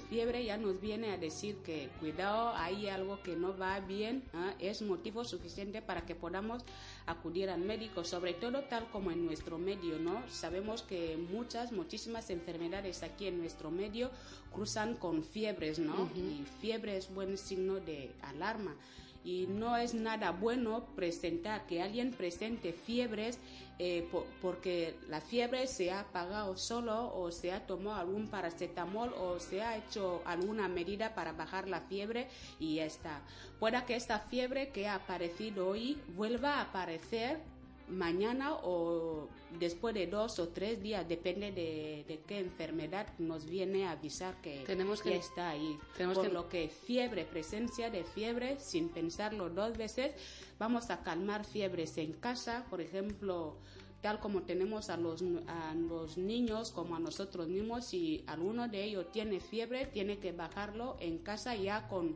fiebre 0.10 0.44
ya 0.46 0.58
nos 0.58 0.80
viene 0.82 1.12
a 1.12 1.18
decir 1.18 1.58
que 1.58 1.90
cuidado, 2.00 2.54
hay 2.56 2.88
algo 2.88 3.22
que 3.22 3.36
no 3.36 3.56
va 3.58 3.80
bien, 3.80 4.24
¿ah? 4.34 4.54
es 4.60 4.82
motivo 4.82 5.24
suficiente 5.24 5.82
para 5.82 6.06
que 6.06 6.16
podamos 6.16 6.64
acudir 7.06 7.50
al 7.50 7.62
médico, 7.62 8.04
sobre 8.04 8.34
todo 8.34 8.64
tal 8.64 8.90
como 8.90 9.12
en 9.12 9.26
nuestro 9.26 9.58
medio, 9.58 10.00
¿no? 10.00 10.28
Sabemos 10.30 10.82
que 10.82 11.18
muchas, 11.32 11.72
muchísimas 11.72 12.30
enfermedades 12.30 13.04
aquí 13.04 13.28
en 13.28 13.40
nuestro 13.40 13.70
medio 13.70 14.10
cruzan 14.52 14.96
con 14.96 15.24
fiebres, 15.24 15.78
¿no? 15.78 16.10
Y 16.16 16.44
fiebre 16.60 16.98
es 16.98 17.14
buen 17.14 17.38
signo 17.38 17.76
de 17.76 18.12
alarma 18.22 18.76
y 19.24 19.48
no 19.48 19.78
es 19.78 19.94
nada 19.94 20.32
bueno 20.32 20.86
presentar 20.96 21.66
que 21.66 21.82
alguien 21.82 22.12
presente 22.12 22.74
fiebres 22.74 23.40
eh, 23.80 24.08
po- 24.12 24.26
porque 24.42 24.96
la 25.10 25.20
fiebre 25.22 25.68
se 25.68 25.92
ha 25.92 26.02
apagado 26.02 26.56
solo 26.58 27.14
o 27.16 27.32
se 27.32 27.52
ha 27.52 27.66
tomado 27.66 28.00
algún 28.00 28.28
paracetamol 28.28 29.14
o 29.14 29.40
se 29.40 29.62
ha 29.64 29.78
hecho 29.78 30.22
alguna 30.26 30.68
medida 30.68 31.16
para 31.16 31.32
bajar 31.34 31.68
la 31.68 31.82
fiebre 31.82 32.28
y 32.60 32.76
ya 32.76 32.86
está. 32.86 33.22
Pueda 33.60 33.86
que 33.86 33.96
esta 33.96 34.20
fiebre 34.20 34.70
que 34.70 34.88
ha 34.88 34.96
aparecido 34.96 35.68
hoy 35.68 36.02
vuelva 36.16 36.56
a 36.58 36.62
aparecer 36.62 37.42
mañana 37.90 38.54
o 38.64 39.28
después 39.60 39.94
de 39.94 40.08
dos 40.08 40.40
o 40.40 40.50
tres 40.50 40.82
días, 40.82 41.08
depende 41.08 41.52
de, 41.52 42.06
de 42.08 42.20
qué 42.26 42.40
enfermedad 42.40 43.08
nos 43.20 43.46
viene 43.46 43.86
a 43.86 43.92
avisar 43.92 44.40
que, 44.42 44.64
Tenemos 44.66 45.02
que- 45.02 45.12
ya 45.12 45.16
está 45.18 45.50
ahí. 45.50 45.78
tenemos 45.96 46.18
Por 46.18 46.28
que- 46.28 46.34
lo 46.34 46.50
que 46.50 46.70
fiebre, 46.70 47.26
presencia 47.26 47.90
de 47.90 48.04
fiebre, 48.04 48.60
sin 48.60 48.90
pensarlo 48.90 49.50
dos 49.50 49.78
veces, 49.78 50.14
vamos 50.58 50.90
a 50.90 51.04
calmar 51.04 51.46
fiebres 51.46 51.98
en 51.98 52.14
casa, 52.14 52.66
por 52.70 52.82
ejemplo, 52.82 53.58
tal 54.04 54.20
como 54.20 54.44
tenemos 54.44 54.90
a 54.90 54.98
los, 54.98 55.24
a 55.48 55.74
los 55.74 56.18
niños 56.18 56.72
como 56.72 56.96
a 56.96 57.00
nosotros 57.00 57.48
mismos, 57.48 57.86
si 57.86 58.24
alguno 58.28 58.68
de 58.68 58.84
ellos 58.84 59.12
tiene 59.12 59.40
fiebre, 59.40 59.86
tiene 59.88 60.20
que 60.20 60.32
bajarlo 60.34 60.98
en 61.00 61.18
casa 61.20 61.56
ya 61.56 61.88
con 61.88 62.16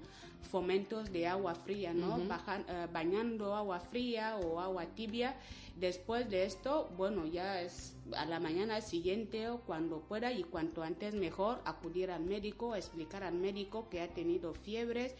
fomentos 0.52 1.12
de 1.12 1.28
agua 1.28 1.56
fría, 1.56 1.94
¿no? 1.94 2.18
Bajan- 2.28 2.66
eh, 2.68 2.88
bañando 2.94 3.56
agua 3.56 3.80
fría 3.80 4.38
o 4.38 4.60
agua 4.60 4.86
tibia. 4.96 5.36
Después 5.78 6.30
de 6.30 6.44
esto, 6.44 6.90
bueno, 6.98 7.26
ya 7.26 7.62
es 7.62 7.96
a 8.16 8.26
la 8.26 8.40
mañana 8.40 8.82
siguiente 8.82 9.50
o 9.50 9.60
cuando 9.62 10.00
pueda 10.02 10.32
y 10.32 10.44
cuanto 10.44 10.84
antes 10.84 11.14
mejor 11.16 11.60
acudir 11.66 12.12
al 12.12 12.24
médico, 12.24 12.76
explicar 12.76 13.24
al 13.24 13.36
médico 13.36 13.88
que 13.90 14.02
ha 14.02 14.08
tenido 14.10 14.54
fiebres 14.54 15.16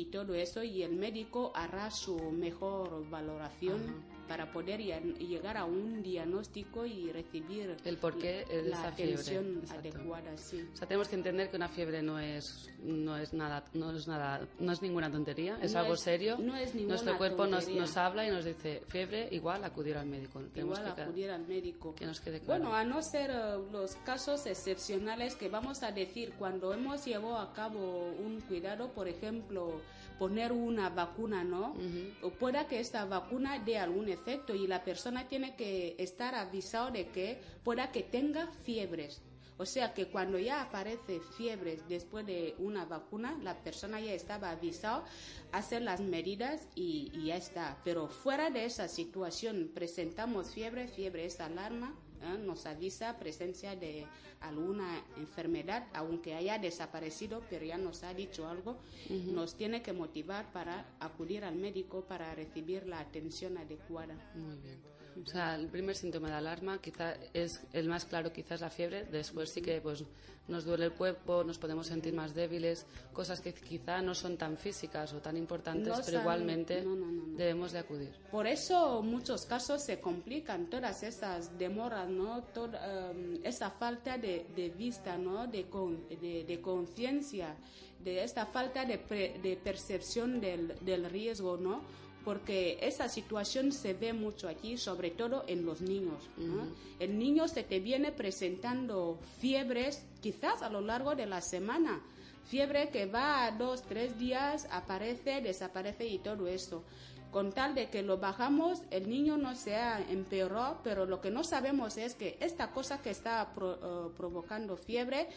y 0.00 0.06
todo 0.06 0.34
eso 0.34 0.62
y 0.62 0.82
el 0.82 0.94
médico 0.96 1.50
hará 1.54 1.90
su 1.90 2.16
mejor 2.32 3.08
valoración 3.10 4.18
para 4.28 4.52
poder 4.52 4.78
llegar 4.80 5.56
a 5.56 5.64
un 5.64 6.02
diagnóstico 6.02 6.84
y 6.84 7.10
recibir 7.10 7.74
El 7.82 7.96
porqué 7.96 8.44
de 8.44 8.62
la 8.68 8.92
fiebre, 8.92 9.14
atención 9.14 9.58
exacto. 9.62 9.88
adecuada, 9.88 10.36
sí. 10.36 10.68
O 10.70 10.76
sea, 10.76 10.86
tenemos 10.86 11.08
que 11.08 11.14
entender 11.16 11.48
que 11.48 11.56
una 11.56 11.68
fiebre 11.70 12.02
no 12.02 12.18
es, 12.18 12.68
no 12.82 13.16
es 13.16 13.32
nada, 13.32 13.64
no 13.72 13.90
es 13.90 14.06
nada, 14.06 14.46
no 14.60 14.72
es 14.72 14.82
ninguna 14.82 15.10
tontería, 15.10 15.58
es 15.62 15.72
No 15.72 15.80
algo 15.80 15.94
es- 15.94 16.00
serio. 16.02 16.36
no 16.38 16.54
es 16.56 16.74
ninguna 16.74 16.96
Nuestro 16.96 17.16
cuerpo 17.16 17.46
nos, 17.46 17.66
nos 17.70 17.96
habla 17.96 18.26
y 18.26 18.30
nos 18.30 18.44
dice 18.44 18.82
fiebre 18.88 19.28
igual 19.32 19.64
acudir 19.64 19.96
al 19.96 20.06
médico. 20.06 20.40
Tenemos 20.52 20.78
Igual 20.78 20.94
que 20.94 21.00
acudir 21.02 21.30
al 21.30 21.46
médico. 21.48 21.94
que 21.94 22.04
nos 22.04 22.20
quede 22.20 22.40
claro. 22.40 22.64
Bueno, 22.64 22.76
a 22.76 22.84
no 22.84 23.00
ser 23.02 23.30
eh, 23.30 23.58
los 23.72 23.96
casos 24.04 24.44
excepcionales 24.44 25.36
que 25.36 25.48
vamos 25.48 25.82
a 25.82 25.90
decir 25.90 26.34
cuando 26.38 26.74
hemos 26.74 27.02
llevado 27.06 27.38
a 27.38 27.54
cabo 27.54 28.12
un 28.22 28.42
cuidado, 28.42 28.92
por 28.92 29.08
ejemplo, 29.08 29.80
poner 30.18 30.52
una 30.52 30.90
vacuna, 30.90 31.44
¿no? 31.44 31.74
O 32.22 32.30
pueda 32.30 32.66
que 32.66 32.80
esta 32.80 33.04
vacuna 33.04 33.58
dé 33.58 33.78
algún 33.78 34.08
efecto 34.08 34.54
y 34.54 34.66
la 34.66 34.84
persona 34.84 35.28
tiene 35.28 35.54
que 35.56 35.94
estar 35.98 36.34
avisado 36.34 36.90
de 36.90 37.08
que 37.08 37.40
pueda 37.64 37.92
que 37.92 38.02
tenga 38.02 38.48
fiebres. 38.64 39.22
O 39.60 39.66
sea 39.66 39.92
que 39.92 40.06
cuando 40.06 40.38
ya 40.38 40.62
aparece 40.62 41.20
fiebres 41.36 41.82
después 41.88 42.24
de 42.24 42.54
una 42.58 42.84
vacuna, 42.84 43.36
la 43.42 43.60
persona 43.64 44.00
ya 44.00 44.12
estaba 44.12 44.50
avisado, 44.50 45.04
hacer 45.50 45.82
las 45.82 46.00
medidas 46.00 46.68
y, 46.76 47.10
y 47.12 47.26
ya 47.26 47.36
está. 47.36 47.76
Pero 47.84 48.08
fuera 48.08 48.50
de 48.50 48.64
esa 48.64 48.86
situación, 48.86 49.72
presentamos 49.74 50.52
fiebre, 50.52 50.86
fiebre 50.86 51.24
es 51.24 51.40
alarma, 51.40 51.92
¿eh? 52.22 52.38
nos 52.38 52.66
avisa 52.66 53.18
presencia 53.18 53.76
de 53.76 54.06
alguna 54.40 55.02
enfermedad, 55.16 55.86
aunque 55.92 56.34
haya 56.34 56.58
desaparecido, 56.58 57.42
pero 57.50 57.64
ya 57.64 57.78
nos 57.78 58.02
ha 58.02 58.14
dicho 58.14 58.48
algo, 58.48 58.78
nos 59.08 59.56
tiene 59.56 59.82
que 59.82 59.92
motivar 59.92 60.52
para 60.52 60.86
acudir 61.00 61.44
al 61.44 61.56
médico 61.56 62.02
para 62.02 62.34
recibir 62.34 62.86
la 62.86 63.00
atención 63.00 63.58
adecuada. 63.58 64.14
Muy 64.34 64.56
bien. 64.58 64.97
O 65.22 65.26
sea, 65.26 65.54
el 65.56 65.66
primer 65.68 65.94
síntoma 65.96 66.28
de 66.28 66.34
alarma 66.34 66.80
quizá 66.80 67.14
es 67.34 67.60
el 67.72 67.88
más 67.88 68.04
claro, 68.04 68.32
quizás 68.32 68.60
la 68.60 68.70
fiebre. 68.70 69.04
Después 69.04 69.50
sí 69.50 69.60
que 69.60 69.80
pues 69.80 70.04
nos 70.48 70.64
duele 70.64 70.86
el 70.86 70.92
cuerpo, 70.92 71.44
nos 71.44 71.58
podemos 71.58 71.86
sentir 71.86 72.14
más 72.14 72.34
débiles, 72.34 72.86
cosas 73.12 73.40
que 73.40 73.52
quizá 73.52 74.00
no 74.00 74.14
son 74.14 74.38
tan 74.38 74.56
físicas 74.56 75.12
o 75.12 75.18
tan 75.20 75.36
importantes, 75.36 75.88
No 75.98 76.02
pero 76.04 76.20
igualmente 76.20 76.80
no, 76.82 76.94
no, 76.96 77.36
debemos 77.36 77.72
de 77.72 77.78
acudir. 77.80 78.10
Por 78.30 78.46
eso 78.46 79.02
muchos 79.02 79.44
casos 79.44 79.82
se 79.82 80.00
complican 80.00 80.70
todas 80.70 81.02
esas 81.02 81.58
demoras, 81.58 82.08
¿no? 82.08 82.44
Toda 82.44 83.10
em, 83.10 83.40
esa 83.44 83.70
falta 83.70 84.16
de, 84.16 84.46
de 84.56 84.70
vista, 84.70 85.18
¿no? 85.18 85.46
De, 85.46 85.64
con- 85.68 86.08
de, 86.08 86.44
de 86.44 86.60
conciencia, 86.62 87.54
de 88.02 88.24
esta 88.24 88.46
falta 88.46 88.86
de, 88.86 88.96
pre- 88.98 89.38
de 89.42 89.56
percepción 89.56 90.40
del, 90.40 90.74
del 90.80 91.10
riesgo, 91.10 91.58
¿no? 91.58 91.82
Porque 92.24 92.78
esa 92.82 93.08
situación 93.08 93.72
se 93.72 93.94
ve 93.94 94.12
mucho 94.12 94.48
aquí, 94.48 94.76
sobre 94.76 95.10
todo 95.10 95.44
en 95.46 95.64
los 95.64 95.80
niños. 95.80 96.28
¿no? 96.36 96.66
El 96.98 97.18
niño 97.18 97.48
se 97.48 97.62
te 97.62 97.80
viene 97.80 98.12
presentando 98.12 99.18
fiebres 99.40 100.04
quizás 100.20 100.62
a 100.62 100.68
lo 100.68 100.80
largo 100.80 101.14
de 101.14 101.26
la 101.26 101.40
semana. 101.40 102.00
Fiebre 102.48 102.88
que 102.88 103.06
va 103.06 103.44
a 103.44 103.52
dos, 103.52 103.82
tres 103.82 104.18
días, 104.18 104.66
aparece, 104.70 105.40
desaparece 105.42 106.06
y 106.06 106.18
todo 106.18 106.48
eso. 106.48 106.82
Con 107.30 107.52
tal 107.52 107.74
de 107.74 107.90
que 107.90 108.02
lo 108.02 108.16
bajamos, 108.18 108.82
el 108.90 109.08
niño 109.08 109.36
no 109.36 109.54
se 109.54 109.76
ha 109.76 110.00
empeorado, 110.00 110.80
pero 110.82 111.04
lo 111.04 111.20
que 111.20 111.30
no 111.30 111.44
sabemos 111.44 111.96
es 111.98 112.14
que 112.14 112.38
esta 112.40 112.70
cosa 112.70 113.02
que 113.02 113.10
está 113.10 113.52
pro- 113.52 113.74
eh, 114.08 114.12
provocando 114.16 114.76
fiebre 114.76 115.28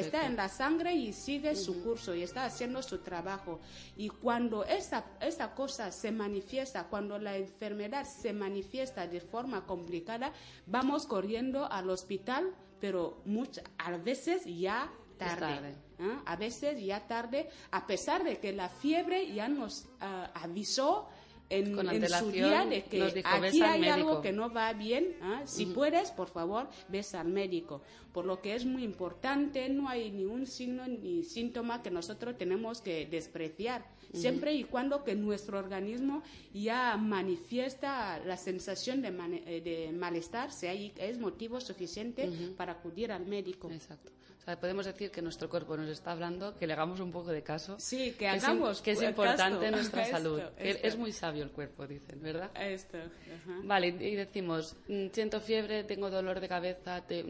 está 0.00 0.26
en 0.26 0.36
la 0.36 0.48
sangre 0.48 0.94
y 0.94 1.12
sigue 1.12 1.54
su 1.54 1.82
curso 1.84 2.14
y 2.14 2.22
está 2.22 2.44
haciendo 2.44 2.82
su 2.82 2.98
trabajo. 2.98 3.60
Y 3.96 4.08
cuando 4.08 4.64
esa, 4.64 5.04
esa 5.20 5.54
cosa 5.54 5.92
se 5.92 6.10
manifiesta, 6.10 6.84
cuando 6.88 7.18
la 7.18 7.36
enfermedad 7.36 8.04
se 8.04 8.32
manifiesta 8.32 9.06
de 9.06 9.20
forma 9.20 9.64
complicada, 9.66 10.32
vamos 10.66 11.06
corriendo 11.06 11.70
al 11.70 11.88
hospital, 11.88 12.52
pero 12.80 13.20
muchas, 13.26 13.64
a 13.78 13.96
veces 13.96 14.42
ya 14.44 14.90
tarde. 15.18 15.74
¿Ah? 16.00 16.22
A 16.26 16.36
veces 16.36 16.82
ya 16.82 17.06
tarde, 17.06 17.48
a 17.70 17.86
pesar 17.86 18.24
de 18.24 18.38
que 18.38 18.52
la 18.52 18.68
fiebre 18.68 19.32
ya 19.32 19.48
nos 19.48 19.86
ah, 20.00 20.30
avisó 20.34 21.08
en, 21.50 21.74
Con 21.74 21.88
en 21.90 22.08
su 22.08 22.30
día 22.30 22.64
de 22.64 22.84
que 22.84 23.06
dijo, 23.12 23.28
aquí 23.28 23.58
"Ves 23.58 23.62
al 23.62 23.70
hay 23.70 23.88
algo 23.88 24.08
médico". 24.10 24.22
que 24.22 24.32
no 24.32 24.52
va 24.52 24.72
bien, 24.72 25.16
¿ah? 25.20 25.42
si 25.44 25.66
puedes, 25.66 26.12
por 26.12 26.28
favor, 26.28 26.68
ves 26.88 27.14
al 27.14 27.26
médico. 27.28 27.82
Por 28.12 28.24
lo 28.24 28.40
que 28.40 28.54
es 28.54 28.64
muy 28.64 28.84
importante, 28.84 29.68
no 29.68 29.88
hay 29.88 30.12
ni 30.12 30.24
un 30.24 30.46
signo 30.46 30.86
ni 30.86 31.24
síntoma 31.24 31.82
que 31.82 31.90
nosotros 31.90 32.38
tenemos 32.38 32.80
que 32.80 33.06
despreciar, 33.06 33.84
siempre 34.12 34.54
y 34.54 34.64
cuando 34.64 35.02
que 35.04 35.14
nuestro 35.16 35.58
organismo 35.58 36.22
ya 36.54 36.96
manifiesta 36.96 38.20
la 38.24 38.36
sensación 38.36 39.02
de, 39.02 39.08
eh, 39.46 39.60
de 39.60 39.92
malestar, 39.92 40.52
si 40.52 40.66
hay, 40.66 40.92
es 40.98 41.18
motivo 41.18 41.60
suficiente 41.60 42.30
para 42.56 42.72
acudir 42.72 43.10
al 43.12 43.26
médico. 43.26 43.70
Exacto. 43.70 44.12
O 44.40 44.42
sea, 44.42 44.58
podemos 44.58 44.86
decir 44.86 45.10
que 45.10 45.20
nuestro 45.20 45.50
cuerpo 45.50 45.76
nos 45.76 45.88
está 45.90 46.12
hablando, 46.12 46.56
que 46.56 46.66
le 46.66 46.72
hagamos 46.72 46.98
un 47.00 47.12
poco 47.12 47.30
de 47.30 47.42
caso. 47.42 47.76
Sí, 47.78 48.12
que 48.18 48.26
hagamos 48.26 48.80
que 48.80 48.92
es 48.92 49.02
importante 49.02 49.70
nuestra 49.70 50.02
esto, 50.04 50.16
salud. 50.16 50.40
que. 50.56 50.80
Es 50.82 50.96
muy 50.96 51.12
sabio 51.12 51.44
el 51.44 51.50
cuerpo, 51.50 51.86
dicen, 51.86 52.22
¿verdad? 52.22 52.50
Esto, 52.58 52.96
ajá. 52.96 53.60
Vale, 53.64 53.88
y 53.88 54.14
decimos, 54.16 54.76
mm, 54.88 55.08
siento 55.12 55.40
fiebre, 55.42 55.84
tengo 55.84 56.08
dolor 56.08 56.40
de 56.40 56.48
cabeza, 56.48 57.02
te- 57.06 57.20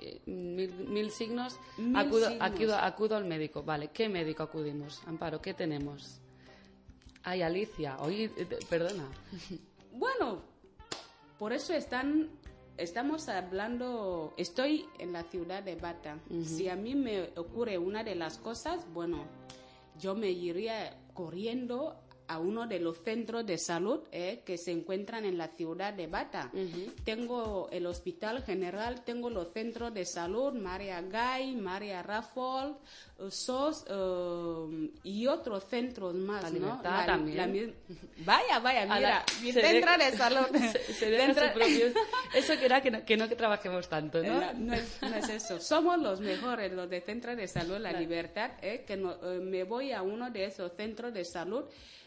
eh, 0.00 0.20
mil, 0.26 0.72
mil 0.88 1.10
signos, 1.10 1.56
Mil 1.78 1.96
acudo, 1.96 2.28
signos. 2.28 2.48
Acudo, 2.52 2.76
acudo 2.76 3.16
al 3.16 3.24
médico. 3.24 3.64
Vale, 3.64 3.88
¿qué 3.92 4.08
médico 4.08 4.44
acudimos? 4.44 5.00
Amparo, 5.06 5.42
¿qué 5.42 5.54
tenemos? 5.54 6.20
Ay, 7.24 7.42
Alicia, 7.42 7.96
oye, 7.98 8.30
eh, 8.36 8.46
perdona. 8.70 9.04
Bueno, 9.94 10.42
por 11.38 11.52
eso 11.52 11.74
están, 11.74 12.30
estamos 12.76 13.28
hablando, 13.28 14.34
estoy 14.36 14.86
en 14.98 15.12
la 15.12 15.22
ciudad 15.24 15.62
de 15.62 15.76
Bata. 15.76 16.18
Si 16.44 16.68
a 16.68 16.76
mí 16.76 16.94
me 16.94 17.30
ocurre 17.36 17.78
una 17.78 18.04
de 18.04 18.14
las 18.14 18.38
cosas, 18.38 18.84
bueno, 18.92 19.24
yo 19.98 20.14
me 20.14 20.30
iría 20.30 20.96
corriendo 21.14 21.96
a 22.28 22.38
uno 22.38 22.66
de 22.66 22.78
los 22.80 22.98
centros 23.02 23.44
de 23.46 23.58
salud 23.58 24.00
eh, 24.12 24.42
que 24.44 24.56
se 24.58 24.70
encuentran 24.72 25.24
en 25.24 25.36
la 25.38 25.48
ciudad 25.48 25.92
de 25.92 26.06
Bata. 26.06 26.50
Tengo 27.04 27.68
el 27.70 27.86
Hospital 27.86 28.42
General, 28.44 29.02
tengo 29.04 29.30
los 29.30 29.52
centros 29.52 29.92
de 29.94 30.04
salud, 30.04 30.52
María 30.54 31.00
Gay, 31.02 31.54
María 31.56 32.02
Raffol, 32.02 32.76
eh, 33.18 33.30
SOS 33.30 33.84
eh, 33.88 34.90
y 35.04 35.26
otros 35.26 35.64
centros 35.64 36.14
más. 36.14 36.42
La 36.44 36.50
¿no? 36.50 36.54
Libertad 36.58 37.06
también. 37.06 37.52
mi- 37.52 37.94
vaya, 38.24 38.58
vaya, 38.60 38.86
la- 38.86 38.94
mira, 38.96 39.24
mi 39.42 39.52
centro 39.52 39.92
de 39.98 40.12
salud. 40.16 40.46
Se, 40.72 40.94
se 40.94 41.10
deja 41.10 41.26
Centro- 41.26 41.48
su 41.48 41.54
propio- 41.54 41.92
Eso 42.34 42.58
que 42.58 42.64
era 42.64 42.80
que 42.80 42.90
no, 42.90 43.04
que 43.04 43.16
no 43.16 43.28
trabajemos 43.28 43.88
tanto, 43.88 44.22
¿no? 44.22 44.42
Eh, 44.42 44.52
no, 44.56 44.74
es, 44.74 44.98
no 45.02 45.14
es 45.16 45.28
eso. 45.28 45.60
Somos 45.60 45.98
los 45.98 46.20
mejores, 46.20 46.72
los 46.72 46.88
de 46.88 47.00
Centro 47.00 47.34
de 47.36 47.46
Salud 47.48 47.78
La 47.78 47.92
Libertad, 47.92 48.52
eh, 48.62 48.84
que 48.86 48.96
no- 48.96 49.12
eh, 49.22 49.38
me 49.40 49.64
voy 49.64 49.92
a 49.92 50.02
uno 50.02 50.30
de 50.30 50.44
esos 50.46 50.72
centros 50.76 51.12
de 51.12 51.24
salud 51.24 51.64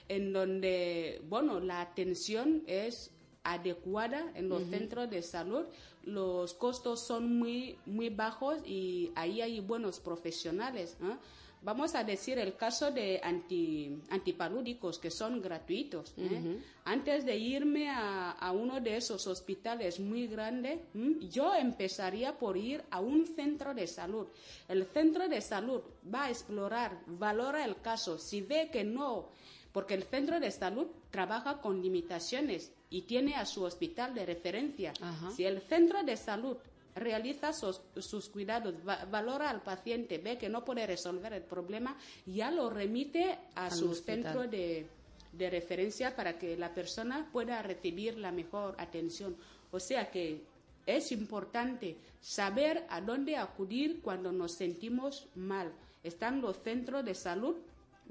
en 0.08 0.34
donde, 0.34 1.22
bueno, 1.28 1.60
la 1.60 1.82
atención 1.82 2.64
es 2.68 3.12
adecuada 3.44 4.32
en 4.34 4.50
los 4.50 4.64
centros 4.64 5.10
de 5.10 5.22
salud, 5.22 5.66
los 6.04 6.54
costos 6.56 7.06
son 7.06 7.38
muy, 7.38 7.78
muy 7.86 8.10
bajos 8.10 8.58
y 8.66 9.12
ahí 9.16 9.42
hay 9.42 9.60
buenos 9.60 10.00
profesionales. 10.00 10.98
¿eh? 11.02 11.16
Vamos 11.62 11.96
a 11.96 12.04
decir 12.04 12.38
el 12.38 12.56
caso 12.56 12.92
de 12.92 13.20
anti, 13.24 14.00
antipalúdicos 14.10 15.00
que 15.00 15.10
son 15.10 15.42
gratuitos. 15.42 16.14
¿eh? 16.18 16.60
Antes 16.86 17.26
de 17.26 17.38
irme 17.38 17.90
a, 17.90 18.32
a 18.32 18.52
uno 18.52 18.82
de 18.82 18.98
esos 18.98 19.26
hospitales 19.26 20.00
muy 20.00 20.28
grandes, 20.28 20.80
¿m? 20.94 21.28
yo 21.28 21.56
empezaría 21.56 22.38
por 22.38 22.58
ir 22.58 22.84
a 22.92 23.00
un 23.00 23.26
centro 23.26 23.74
de 23.74 23.88
salud. 23.88 24.28
El 24.68 24.86
centro 24.86 25.28
de 25.28 25.42
salud 25.42 25.82
va 26.14 26.26
a 26.26 26.30
explorar, 26.30 27.00
valora 27.08 27.66
el 27.66 27.82
caso. 27.82 28.20
Si 28.20 28.42
ve 28.42 28.70
que 28.72 28.84
no, 28.84 29.30
porque 29.76 29.94
el 29.94 30.04
centro 30.04 30.40
de 30.40 30.52
salud 30.52 30.88
trabaja 31.12 31.60
con 31.60 31.82
limitaciones 31.82 32.72
y 32.90 33.02
tiene 33.02 33.36
a 33.36 33.46
su 33.46 33.64
hospital 33.64 34.14
de 34.16 34.26
referencia. 34.26 34.94
Ajá. 35.02 35.32
Si 35.32 35.44
el 35.44 35.60
centro 35.62 36.02
de 36.02 36.16
salud 36.16 36.56
realiza 36.96 37.52
sus, 37.52 37.82
sus 37.98 38.30
cuidados, 38.30 38.74
va- 38.88 39.04
valora 39.12 39.50
al 39.50 39.62
paciente, 39.62 40.18
ve 40.18 40.38
que 40.38 40.48
no 40.48 40.64
puede 40.64 40.88
resolver 40.88 41.34
el 41.34 41.42
problema, 41.44 41.98
ya 42.26 42.52
lo 42.52 42.70
remite 42.70 43.38
a 43.56 43.66
Al 43.66 43.72
su 43.74 43.90
hospital. 43.92 44.24
centro 44.24 44.48
de, 44.48 44.88
de 45.34 45.50
referencia 45.50 46.16
para 46.16 46.38
que 46.38 46.56
la 46.56 46.74
persona 46.74 47.28
pueda 47.34 47.62
recibir 47.62 48.18
la 48.18 48.32
mejor 48.32 48.76
atención. 48.78 49.36
O 49.72 49.80
sea 49.82 50.10
que 50.10 50.42
es 50.86 51.12
importante 51.12 51.98
saber 52.22 52.86
a 52.90 53.02
dónde 53.02 53.36
acudir 53.36 54.00
cuando 54.02 54.32
nos 54.32 54.54
sentimos 54.54 55.28
mal. 55.36 55.70
Están 56.02 56.40
los 56.40 56.62
centros 56.64 57.04
de 57.04 57.14
salud 57.14 57.58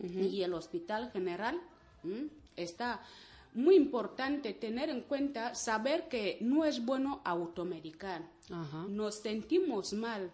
y 0.02 0.42
el 0.42 0.54
hospital 0.54 1.10
general. 1.12 1.60
¿m? 2.04 2.28
Está 2.56 3.00
muy 3.54 3.76
importante 3.76 4.52
tener 4.54 4.90
en 4.90 5.02
cuenta, 5.02 5.54
saber 5.54 6.08
que 6.08 6.38
no 6.40 6.64
es 6.64 6.84
bueno 6.84 7.20
automedicar. 7.24 8.22
Ajá. 8.50 8.84
Nos 8.88 9.16
sentimos 9.16 9.92
mal. 9.92 10.30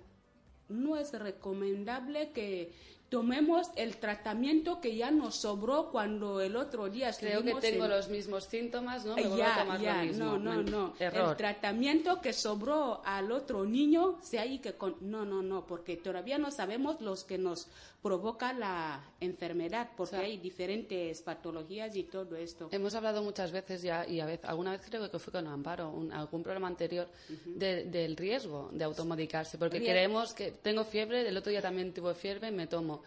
No 0.68 0.96
es 0.96 1.12
recomendable 1.12 2.30
que 2.32 2.72
tomemos 3.08 3.66
el 3.74 3.96
tratamiento 3.96 4.80
que 4.80 4.94
ya 4.94 5.10
nos 5.10 5.34
sobró 5.34 5.90
cuando 5.90 6.40
el 6.40 6.54
otro 6.54 6.88
día 6.88 7.10
Creo 7.18 7.42
que 7.42 7.54
tengo 7.56 7.84
en- 7.86 7.90
los 7.90 8.08
mismos 8.08 8.44
síntomas, 8.44 9.04
¿no? 9.04 9.16
Me 9.16 9.24
ya, 9.36 9.56
a 9.56 9.62
tomar 9.64 9.80
ya, 9.80 9.96
lo 9.96 10.04
mismo. 10.06 10.24
no, 10.24 10.38
no, 10.38 10.62
no. 10.62 10.94
Error. 11.00 11.30
El 11.30 11.36
tratamiento 11.36 12.20
que 12.20 12.32
sobró 12.32 13.02
al 13.04 13.32
otro 13.32 13.64
niño, 13.64 14.18
se 14.22 14.38
hay 14.38 14.60
que 14.60 14.74
con... 14.74 14.94
no, 15.00 15.24
no, 15.24 15.42
no, 15.42 15.66
porque 15.66 15.96
todavía 15.96 16.38
no 16.38 16.52
sabemos 16.52 17.00
los 17.00 17.24
que 17.24 17.36
nos 17.36 17.66
provoca 18.02 18.52
la 18.54 19.02
enfermedad, 19.20 19.90
porque 19.96 20.16
O 20.16 20.18
sea, 20.18 20.26
hay 20.26 20.38
diferentes 20.38 21.20
patologías 21.22 21.94
y 21.96 22.04
todo 22.04 22.34
esto. 22.36 22.68
Hemos 22.72 22.94
hablado 22.94 23.22
muchas 23.22 23.52
veces 23.52 23.82
ya, 23.82 24.06
y 24.08 24.20
a 24.20 24.26
vez, 24.26 24.40
alguna 24.44 24.70
vez 24.72 24.80
creo 24.88 25.10
que 25.10 25.18
fue 25.18 25.32
con 25.32 25.46
Amparo, 25.46 25.90
un- 25.90 26.10
algún 26.12 26.42
programa 26.42 26.68
anterior, 26.68 27.08
de- 27.44 27.84
del 27.84 28.16
riesgo 28.16 28.70
de 28.72 28.84
automedicarse, 28.84 29.58
porque 29.58 29.78
Riesgo. 29.78 29.92
creemos 29.92 30.32
que 30.32 30.52
tengo 30.52 30.84
fiebre, 30.84 31.28
el 31.28 31.36
otro 31.36 31.50
día 31.50 31.60
también 31.60 31.92
tuve 31.92 32.14
fiebre, 32.14 32.50
me 32.50 32.66
tomo. 32.66 33.02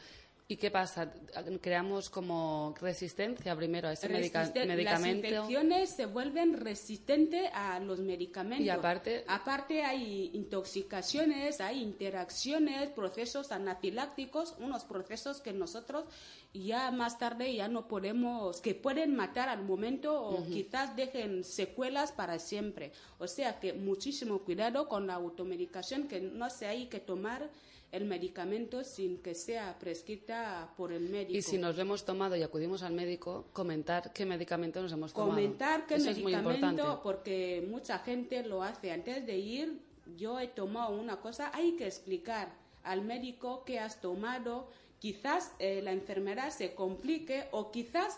¿Y 0.45 0.57
qué 0.57 0.69
pasa? 0.69 1.11
Creamos 1.61 2.09
como 2.09 2.75
resistencia 2.81 3.55
primero 3.55 3.87
a 3.87 3.93
ese 3.93 4.09
medica- 4.09 4.39
medicamento. 4.65 5.27
Las 5.29 5.41
infecciones 5.47 5.89
se 5.89 6.05
vuelven 6.05 6.59
resistentes 6.59 7.49
a 7.53 7.79
los 7.79 7.99
medicamentos. 7.99 8.65
Y 8.65 8.69
aparte- 8.69 9.23
Aparte 9.27 9.83
hay 9.83 10.31
intoxicaciones, 10.33 11.61
hay 11.61 11.81
interacciones, 11.81 12.89
procesos 12.89 13.51
anafilácticos, 13.53 14.55
unos 14.59 14.83
procesos 14.83 15.39
que 15.39 15.53
nosotros 15.53 16.05
ya 16.53 16.91
más 16.91 17.17
tarde 17.17 17.55
ya 17.55 17.67
no 17.69 17.87
podemos, 17.87 18.59
que 18.61 18.75
pueden 18.75 19.15
matar 19.15 19.47
al 19.49 19.63
momento 19.63 20.21
o 20.21 20.45
quizás 20.45 20.95
dejen 20.95 21.43
secuelas 21.45 22.11
para 22.11 22.37
siempre. 22.37 22.91
O 23.17 23.27
sea 23.27 23.59
que 23.61 23.71
muchísimo 23.73 24.39
cuidado 24.39 24.87
con 24.89 25.07
la 25.07 25.15
automedicación, 25.15 26.07
que 26.07 26.19
no 26.19 26.49
se 26.49 26.67
hay 26.67 26.87
que 26.87 26.99
tomar 26.99 27.49
el 27.93 28.05
medicamento 28.05 28.83
sin 28.83 29.19
que 29.21 29.35
sea 29.35 29.77
prescrita 29.77 30.73
por 30.75 30.91
el 30.91 31.09
médico. 31.09 31.37
Y 31.37 31.43
si 31.43 31.59
nos 31.59 31.75
lo 31.75 31.83
hemos 31.83 32.03
tomado 32.03 32.35
y 32.35 32.41
acudimos 32.41 32.81
al 32.81 32.93
médico, 32.93 33.45
comentar 33.53 34.11
qué 34.11 34.25
medicamento 34.25 34.81
nos 34.81 34.91
hemos 34.91 35.13
tomado. 35.13 35.29
comentar 35.29 35.85
qué 35.85 35.95
Eso 35.95 36.09
es 36.09 36.17
muy 36.17 36.33
medicamento, 36.33 36.65
importante. 36.65 37.01
porque 37.03 37.67
mucha 37.69 37.99
gente 37.99 38.43
lo 38.43 38.63
hace 38.63 38.91
antes 38.91 39.23
de 39.27 39.37
ir. 39.37 39.79
Yo 40.17 40.39
he 40.39 40.47
tomado 40.47 40.95
una 40.99 41.17
cosa, 41.21 41.51
hay 41.53 41.73
que 41.73 41.85
explicar 41.85 42.51
al 42.83 43.03
médico 43.03 43.63
qué 43.63 43.77
has 43.79 44.01
tomado. 44.01 44.69
Quizás 44.97 45.53
eh, 45.59 45.81
la 45.83 45.91
enfermedad 45.91 46.49
se 46.49 46.73
complique 46.73 47.45
o 47.51 47.69
quizás 47.71 48.17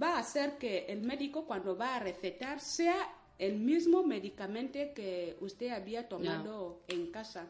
va 0.00 0.16
a 0.16 0.18
hacer 0.18 0.58
que 0.58 0.84
el 0.88 1.00
médico 1.00 1.46
cuando 1.46 1.78
va 1.78 1.96
a 1.96 1.98
recetar 2.00 2.60
sea 2.60 2.96
el 3.38 3.56
mismo 3.58 4.04
medicamento 4.04 4.78
que 4.94 5.36
usted 5.40 5.70
había 5.70 6.08
tomado 6.08 6.82
en 6.88 7.10
casa. 7.10 7.46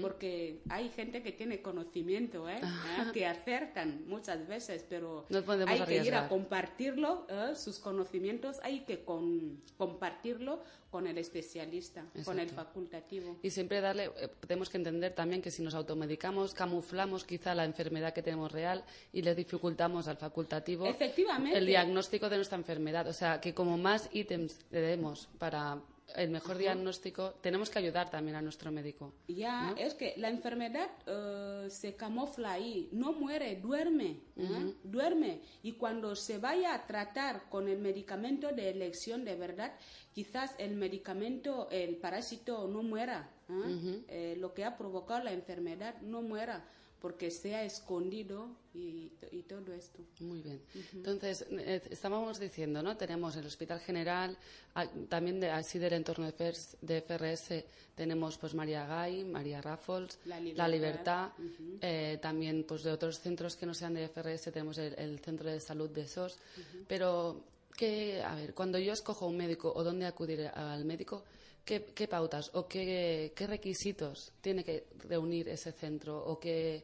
Porque 0.00 0.60
hay 0.68 0.88
gente 0.90 1.22
que 1.22 1.32
tiene 1.32 1.60
conocimiento, 1.60 2.48
¿eh? 2.48 2.58
Ah, 2.62 3.10
que 3.12 3.26
acertan 3.26 4.04
muchas 4.06 4.46
veces, 4.48 4.84
pero 4.88 5.26
No 5.28 5.38
hay 5.38 5.44
que 5.44 5.74
ir 5.74 5.82
arriesgar. 5.82 6.24
a 6.24 6.28
compartirlo, 6.28 7.26
¿eh? 7.28 7.54
sus 7.54 7.78
conocimientos 7.78 8.58
hay 8.62 8.80
que 8.80 9.04
con- 9.04 9.60
compartirlo 9.76 10.62
con 10.90 11.06
el 11.06 11.18
especialista, 11.18 12.06
con 12.24 12.38
el 12.38 12.48
Exacto. 12.48 12.64
facultativo. 12.70 13.36
Y 13.42 13.50
siempre 13.50 13.80
darle, 13.82 14.04
eh, 14.16 14.28
tenemos 14.46 14.70
que 14.70 14.78
entender 14.78 15.14
también 15.14 15.42
que 15.42 15.50
si 15.50 15.62
nos 15.62 15.74
automedicamos, 15.74 16.54
camuflamos 16.54 17.24
quizá 17.24 17.54
la 17.54 17.64
enfermedad 17.64 18.14
que 18.14 18.22
tenemos 18.22 18.50
real 18.52 18.82
y 19.12 19.20
le 19.22 19.34
dificultamos 19.34 20.08
al 20.08 20.16
facultativo 20.16 20.86
Efectivamente. 20.86 21.58
el 21.58 21.66
diagnóstico 21.66 22.28
de 22.30 22.36
nuestra 22.36 22.56
enfermedad. 22.56 23.06
O 23.08 23.12
sea, 23.12 23.40
que 23.40 23.52
como 23.52 23.76
más 23.76 24.08
ítems 24.12 24.58
le 24.70 24.80
demos 24.80 25.28
para 25.38 25.78
el 26.14 26.30
mejor 26.30 26.56
diagnóstico, 26.56 27.34
tenemos 27.40 27.70
que 27.70 27.78
ayudar 27.78 28.10
también 28.10 28.36
a 28.36 28.42
nuestro 28.42 28.70
médico. 28.70 29.12
Ya, 29.28 29.74
es 29.76 29.94
que 29.94 30.14
la 30.16 30.28
enfermedad 30.28 30.88
eh, 31.06 31.68
se 31.68 31.96
camufla 31.96 32.52
ahí, 32.52 32.88
no 32.92 33.12
muere, 33.12 33.56
duerme, 33.56 34.20
¿eh? 34.36 34.74
duerme. 34.82 35.40
Y 35.62 35.72
cuando 35.72 36.14
se 36.14 36.38
vaya 36.38 36.74
a 36.74 36.86
tratar 36.86 37.48
con 37.48 37.68
el 37.68 37.78
medicamento 37.78 38.52
de 38.52 38.70
elección 38.70 39.24
de 39.24 39.34
verdad, 39.34 39.74
quizás 40.12 40.54
el 40.58 40.76
medicamento, 40.76 41.68
el 41.70 41.96
parásito 41.96 42.68
no 42.68 42.82
muera, 42.82 43.30
¿eh? 43.48 44.04
Eh, 44.08 44.36
lo 44.38 44.54
que 44.54 44.64
ha 44.64 44.76
provocado 44.76 45.24
la 45.24 45.32
enfermedad 45.32 46.00
no 46.02 46.22
muera. 46.22 46.64
Porque 47.06 47.30
se 47.30 47.54
ha 47.54 47.62
escondido 47.62 48.48
y, 48.74 49.12
y 49.30 49.42
todo 49.42 49.72
esto. 49.72 50.00
Muy 50.18 50.42
bien. 50.42 50.60
Entonces, 50.92 51.46
eh, 51.52 51.80
estábamos 51.88 52.40
diciendo, 52.40 52.82
¿no? 52.82 52.96
Tenemos 52.96 53.36
el 53.36 53.46
Hospital 53.46 53.78
General, 53.78 54.36
ah, 54.74 54.88
también 55.08 55.38
de, 55.38 55.48
así 55.48 55.78
del 55.78 55.92
entorno 55.92 56.26
de, 56.26 56.32
FERS 56.32 56.78
de 56.80 57.00
FRS, 57.02 57.64
tenemos 57.94 58.38
pues 58.38 58.54
María 58.54 58.88
Gay, 58.88 59.24
María 59.24 59.62
Raffles, 59.62 60.18
La 60.24 60.40
La 60.40 60.66
Libertad, 60.66 61.30
Libertad, 61.38 61.78
eh, 61.80 62.18
también 62.20 62.64
pues 62.66 62.82
de 62.82 62.90
otros 62.90 63.20
centros 63.20 63.54
que 63.54 63.66
no 63.66 63.72
sean 63.72 63.94
de 63.94 64.08
FRS, 64.08 64.50
tenemos 64.50 64.76
el, 64.78 64.92
el 64.98 65.20
Centro 65.20 65.48
de 65.48 65.60
Salud 65.60 65.88
de 65.90 66.08
SOS. 66.08 66.40
Pero, 66.88 67.40
¿qué, 67.76 68.20
a 68.20 68.34
ver, 68.34 68.52
cuando 68.52 68.80
yo 68.80 68.92
escojo 68.92 69.28
un 69.28 69.36
médico 69.36 69.72
o 69.72 69.84
dónde 69.84 70.06
acudir 70.06 70.48
al 70.48 70.84
médico, 70.84 71.22
¿qué, 71.66 71.84
qué 71.94 72.08
pautas 72.08 72.50
o 72.54 72.66
qué, 72.66 73.32
qué 73.36 73.46
requisitos 73.46 74.32
tiene 74.40 74.64
que 74.64 74.86
reunir 75.06 75.48
ese 75.50 75.72
centro 75.72 76.16
o 76.24 76.40
qué, 76.40 76.82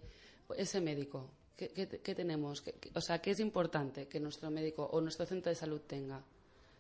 ese 0.59 0.81
médico? 0.83 1.31
¿Qué, 1.57 1.69
tenemos? 2.15 2.61
¿Qué- 2.61 2.73
qué- 2.73 2.91
o 2.95 3.01
sea, 3.01 3.21
¿qué 3.23 3.31
es 3.31 3.39
importante 3.41 4.09
que 4.09 4.19
nuestro 4.21 4.51
médico 4.51 4.85
o 4.93 5.01
nuestro 5.01 5.25
centro 5.25 5.49
de 5.49 5.55
salud 5.55 5.81
tenga? 5.87 6.21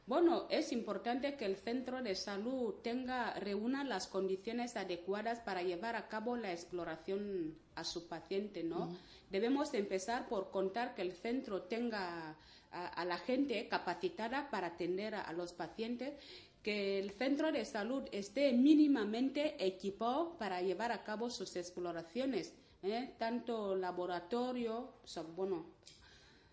Bueno, 0.04 0.48
es 0.50 0.72
importante 0.72 1.36
que 1.36 1.44
el 1.44 1.54
centro 1.54 2.02
de 2.02 2.16
salud 2.16 2.74
tenga, 2.82 3.34
reúna 3.38 3.84
las 3.84 4.08
condiciones 4.08 4.76
adecuadas 4.76 5.38
para 5.38 5.62
llevar 5.62 5.94
a 5.94 6.08
cabo 6.08 6.36
la 6.36 6.50
exploración 6.52 7.54
a 7.76 7.84
su 7.84 8.08
paciente, 8.08 8.64
¿no? 8.64 8.92
Debemos 9.30 9.72
empezar 9.74 10.28
por 10.28 10.50
contar 10.50 10.96
que 10.96 11.02
el 11.02 11.12
centro 11.12 11.62
tenga 11.62 12.36
a, 12.72 12.86
a 12.88 13.04
la 13.04 13.18
gente 13.18 13.68
capacitada 13.68 14.50
para 14.50 14.66
atender 14.68 15.14
a, 15.14 15.20
a 15.22 15.32
los 15.32 15.52
pacientes, 15.52 16.14
que 16.62 16.98
el 16.98 17.10
centro 17.10 17.50
de 17.50 17.64
salud 17.64 18.04
esté 18.12 18.52
mínimamente 18.52 19.64
equipado 19.64 20.36
para 20.38 20.62
llevar 20.62 20.92
a 20.92 21.02
cabo 21.02 21.28
sus 21.28 21.56
exploraciones, 21.56 22.54
¿eh? 22.82 23.14
tanto 23.18 23.74
laboratorio, 23.74 24.94
o 25.02 25.06
sea, 25.06 25.22
bueno, 25.24 25.66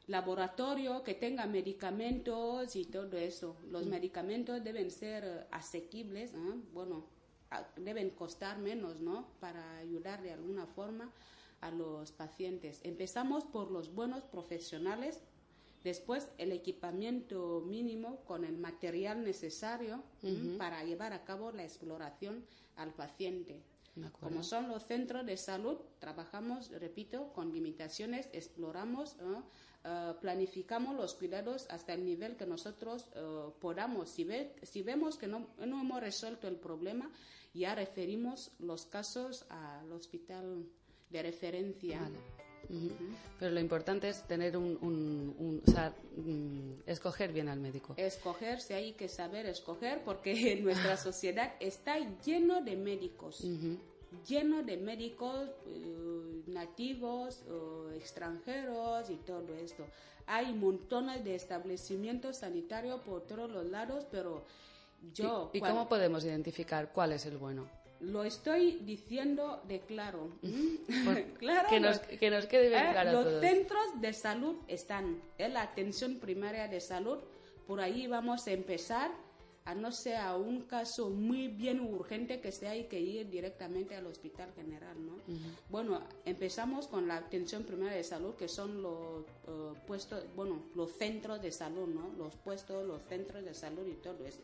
laboratorio 0.08 1.04
que 1.04 1.14
tenga 1.14 1.46
medicamentos 1.46 2.76
y 2.76 2.86
todo 2.86 3.18
eso. 3.18 3.56
Los 3.70 3.86
medicamentos 3.86 4.64
deben 4.64 4.90
ser 4.90 5.24
eh, 5.24 5.46
asequibles, 5.52 6.34
¿no? 6.34 6.56
bueno, 6.74 7.06
deben 7.78 8.10
costar 8.12 8.58
menos, 8.58 9.00
¿no? 9.02 9.28
Para 9.40 9.78
ayudar 9.78 10.22
de 10.22 10.34
alguna 10.34 10.66
forma 10.66 11.12
a 11.62 11.72
los 11.72 12.12
pacientes. 12.12 12.80
Empezamos 12.84 13.46
por 13.46 13.72
los 13.72 13.94
buenos 13.94 14.24
profesionales, 14.24 15.22
después 15.84 16.30
el 16.38 16.52
equipamiento 16.52 17.62
mínimo 17.66 18.22
con 18.26 18.44
el 18.44 18.58
material 18.58 19.24
necesario 19.24 20.04
para 20.58 20.84
llevar 20.84 21.14
a 21.14 21.24
cabo 21.24 21.52
la 21.52 21.64
exploración 21.64 22.46
al 22.76 22.94
paciente. 22.94 23.62
Como 24.20 24.44
son 24.44 24.70
los 24.70 24.86
centros 24.86 25.26
de 25.26 25.36
salud, 25.36 25.78
trabajamos, 26.00 26.70
repito, 26.72 27.34
con 27.34 27.52
limitaciones, 27.52 28.30
exploramos. 28.34 29.16
Eh, 29.86 30.14
planificamos 30.22 30.96
los 30.96 31.16
cuidados 31.16 31.66
hasta 31.70 31.94
el 31.94 32.06
nivel 32.06 32.36
que 32.36 32.46
nosotros 32.46 33.08
eh, 33.16 33.50
podamos. 33.60 34.10
Si, 34.10 34.24
ve- 34.26 34.54
si 34.64 34.82
vemos 34.82 35.18
que 35.18 35.28
no, 35.28 35.48
no 35.58 35.82
hemos 35.82 36.00
resuelto 36.02 36.48
el 36.50 36.58
problema, 36.58 37.10
ya 37.54 37.76
referimos 37.76 38.52
los 38.60 38.86
casos 38.86 39.46
al 39.50 39.92
hospital 39.92 40.66
de 41.10 41.22
referencia. 41.24 42.00
Vale. 42.02 42.39
Pero 43.40 43.52
lo 43.52 43.60
importante 43.60 44.10
es 44.10 44.24
tener 44.28 44.56
un, 44.58 44.78
un- 44.82 45.36
un- 45.40 45.62
o 45.66 45.72
sea, 45.72 45.94
mm, 46.18 46.82
escoger 46.86 47.32
bien 47.34 47.48
al 47.50 47.60
médico. 47.60 47.94
Escoger, 47.98 48.62
si 48.62 48.74
hay 48.74 48.94
que 48.94 49.08
saber 49.10 49.46
escoger, 49.46 50.04
porque 50.04 50.34
nuestra 50.64 50.98
sociedad 50.98 51.54
está 51.60 51.98
lleno 52.24 52.62
de 52.62 52.76
médicos. 52.76 53.44
Lleno 54.28 54.64
de 54.64 54.78
médicos 54.78 55.50
eh, 55.68 56.42
nativos 56.48 57.44
o 57.50 57.92
extranjeros 57.92 59.10
y 59.10 59.16
todo 59.18 59.56
esto. 59.56 59.86
Hay 60.26 60.54
montones 60.54 61.24
de 61.24 61.36
establecimientos 61.36 62.38
sanitarios 62.38 63.02
por 63.02 63.26
todos 63.26 63.50
los 63.50 63.66
lados, 63.66 64.06
pero 64.12 64.44
yo 65.14 65.50
¿Y, 65.54 65.60
cómo 65.60 65.88
podemos 65.88 66.24
identificar 66.26 66.92
cuál 66.92 67.14
es 67.14 67.26
el 67.26 67.38
bueno? 67.38 67.68
Lo 68.02 68.24
estoy 68.24 68.80
diciendo 68.86 69.62
de 69.68 69.82
claro. 69.82 70.30
Claro. 71.40 71.70
que, 71.70 71.80
nos, 71.80 71.98
lo- 72.12 72.18
que 72.20 72.30
nos 72.30 72.46
quede 72.46 72.70
bien 72.70 72.86
¿eh? 72.88 72.90
claro 72.92 73.12
Los 73.12 73.24
todos. 73.26 73.42
centros 73.42 74.02
de 74.02 74.14
salud 74.14 74.56
están 74.68 75.22
en 75.38 75.54
la 75.54 75.62
atención 75.64 76.16
primaria 76.20 76.68
de 76.68 76.80
salud. 76.82 77.18
Por 77.68 77.80
ahí 77.82 78.08
vamos 78.08 78.48
a 78.48 78.52
empezar, 78.52 79.12
a 79.66 79.76
no 79.76 79.92
ser 79.92 80.18
un 80.38 80.62
caso 80.64 81.10
muy 81.12 81.48
bien 81.50 81.80
urgente 81.82 82.42
que 82.42 82.52
se 82.52 82.68
hay 82.68 82.86
que 82.86 83.00
ir 83.00 83.30
directamente 83.30 83.96
al 83.96 84.08
hospital 84.08 84.52
general, 84.56 84.96
¿no? 85.06 85.14
Bueno, 85.70 86.02
empezamos 86.26 86.88
con 86.88 87.08
la 87.08 87.18
atención 87.18 87.64
primaria 87.64 87.98
de 87.98 88.04
salud, 88.04 88.34
que 88.36 88.48
son 88.48 88.82
los 88.82 89.24
eh, 89.48 89.74
puestos, 89.86 90.24
bueno, 90.36 90.64
los 90.74 90.92
centros 90.94 91.40
de 91.42 91.52
salud, 91.52 91.88
¿no? 91.88 92.12
Los 92.18 92.36
puestos, 92.38 92.88
los 92.88 93.04
centros 93.04 93.46
de 93.46 93.54
salud 93.54 93.86
y 93.88 93.94
todo 93.96 94.26
eso. 94.26 94.40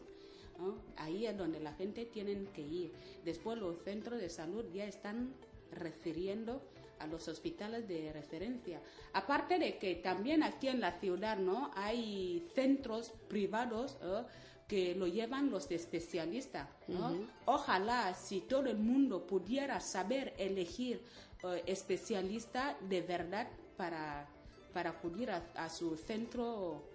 ¿No? 0.57 0.75
Ahí 0.97 1.25
es 1.25 1.37
donde 1.37 1.59
la 1.59 1.73
gente 1.73 2.05
tiene 2.05 2.45
que 2.53 2.61
ir. 2.61 2.93
Después 3.23 3.57
los 3.57 3.77
centros 3.83 4.19
de 4.19 4.29
salud 4.29 4.65
ya 4.73 4.85
están 4.85 5.33
refiriendo 5.71 6.61
a 6.99 7.07
los 7.07 7.27
hospitales 7.27 7.87
de 7.87 8.11
referencia. 8.13 8.81
Aparte 9.13 9.59
de 9.59 9.77
que 9.77 9.95
también 9.95 10.43
aquí 10.43 10.67
en 10.67 10.79
la 10.79 10.99
ciudad, 10.99 11.37
¿no? 11.37 11.71
Hay 11.75 12.47
centros 12.55 13.11
privados 13.27 13.97
¿eh? 14.01 14.23
que 14.67 14.95
lo 14.95 15.07
llevan 15.07 15.51
los 15.51 15.69
especialistas, 15.71 16.67
¿no? 16.87 17.27
Ojalá 17.45 18.13
si 18.13 18.41
todo 18.41 18.67
el 18.67 18.77
mundo 18.77 19.27
pudiera 19.27 19.79
saber 19.79 20.33
elegir 20.37 21.01
eh, 21.43 21.63
especialista 21.65 22.77
de 22.81 23.01
verdad 23.01 23.47
para, 23.77 24.27
para 24.73 24.91
acudir 24.91 25.29
a, 25.31 25.43
a 25.55 25.69
su 25.69 25.95
centro 25.97 26.94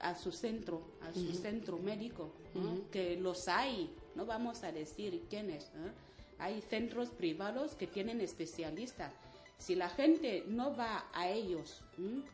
A 0.00 0.14
su 0.14 0.32
centro, 0.32 0.82
a 1.00 1.12
su 1.12 1.32
centro 1.34 1.78
médico, 1.78 2.30
¿no? 2.54 2.90
que 2.90 3.16
los 3.16 3.48
hay, 3.48 3.90
no 4.14 4.26
vamos 4.26 4.62
a 4.64 4.72
decir 4.72 5.24
quiénes. 5.28 5.70
¿no? 5.74 5.90
Hay 6.38 6.60
centros 6.62 7.10
privados 7.10 7.74
que 7.74 7.86
tienen 7.86 8.20
especialistas. 8.20 9.12
Si 9.58 9.74
la 9.74 9.88
gente 9.88 10.44
no 10.46 10.76
va 10.76 11.06
a 11.12 11.28
ellos, 11.28 11.82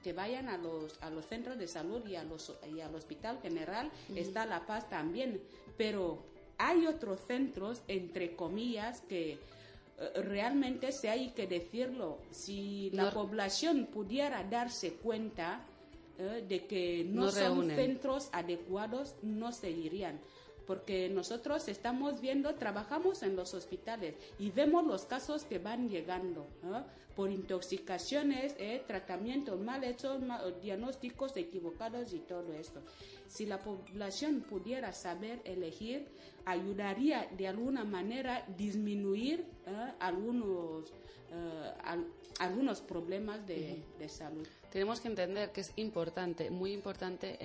que 0.02 0.12
vayan 0.12 0.48
a 0.48 0.58
los, 0.58 1.02
a 1.02 1.08
los 1.08 1.24
centros 1.24 1.58
de 1.58 1.66
salud 1.66 2.06
y, 2.06 2.16
a 2.16 2.24
los, 2.24 2.52
y 2.70 2.80
al 2.80 2.94
hospital 2.94 3.38
general, 3.40 3.90
está 4.14 4.44
La 4.44 4.66
Paz 4.66 4.90
también. 4.90 5.40
Pero 5.78 6.22
hay 6.58 6.86
otros 6.86 7.20
centros, 7.26 7.82
entre 7.88 8.36
comillas, 8.36 9.00
que 9.02 9.32
eh, 9.32 9.38
realmente 10.22 10.92
se 10.92 11.08
hay 11.08 11.30
que 11.30 11.46
decirlo. 11.46 12.18
Si 12.30 12.90
la 12.92 13.10
población 13.10 13.86
pudiera 13.86 14.44
darse 14.44 14.94
cuenta 14.94 15.64
eh, 16.18 16.44
de 16.48 16.66
que 16.66 17.04
no, 17.08 17.24
No 17.24 17.30
son 17.30 17.40
reúnen. 17.40 17.76
centros 17.76 18.28
adecuados, 18.32 19.14
no 19.22 19.52
seguirían. 19.52 20.20
Porque 20.66 21.08
nosotros 21.10 21.68
estamos 21.68 22.20
viendo, 22.20 22.54
trabajamos 22.54 23.22
en 23.22 23.36
los 23.36 23.52
hospitales 23.54 24.14
y 24.38 24.50
vemos 24.50 24.86
los 24.86 25.04
casos 25.04 25.44
que 25.44 25.58
van 25.58 25.88
llegando 25.88 26.46
¿eh? 26.64 26.80
por 27.14 27.30
intoxicaciones, 27.30 28.54
eh, 28.58 28.82
tratamientos 28.86 29.60
mal 29.60 29.84
hechos, 29.84 30.20
diagnósticos 30.62 31.36
equivocados 31.36 32.12
y 32.14 32.20
todo 32.20 32.52
esto. 32.54 32.80
Si 33.28 33.46
la 33.46 33.58
población 33.62 34.40
pudiera 34.48 34.92
saber 34.92 35.40
elegir, 35.44 36.06
ayudaría 36.46 37.28
de 37.36 37.48
alguna 37.48 37.84
manera 37.84 38.44
disminuir 38.56 39.44
eh, 39.66 39.92
algunos, 40.00 40.90
eh, 41.30 41.72
al- 41.84 42.06
algunos 42.38 42.80
problemas 42.80 43.46
de, 43.46 43.82
de 43.98 44.08
salud. 44.08 44.46
Tenemos 44.72 45.00
que 45.00 45.08
entender 45.08 45.52
que 45.52 45.60
es 45.60 45.72
importante, 45.76 46.50
muy 46.50 46.72
importante, 46.72 47.36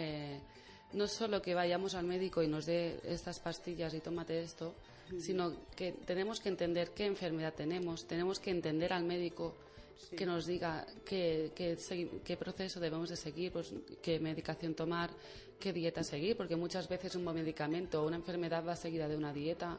no 0.93 1.07
solo 1.07 1.41
que 1.41 1.53
vayamos 1.53 1.95
al 1.95 2.05
médico 2.05 2.41
y 2.41 2.47
nos 2.47 2.65
dé 2.65 2.99
estas 3.03 3.39
pastillas 3.39 3.93
y 3.93 3.99
tómate 3.99 4.41
esto, 4.41 4.73
sino 5.19 5.53
que 5.75 5.91
tenemos 5.91 6.39
que 6.39 6.49
entender 6.49 6.91
qué 6.91 7.05
enfermedad 7.05 7.53
tenemos, 7.53 8.05
tenemos 8.05 8.39
que 8.39 8.51
entender 8.51 8.93
al 8.93 9.03
médico 9.03 9.55
que 10.15 10.25
nos 10.25 10.45
diga 10.45 10.85
qué, 11.05 11.51
qué 12.23 12.37
proceso 12.37 12.79
debemos 12.79 13.09
de 13.09 13.15
seguir, 13.15 13.51
pues, 13.51 13.73
qué 14.01 14.19
medicación 14.19 14.73
tomar, 14.73 15.09
qué 15.59 15.73
dieta 15.73 16.03
seguir, 16.03 16.37
porque 16.37 16.55
muchas 16.55 16.87
veces 16.87 17.15
un 17.15 17.25
medicamento 17.25 18.01
o 18.01 18.07
una 18.07 18.15
enfermedad 18.15 18.65
va 18.65 18.75
seguida 18.75 19.07
de 19.07 19.17
una 19.17 19.33
dieta, 19.33 19.77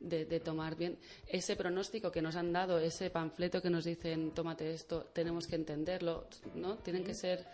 de, 0.00 0.24
de 0.24 0.40
tomar 0.40 0.76
bien. 0.76 0.96
Ese 1.26 1.56
pronóstico 1.56 2.12
que 2.12 2.22
nos 2.22 2.36
han 2.36 2.52
dado, 2.52 2.78
ese 2.78 3.10
panfleto 3.10 3.60
que 3.60 3.70
nos 3.70 3.84
dicen 3.84 4.30
tómate 4.30 4.72
esto, 4.72 5.06
tenemos 5.12 5.46
que 5.46 5.56
entenderlo, 5.56 6.26
¿no? 6.54 6.76
Tienen 6.76 7.04
que 7.04 7.14
ser 7.14 7.44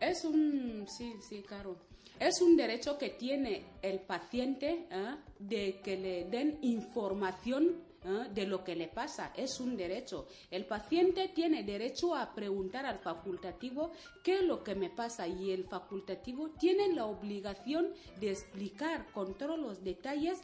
Es 0.00 0.24
un, 0.24 0.86
sí, 0.88 1.14
sí, 1.26 1.42
claro. 1.42 1.76
Es 2.18 2.40
un 2.40 2.56
derecho 2.56 2.98
que 2.98 3.10
tiene 3.10 3.64
el 3.82 4.00
paciente 4.00 4.86
¿eh? 4.90 5.16
de 5.38 5.80
que 5.82 5.96
le 5.96 6.24
den 6.24 6.58
información 6.62 7.82
¿eh? 8.04 8.28
de 8.32 8.46
lo 8.46 8.62
que 8.64 8.76
le 8.76 8.88
pasa. 8.88 9.32
Es 9.36 9.60
un 9.60 9.76
derecho. 9.76 10.26
El 10.50 10.66
paciente 10.66 11.28
tiene 11.34 11.62
derecho 11.64 12.14
a 12.14 12.34
preguntar 12.34 12.86
al 12.86 12.98
facultativo 12.98 13.92
qué 14.22 14.36
es 14.36 14.42
lo 14.42 14.62
que 14.62 14.74
me 14.74 14.90
pasa 14.90 15.26
y 15.26 15.50
el 15.50 15.64
facultativo 15.64 16.50
tiene 16.50 16.92
la 16.94 17.06
obligación 17.06 17.88
de 18.20 18.30
explicar 18.30 19.06
con 19.12 19.34
todos 19.34 19.58
los 19.58 19.82
detalles, 19.82 20.38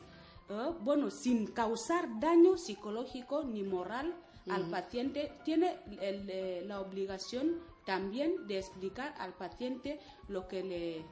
¿eh? 0.49 0.73
bueno, 0.81 1.11
sin 1.11 1.47
causar 1.49 2.09
daño 2.21 2.57
psicológico 2.57 3.45
ni 3.45 3.63
moral 3.63 4.15
al 4.51 4.71
paciente, 4.71 5.31
tiene 5.45 5.77
el, 6.01 6.29
eh, 6.31 6.63
la 6.67 6.81
obligación 6.81 7.61
también 7.89 8.47
de 8.47 8.59
explicar 8.59 9.15
al 9.19 9.33
paciente 9.33 9.99
lo 10.29 10.47
que 10.47 10.63
le, 10.63 11.05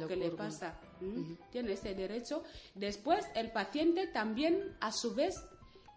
que 0.08 0.16
le 0.16 0.30
pasa. 0.36 0.80
Tiene 1.52 1.72
ese 1.74 1.94
derecho. 1.94 2.42
Después, 2.74 3.24
el 3.36 3.52
paciente 3.52 4.08
también, 4.08 4.76
a 4.80 4.90
su 4.90 5.14
vez, 5.14 5.36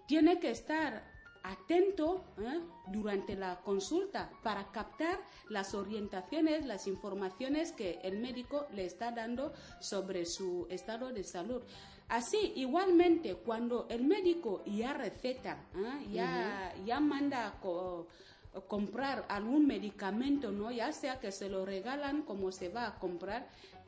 tiene 0.08 0.40
que 0.40 0.52
estar 0.52 1.04
atento 1.42 2.24
¿eh? 2.40 2.60
durante 2.92 3.36
la 3.36 3.62
consulta 3.62 4.30
para 4.44 4.72
captar 4.72 5.18
las 5.50 5.74
orientaciones, 5.74 6.68
las 6.68 6.86
informaciones 6.86 7.72
que 7.72 8.00
el 8.04 8.20
médico 8.20 8.68
le 8.74 8.86
está 8.86 9.12
dando 9.12 9.54
sobre 9.80 10.26
su 10.28 10.68
estado 10.70 11.12
de 11.12 11.24
salud. 11.24 11.64
Así, 12.10 12.54
igualmente, 12.58 13.36
cuando 13.38 13.88
el 13.90 14.04
médico 14.04 14.64
ya 14.66 14.94
receta, 14.94 15.66
¿eh? 15.76 16.08
ya, 16.12 16.76
ya 16.86 17.00
manda 17.00 17.58
co- 17.60 18.08
comprar 18.66 19.26
algún 19.30 19.68
medicamento, 19.68 20.52
¿no? 20.52 20.72
ya 20.72 20.92
sea 20.92 21.20
que 21.20 21.32
se 21.32 21.50
lo 21.50 21.66
regalan 21.66 22.24
como 22.24 22.52
se 22.52 22.70
va 22.70 22.88
a 22.88 22.96
comprar, 23.00 23.48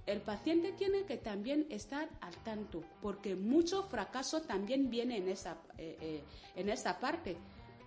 el 0.09 0.21
paciente 0.21 0.71
tiene 0.71 1.03
que 1.03 1.17
también 1.17 1.67
estar 1.69 2.09
al 2.21 2.35
tanto, 2.37 2.83
porque 3.01 3.35
mucho 3.35 3.83
fracaso 3.83 4.41
también 4.41 4.89
viene 4.89 5.17
en 5.17 5.29
esa, 5.29 5.57
eh, 5.77 5.97
eh, 6.01 6.23
en 6.55 6.69
esa 6.69 6.99
parte. 6.99 7.37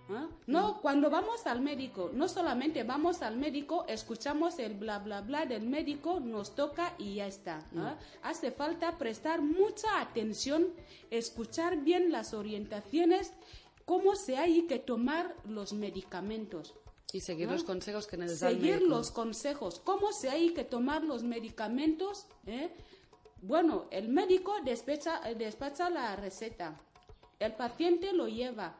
¿ah? 0.09 0.27
No, 0.47 0.79
cuando 0.81 1.09
vamos 1.09 1.45
al 1.47 1.59
médico, 1.59 2.11
no 2.13 2.29
solamente 2.29 2.83
vamos 2.83 3.21
al 3.21 3.35
médico, 3.35 3.85
escuchamos 3.89 4.57
el 4.59 4.75
bla 4.75 4.99
bla 4.99 5.19
bla 5.19 5.45
del 5.45 5.67
médico, 5.67 6.21
nos 6.21 6.55
toca 6.55 6.93
y 6.97 7.15
ya 7.15 7.27
está. 7.27 7.59
¿ah? 7.75 7.97
Hace 8.21 8.51
falta 8.51 8.97
prestar 8.97 9.41
mucha 9.41 9.99
atención, 9.99 10.67
escuchar 11.11 11.81
bien 11.83 12.11
las 12.11 12.33
orientaciones, 12.33 13.33
cómo 13.85 14.15
se 14.15 14.37
hay 14.37 14.63
que 14.63 14.79
tomar 14.79 15.35
los 15.45 15.73
medicamentos. 15.73 16.73
Y 17.11 17.19
seguir 17.21 17.47
¿no? 17.47 17.53
los 17.53 17.63
consejos 17.63 18.07
que 18.07 18.15
el 18.15 18.29
Seguir 18.29 18.81
los 18.81 19.11
consejos. 19.11 19.79
¿Cómo 19.83 20.11
se 20.11 20.29
hay 20.29 20.53
que 20.53 20.63
tomar 20.63 21.03
los 21.03 21.23
medicamentos? 21.23 22.25
eh? 22.47 22.71
Bueno, 23.41 23.85
el 23.91 24.09
médico 24.09 24.55
despacha, 24.63 25.29
eh, 25.29 25.35
despacha 25.35 25.89
la 25.89 26.15
receta. 26.15 26.79
El 27.39 27.53
paciente 27.53 28.13
lo 28.13 28.27
lleva. 28.27 28.77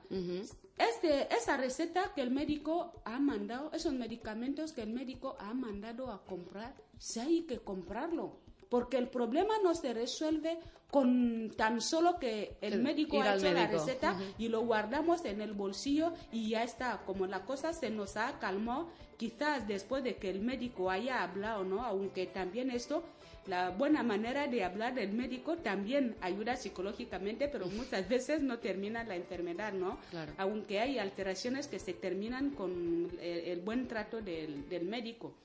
Este, 0.78 1.34
esa 1.36 1.58
receta 1.58 2.14
que 2.16 2.22
el 2.22 2.32
médico 2.32 2.94
ha 3.06 3.20
mandado, 3.20 3.72
esos 3.74 3.94
medicamentos 3.94 4.72
que 4.72 4.82
el 4.82 4.94
médico 4.94 5.36
ha 5.40 5.54
mandado 5.54 6.12
a 6.12 6.24
comprar, 6.26 6.74
sí 6.98 7.20
hay 7.20 7.42
que 7.44 7.60
comprarlo. 7.60 8.40
Porque 8.74 8.98
el 8.98 9.08
problema 9.08 9.54
no 9.64 9.76
se 9.76 9.94
resuelve 9.94 10.58
con 10.90 11.52
tan 11.56 11.80
solo 11.80 12.18
que 12.18 12.58
el 12.60 12.82
médico 12.82 13.22
ha 13.22 13.36
hecho 13.36 13.54
la 13.54 13.68
receta 13.68 14.20
y 14.40 14.48
lo 14.48 14.62
guardamos 14.62 15.26
en 15.26 15.42
el 15.42 15.54
bolsillo 15.54 16.12
y 16.32 16.50
ya 16.50 16.64
está. 16.64 17.04
Como 17.06 17.28
la 17.28 17.46
cosa 17.46 17.72
se 17.74 17.92
nos 17.92 18.18
ha 18.18 18.40
calmado, 18.40 18.90
quizás 19.18 19.68
después 19.68 20.04
de 20.04 20.16
que 20.16 20.32
el 20.32 20.42
médico 20.42 20.90
haya 20.90 21.22
hablado, 21.22 21.64
¿no? 21.64 21.86
Aunque 21.86 22.26
también 22.26 22.72
esto, 22.72 23.04
la 23.46 23.70
buena 23.70 24.02
manera 24.02 24.48
de 24.48 24.64
hablar 24.64 24.96
del 24.96 25.14
médico 25.14 25.58
también 25.58 26.16
ayuda 26.20 26.56
psicológicamente, 26.56 27.48
pero 27.50 27.68
muchas 27.68 28.10
veces 28.10 28.42
no 28.42 28.58
termina 28.58 29.04
la 29.04 29.16
enfermedad, 29.16 29.72
¿no? 29.72 30.00
Claro. 30.10 30.34
Aunque 30.40 30.80
hay 30.80 30.98
alteraciones 30.98 31.68
que 31.68 31.78
se 31.78 31.94
terminan 31.94 32.50
con 32.56 33.12
el, 33.22 33.40
el 33.40 33.62
buen 33.62 33.88
trato 33.88 34.20
del, 34.20 34.68
del 34.68 34.86
médico. 34.86 35.36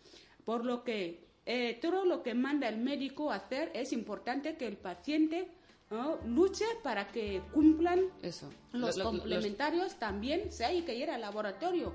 Por 0.47 0.64
lo 0.64 0.83
que 0.83 1.28
eh, 1.51 1.79
todo 1.81 2.05
lo 2.05 2.23
que 2.23 2.35
manda 2.35 2.69
el 2.69 2.77
médico 2.77 3.33
a 3.33 3.37
hacer 3.37 3.71
es 3.75 3.93
importante 3.95 4.57
que 4.59 4.67
el 4.67 4.77
paciente 4.77 5.49
¿no? 5.91 6.19
luche 6.27 6.67
para 6.83 7.09
que 7.09 7.41
cumplan 7.55 8.01
Eso. 8.23 8.51
los 8.73 8.97
Lo- 8.99 9.05
lo- 9.05 9.11
los- 9.13 9.21
complementarios 9.21 9.95
también 9.99 10.53
se 10.53 10.67
hay 10.67 10.83
que 10.83 10.95
ir 10.95 11.11
al 11.11 11.23
laboratorio. 11.23 11.95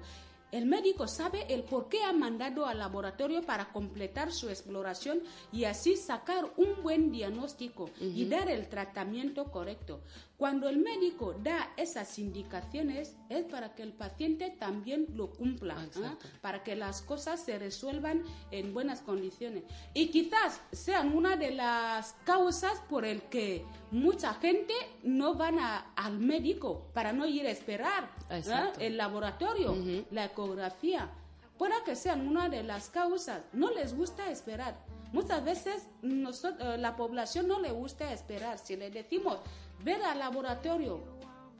El 0.52 0.66
médico 0.68 1.08
sabe 1.08 1.46
el 1.52 1.64
por 1.64 1.90
qué 1.90 2.04
ha 2.04 2.14
mandado 2.14 2.66
al 2.68 2.78
laboratorio 2.78 3.42
para 3.44 3.72
completar 3.72 4.32
su 4.32 4.50
exploración 4.50 5.22
y 5.52 5.64
así 5.66 5.96
sacar 5.98 6.46
un 6.58 6.84
buen 6.84 7.12
diagnóstico 7.12 7.90
y 8.00 8.26
dar 8.26 8.50
el 8.50 8.68
tratamiento 8.70 9.46
correcto. 9.52 10.02
Cuando 10.44 10.68
el 10.68 10.80
médico 10.80 11.36
da 11.42 11.72
esas 11.78 12.20
indicaciones 12.20 13.16
es 13.30 13.46
para 13.46 13.74
que 13.76 13.82
el 13.82 13.94
paciente 13.94 14.50
también 14.60 15.08
lo 15.16 15.30
cumpla. 15.32 15.82
Exacto. 15.86 16.28
para 16.42 16.64
que 16.64 16.76
las 16.76 17.02
cosas 17.02 17.40
se 17.40 17.58
resuelvan 17.58 18.24
en 18.52 18.74
buenas 18.74 19.00
condiciones. 19.00 19.64
Y 19.94 20.10
quizás 20.10 20.60
sean 20.74 21.16
una 21.16 21.38
de 21.38 21.52
las 21.52 22.18
causas 22.26 22.74
por 22.90 23.06
el 23.06 23.22
que 23.22 23.64
mucha 23.92 24.34
gente 24.34 24.74
no 25.02 25.36
van 25.36 25.60
a- 25.60 25.94
al 25.96 26.20
médico 26.20 26.88
para 26.94 27.14
no 27.14 27.26
ir 27.26 27.48
a 27.48 27.50
esperar. 27.52 28.10
Exacto. 28.30 28.82
el 28.82 28.98
laboratorio, 28.98 29.78
la 30.12 30.26
ecografía. 30.26 31.10
Puede 31.58 31.76
que 31.86 31.96
sean 31.96 32.28
una 32.28 32.50
de 32.50 32.64
las 32.64 32.90
causas. 32.90 33.44
No 33.54 33.72
les 33.72 33.96
gusta 33.96 34.30
esperar. 34.30 34.76
Muchas 35.14 35.42
veces 35.46 35.88
noso- 36.02 36.58
eh, 36.60 36.78
la 36.80 36.96
población 36.98 37.48
no 37.48 37.60
le 37.62 37.72
gusta 37.72 38.12
esperar. 38.12 38.58
Si 38.58 38.76
le 38.76 38.90
decimos, 38.90 39.38
ver 39.84 40.02
al 40.04 40.20
laboratorio, 40.20 41.12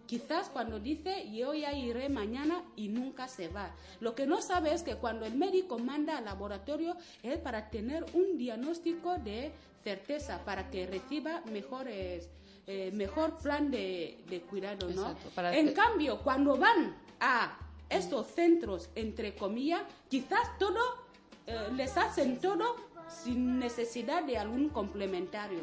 Quizás 0.06 0.50
cuando 0.50 0.80
dice 0.82 1.32
yo 1.32 1.54
ya 1.54 1.72
iré 1.74 2.10
mañana 2.10 2.62
y 2.76 2.90
nunca 2.90 3.30
se 3.30 3.48
va. 3.48 3.72
Lo 4.02 4.14
que 4.16 4.28
no 4.28 4.42
sabe 4.42 4.74
es 4.74 4.84
que 4.84 4.96
cuando 4.98 5.26
el 5.26 5.34
médico 5.36 5.80
manda 5.80 6.18
al 6.18 6.26
laboratorio 6.26 6.98
es 7.24 7.38
para 7.40 7.70
tener 7.70 8.06
un 8.14 8.38
diagnóstico 8.38 9.18
de 9.18 9.54
certeza, 9.84 10.44
para 10.44 10.70
que 10.70 10.86
reciba 10.88 11.42
mejores, 11.52 12.30
eh, 12.68 12.92
mejor 12.94 13.38
plan 13.38 13.72
de, 13.72 14.20
de 14.30 14.42
cuidado, 14.42 14.88
¿no? 14.90 15.04
Exacto, 15.10 15.30
para 15.34 15.56
en 15.58 15.68
que- 15.68 15.74
cambio, 15.74 16.20
cuando 16.20 16.58
van 16.58 16.96
a 17.22 17.58
estos 17.90 18.28
centros, 18.28 18.90
entre 18.96 19.34
comillas, 19.36 19.84
quizás 20.10 20.58
todo, 20.60 20.80
eh, 21.48 21.70
les 21.76 21.96
hacen 21.98 22.40
todo 22.40 22.76
sin 23.08 23.58
necesidad 23.58 24.24
de 24.24 24.38
algún 24.38 24.68
complementario. 24.70 25.62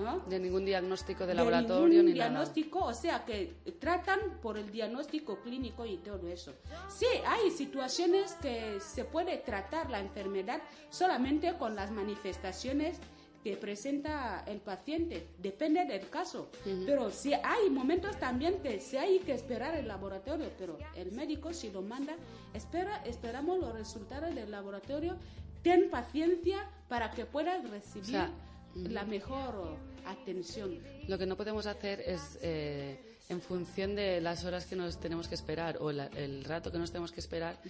¿No? 0.00 0.20
De 0.20 0.38
ningún 0.38 0.64
diagnóstico 0.64 1.24
de 1.24 1.28
de 1.28 1.34
laboratorio 1.34 1.88
ningún 1.88 2.06
ni 2.06 2.18
nada. 2.18 2.30
diagnóstico, 2.30 2.80
o 2.80 2.94
sea 2.94 3.24
que 3.24 3.54
tratan 3.78 4.18
por 4.42 4.58
el 4.58 4.70
diagnóstico 4.70 5.40
clínico 5.40 5.86
y 5.86 5.98
todo 5.98 6.28
eso. 6.28 6.54
Sí, 6.88 7.06
hay 7.26 7.50
situaciones 7.50 8.32
que 8.42 8.80
se 8.80 9.04
puede 9.04 9.38
tratar 9.38 9.90
la 9.90 10.00
enfermedad 10.00 10.60
solamente 10.90 11.56
con 11.56 11.74
las 11.74 11.90
manifestaciones 11.90 12.98
que 13.42 13.56
presenta 13.56 14.44
el 14.46 14.60
paciente, 14.60 15.28
depende 15.38 15.86
del 15.86 16.10
caso. 16.10 16.50
Pero 16.64 17.10
si 17.10 17.32
hay 17.32 17.70
momentos 17.70 18.18
también 18.18 18.60
que 18.60 18.80
se 18.80 18.98
hay 18.98 19.20
que 19.20 19.32
esperar 19.32 19.74
el 19.76 19.88
laboratorio, 19.88 20.50
pero 20.58 20.76
el 20.94 21.12
médico 21.12 21.52
si 21.54 21.70
lo 21.70 21.80
manda, 21.80 22.14
espera, 22.52 23.02
esperamos 23.06 23.58
los 23.58 23.72
resultados 23.72 24.34
del 24.34 24.50
laboratorio, 24.50 25.16
ten 25.62 25.90
paciencia 25.90 26.68
para 26.88 27.10
que 27.10 27.24
puedas 27.24 27.68
recibir 27.70 28.08
O 28.08 28.10
sea, 28.10 28.30
la 28.74 29.04
mejor 29.04 29.76
atención. 30.06 30.78
Lo 31.08 31.18
que 31.18 31.26
no 31.26 31.36
podemos 31.36 31.66
hacer 31.66 32.00
es, 32.00 32.38
eh, 32.42 32.98
en 33.28 33.40
función 33.40 33.94
de 33.94 34.20
las 34.20 34.44
horas 34.44 34.66
que 34.66 34.74
nos 34.74 34.98
tenemos 34.98 35.28
que 35.28 35.36
esperar 35.36 35.76
o 35.80 35.92
la- 35.92 36.06
el 36.08 36.42
rato 36.44 36.72
que 36.72 36.78
nos 36.78 36.90
tenemos 36.90 37.12
que 37.12 37.20
esperar, 37.20 37.60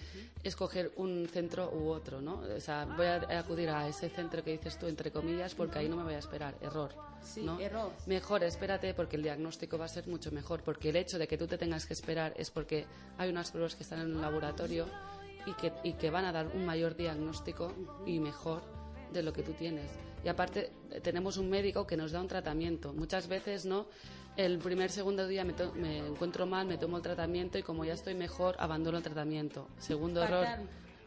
escoger 0.42 0.90
un 0.96 1.28
centro 1.28 1.70
u 1.74 1.88
otro, 1.90 2.22
¿no? 2.22 2.40
O 2.57 2.61
sea, 2.61 2.86
voy 2.96 3.07
a 3.07 3.38
acudir 3.38 3.68
a 3.68 3.86
ese 3.86 4.09
centro 4.09 4.42
que 4.42 4.53
dices 4.53 4.78
tú, 4.78 4.86
entre 4.86 5.11
comillas, 5.11 5.55
porque 5.55 5.78
ahí 5.80 5.88
no 5.88 5.96
me 5.96 6.05
voy 6.05 6.14
a 6.14 6.18
esperar. 6.18 6.55
Error. 6.62 6.94
Sí, 7.22 7.42
¿no? 7.42 7.61
error. 7.61 7.92
Mejor 8.07 8.42
espérate 8.44 8.94
porque 8.94 9.16
el 9.16 9.22
diagnóstico 9.22 9.76
va 9.76 9.84
a 9.84 9.88
ser 9.88 10.09
mucho 10.09 10.30
mejor, 10.32 10.62
porque 10.62 10.88
el 10.88 10.96
hecho 10.96 11.18
de 11.18 11.28
que 11.28 11.36
tú 11.36 11.46
te 11.46 11.59
tengas 11.59 11.84
que 11.84 11.92
esperar 11.92 12.32
es 12.38 12.51
porque 12.51 12.86
hay 13.18 13.28
unas 13.28 13.51
pruebas 13.51 13.74
que 13.76 13.82
están 13.82 14.01
en 14.01 14.16
un 14.16 14.22
laboratorio 14.22 14.86
y 15.44 15.53
que, 15.55 15.72
y 15.84 15.92
que 15.94 16.09
van 16.09 16.24
a 16.24 16.32
dar 16.32 16.46
un 16.46 16.64
mayor 16.64 16.96
diagnóstico 16.96 17.74
y 18.07 18.18
mejor 18.18 18.62
de 19.12 19.22
lo 19.22 19.32
que 19.34 19.42
tú 19.42 19.53
tienes. 19.53 19.90
Y 20.25 20.29
aparte 20.29 20.71
tenemos 21.03 21.37
un 21.37 21.49
médico 21.49 21.87
que 21.87 21.97
nos 21.97 22.12
da 22.12 22.21
un 22.21 22.29
tratamiento. 22.29 22.93
Muchas 22.93 23.27
veces 23.29 23.64
no, 23.64 23.87
el 24.37 24.59
primer 24.59 24.91
segundo 24.91 25.27
día 25.27 25.45
me, 25.45 25.53
to- 25.55 25.73
me 25.75 25.99
encuentro 25.99 26.47
mal, 26.47 26.66
me 26.66 26.77
tomo 26.79 26.99
el 26.99 27.03
tratamiento 27.03 27.59
y 27.59 27.62
como 27.62 27.85
ya 27.85 27.95
estoy 27.95 28.14
mejor 28.14 28.57
abandono 28.59 28.99
el 28.99 29.03
tratamiento. 29.05 29.68
Segundo 29.79 30.23
error. 30.23 30.47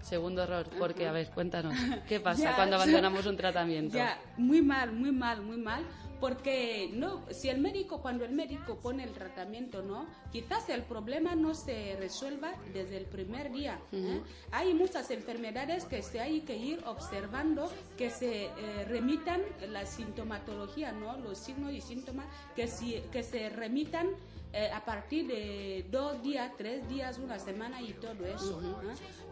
Segundo 0.01 0.43
error, 0.43 0.67
porque 0.79 1.07
a 1.07 1.13
ver, 1.13 1.29
cuéntanos, 1.29 1.77
¿qué 2.09 2.19
pasa 2.19 2.43
Ya, 2.49 2.55
cuando 2.55 2.75
abandonamos 2.75 3.25
un 3.25 3.37
tratamiento? 3.37 3.95
Ya, 3.97 4.19
muy 4.35 4.61
mal, 4.61 4.91
muy 4.91 5.11
mal, 5.13 5.41
muy 5.41 5.55
mal, 5.55 5.81
porque 6.23 6.89
no, 6.93 7.21
si 7.31 7.49
el 7.49 7.59
médico, 7.59 8.01
cuando 8.01 8.23
el 8.23 8.31
médico 8.31 8.77
pone 8.77 9.03
el 9.03 9.11
tratamiento, 9.11 9.81
¿no? 9.81 10.05
Quizás 10.31 10.69
el 10.69 10.83
problema 10.83 11.35
no 11.35 11.53
se 11.53 11.97
resuelva 11.99 12.53
desde 12.71 12.95
el 12.95 13.03
primer 13.07 13.51
día. 13.51 13.77
¿eh? 13.91 14.21
Hay 14.51 14.73
muchas 14.73 15.11
enfermedades 15.11 15.83
que 15.83 16.01
se 16.01 16.21
hay 16.21 16.39
que 16.39 16.55
ir 16.55 16.81
observando, 16.85 17.69
que 17.97 18.09
se 18.09 18.45
eh, 18.45 18.85
remitan 18.87 19.41
la 19.69 19.85
sintomatología, 19.85 20.93
¿no? 20.93 21.17
Los 21.17 21.39
signos 21.39 21.73
y 21.73 21.81
síntomas, 21.81 22.25
que, 22.55 22.69
si, 22.69 23.01
que 23.11 23.21
se 23.21 23.49
remitan 23.49 24.07
eh, 24.53 24.69
a 24.73 24.85
partir 24.85 25.27
de 25.27 25.85
dos 25.91 26.21
días, 26.21 26.53
tres 26.57 26.87
días, 26.87 27.17
una 27.17 27.37
semana 27.37 27.81
y 27.81 27.91
todo 27.95 28.25
eso. 28.25 28.61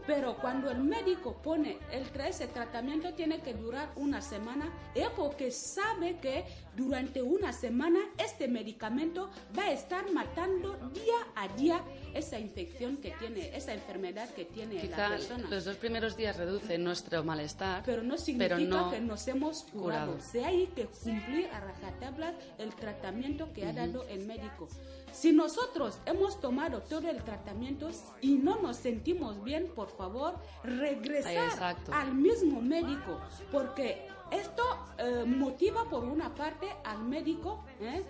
Pero 0.06 0.36
cuando 0.36 0.70
el 0.70 0.78
médico 0.82 1.40
pone 1.42 1.78
el 1.92 2.12
tra- 2.12 2.28
ese 2.28 2.46
tratamiento 2.48 3.14
tiene 3.14 3.40
que 3.40 3.54
durar 3.54 3.90
una 3.96 4.20
semana, 4.20 4.72
es 4.94 5.08
porque 5.10 5.50
sabe 5.50 6.18
que 6.18 6.44
durante 6.76 7.22
una 7.22 7.52
semana 7.52 8.00
este 8.18 8.48
medicamento 8.48 9.30
va 9.56 9.64
a 9.64 9.72
estar 9.72 10.10
matando 10.12 10.74
día 10.92 11.14
a 11.36 11.48
día 11.48 11.82
esa 12.14 12.38
infección 12.38 12.96
que 12.96 13.12
tiene, 13.12 13.56
esa 13.56 13.72
enfermedad 13.74 14.28
que 14.30 14.44
tiene 14.44 14.74
la 14.74 14.80
Quizá 14.82 15.08
persona. 15.08 15.48
los 15.48 15.64
dos 15.64 15.76
primeros 15.76 16.16
días 16.16 16.36
reduce 16.36 16.78
nuestro 16.78 17.22
malestar, 17.24 17.82
Pero 17.84 18.02
no 18.02 18.18
significa 18.18 18.58
no 18.58 18.90
que 18.90 19.00
nos 19.00 19.26
hemos 19.28 19.64
curado. 19.64 20.12
curado. 20.12 20.20
Se 20.32 20.44
hay 20.44 20.66
que 20.68 20.86
cumplir 20.86 21.46
a 21.52 21.60
rajatablas 21.60 22.34
el 22.58 22.74
tratamiento 22.74 23.52
que 23.52 23.66
ha 23.66 23.72
dado 23.72 24.04
el 24.08 24.26
médico. 24.26 24.68
Si 25.12 25.30
nosotros 25.32 25.98
hemos 26.06 26.40
tomado 26.40 26.80
todo 26.80 27.10
el 27.10 27.22
tratamiento 27.22 27.90
y 28.22 28.32
no 28.32 28.60
nos 28.62 28.78
sentimos 28.78 29.44
bien, 29.44 29.68
por 29.74 29.91
favor, 29.96 30.34
regresar 30.64 31.46
exacto. 31.46 31.92
al 31.92 32.14
mismo 32.14 32.60
médico, 32.60 33.20
porque 33.50 34.06
esto 34.30 34.62
eh, 34.98 35.24
motiva 35.26 35.84
por 35.84 36.04
una 36.04 36.34
parte 36.34 36.68
al 36.84 37.02
médico, 37.04 37.64
¿eh? 37.80 38.02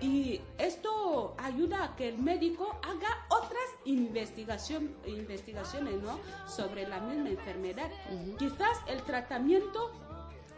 Y 0.00 0.40
esto 0.58 1.34
ayuda 1.38 1.84
a 1.84 1.96
que 1.96 2.08
el 2.08 2.18
médico 2.18 2.76
haga 2.82 3.24
otras 3.28 3.62
investigación, 3.84 4.96
investigaciones 5.06 6.02
¿no? 6.02 6.18
sobre 6.48 6.88
la 6.88 7.00
misma 7.00 7.28
enfermedad. 7.28 7.88
Quizás 8.36 8.78
el 8.88 9.00
tratamiento 9.02 9.92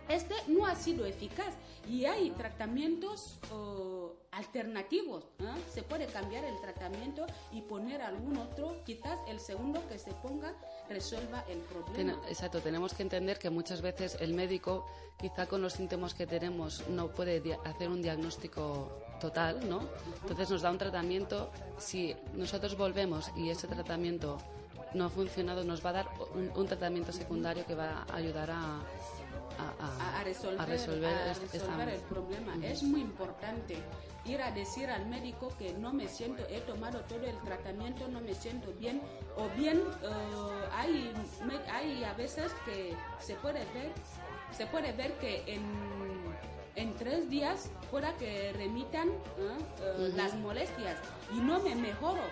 este 0.08 0.34
no 0.48 0.66
ha 0.66 0.74
sido 0.74 1.06
eficaz 1.06 1.54
y 1.88 2.04
hay 2.06 2.30
tratamientos 2.30 3.38
oh, 3.52 4.12
alternativos. 4.32 5.24
¿eh? 5.40 5.44
Se 5.72 5.82
puede 5.82 6.06
cambiar 6.06 6.44
el 6.44 6.60
tratamiento 6.60 7.26
y 7.52 7.62
poner 7.62 8.02
algún 8.02 8.36
otro. 8.36 8.82
Quizás 8.84 9.18
el 9.28 9.40
segundo 9.40 9.86
que 9.88 9.98
se 9.98 10.12
ponga 10.14 10.54
resuelva 10.88 11.44
el 11.48 11.58
problema. 11.58 12.20
Exacto, 12.28 12.60
tenemos 12.60 12.94
que 12.94 13.02
entender 13.02 13.38
que 13.38 13.50
muchas 13.50 13.80
veces 13.80 14.16
el 14.20 14.34
médico, 14.34 14.86
quizá 15.18 15.46
con 15.46 15.62
los 15.62 15.74
síntomas 15.74 16.14
que 16.14 16.26
tenemos, 16.26 16.86
no 16.88 17.08
puede 17.08 17.42
hacer 17.64 17.88
un 17.88 18.02
diagnóstico 18.02 18.92
total, 19.20 19.68
¿no? 19.68 19.88
Entonces 20.22 20.50
nos 20.50 20.62
da 20.62 20.70
un 20.70 20.78
tratamiento. 20.78 21.50
Si 21.78 22.14
nosotros 22.34 22.76
volvemos 22.76 23.30
y 23.36 23.50
ese 23.50 23.66
tratamiento 23.68 24.38
no 24.94 25.06
ha 25.06 25.10
funcionado, 25.10 25.64
nos 25.64 25.84
va 25.84 25.90
a 25.90 25.92
dar 25.92 26.08
un, 26.34 26.50
un 26.54 26.66
tratamiento 26.66 27.12
secundario 27.12 27.64
que 27.66 27.74
va 27.74 28.04
a 28.08 28.16
ayudar 28.16 28.50
a, 28.50 28.82
a- 29.80 29.84
a- 29.86 30.20
a, 30.20 30.24
resolver, 30.24 30.60
a 30.60 30.66
resolver 30.66 31.14
a 31.14 31.30
es- 31.30 31.52
resolver 31.52 31.88
el 31.88 32.00
problema. 32.02 32.54
Es 32.64 32.82
muy 32.82 33.00
importante 33.00 33.76
ir 34.24 34.40
a 34.40 34.50
decir 34.52 34.88
al 34.90 35.06
médico 35.06 35.52
que 35.58 35.74
no 35.74 35.92
me 35.92 36.08
siento, 36.08 36.42
he 36.48 36.60
tomado 36.60 37.00
todo 37.02 37.24
el 37.26 37.36
tratamiento, 37.40 38.08
no 38.08 38.20
me 38.20 38.34
siento 38.34 38.72
bien, 38.78 39.00
o 39.36 39.48
bien 39.56 39.82
eh, 40.02 40.68
hay, 40.72 41.12
hay 41.70 42.04
a 42.04 42.14
veces 42.14 42.52
que 42.64 42.94
se 43.20 43.34
puede 43.36 43.60
ver, 43.74 43.92
se 44.56 44.66
puede 44.66 44.92
ver 44.92 45.12
que 45.18 45.44
en, 45.46 45.62
en 46.76 46.94
tres 46.94 47.28
días 47.30 47.70
pueda 47.90 48.12
que 48.16 48.52
remitan 48.52 49.08
¿eh? 49.08 49.12
Eh, 49.80 50.12
las 50.16 50.34
molestias 50.34 50.96
y 51.34 51.40
no 51.40 51.60
me 51.60 51.74
mejoro. 51.74 52.22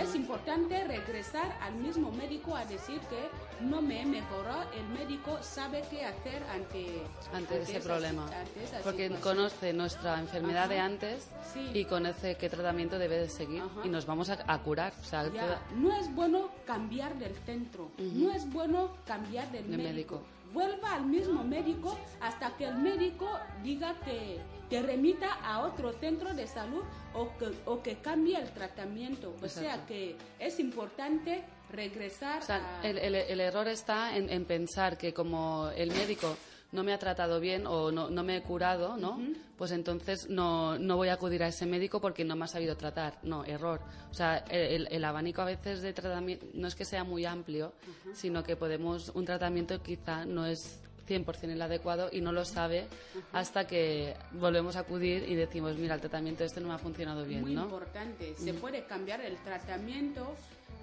Es 0.00 0.14
importante 0.14 0.84
regresar 0.84 1.58
al 1.60 1.74
mismo 1.74 2.12
médico 2.12 2.54
a 2.54 2.64
decir 2.64 3.00
que 3.00 3.18
no 3.64 3.82
me 3.82 4.06
mejoró. 4.06 4.54
El 4.76 4.86
médico 4.96 5.36
sabe 5.42 5.82
qué 5.90 6.04
hacer 6.04 6.40
ante, 6.52 7.02
ante 7.32 7.62
ese 7.62 7.78
esa 7.78 7.88
problema. 7.88 8.28
si- 8.28 8.34
ante 8.34 8.62
esa 8.64 8.78
Porque 8.78 9.08
situación. 9.08 9.36
conoce 9.36 9.72
nuestra 9.72 10.20
enfermedad 10.20 10.66
Ajá. 10.66 10.72
de 10.72 10.78
antes 10.78 11.26
Sí. 11.52 11.70
y 11.74 11.84
conoce 11.86 12.36
qué 12.36 12.48
tratamiento 12.48 12.96
debe 12.96 13.18
de 13.18 13.28
seguir 13.28 13.60
Ajá. 13.62 13.80
y 13.84 13.88
nos 13.88 14.06
vamos 14.06 14.30
a, 14.30 14.38
a 14.46 14.62
curar. 14.62 14.92
O 15.00 15.04
sea, 15.04 15.24
Ya, 15.32 15.42
toda- 15.46 15.62
no 15.74 15.92
es 15.96 16.14
bueno 16.14 16.48
cambiar 16.64 17.16
del 17.16 17.34
centro, 17.44 17.90
no 17.98 18.32
es 18.32 18.48
bueno 18.52 18.92
cambiar 19.04 19.50
del 19.50 19.68
De 19.68 19.76
médico. 19.78 20.14
médico. 20.20 20.22
Vuelva 20.52 20.94
al 20.94 21.06
mismo 21.06 21.42
médico 21.44 21.98
hasta 22.20 22.56
que 22.56 22.66
el 22.66 22.76
médico 22.76 23.28
diga 23.62 23.94
que 24.04 24.38
te 24.68 24.82
remita 24.82 25.32
a 25.44 25.60
otro 25.66 25.92
centro 25.92 26.32
de 26.34 26.46
salud 26.46 26.82
o 27.14 27.28
que, 27.38 27.50
o 27.66 27.82
que 27.82 27.96
cambie 27.96 28.38
el 28.38 28.50
tratamiento. 28.52 29.34
O 29.42 29.48
sea 29.48 29.84
que 29.86 30.16
es 30.38 30.58
importante 30.60 31.44
regresar 31.70 32.42
O 32.42 32.46
sea, 32.46 32.80
a... 32.80 32.86
el, 32.86 32.98
el- 32.98 33.14
el 33.14 33.40
error 33.40 33.68
está 33.68 34.16
en, 34.16 34.28
en 34.30 34.44
pensar 34.44 34.96
que 34.98 35.12
como 35.14 35.70
el 35.76 35.90
médico 35.90 36.36
no 36.72 36.82
me 36.82 36.92
ha 36.92 36.98
tratado 36.98 37.38
bien 37.38 37.66
o 37.66 37.92
no, 37.92 38.10
no 38.10 38.22
me 38.22 38.38
he 38.38 38.42
curado, 38.42 38.96
¿no? 38.96 39.20
Pues 39.56 39.70
entonces 39.70 40.28
no, 40.28 40.78
no 40.78 40.96
voy 40.96 41.08
a 41.08 41.14
acudir 41.14 41.42
a 41.42 41.48
ese 41.48 41.66
médico 41.66 42.00
porque 42.00 42.24
no 42.24 42.34
me 42.34 42.46
ha 42.46 42.48
sabido 42.48 42.76
tratar. 42.76 43.18
No, 43.22 43.44
error. 43.44 43.80
O 44.10 44.14
sea, 44.14 44.38
el, 44.48 44.88
el 44.90 45.04
abanico 45.04 45.42
a 45.42 45.44
veces 45.44 45.82
de 45.82 45.92
tratamiento 45.92 46.46
no 46.54 46.66
es 46.66 46.74
que 46.74 46.84
sea 46.84 47.04
muy 47.04 47.26
amplio, 47.26 47.72
sino 48.14 48.42
que 48.42 48.56
podemos, 48.56 49.10
un 49.14 49.24
tratamiento 49.24 49.82
quizá 49.82 50.24
no 50.24 50.46
es 50.46 50.80
100% 51.06 51.50
el 51.50 51.60
adecuado 51.60 52.08
y 52.10 52.20
no 52.20 52.32
lo 52.32 52.44
sabe 52.44 52.86
hasta 53.32 53.66
que 53.66 54.14
volvemos 54.32 54.76
a 54.76 54.80
acudir 54.80 55.28
y 55.28 55.34
decimos, 55.34 55.76
mira, 55.76 55.94
el 55.94 56.00
tratamiento 56.00 56.44
este 56.44 56.60
no 56.60 56.68
me 56.68 56.74
ha 56.74 56.78
funcionado 56.78 57.24
bien, 57.24 57.42
muy 57.42 57.54
¿no? 57.54 57.64
importante. 57.64 58.34
Se 58.36 58.54
puede 58.54 58.84
cambiar 58.86 59.20
el 59.20 59.36
tratamiento 59.38 60.34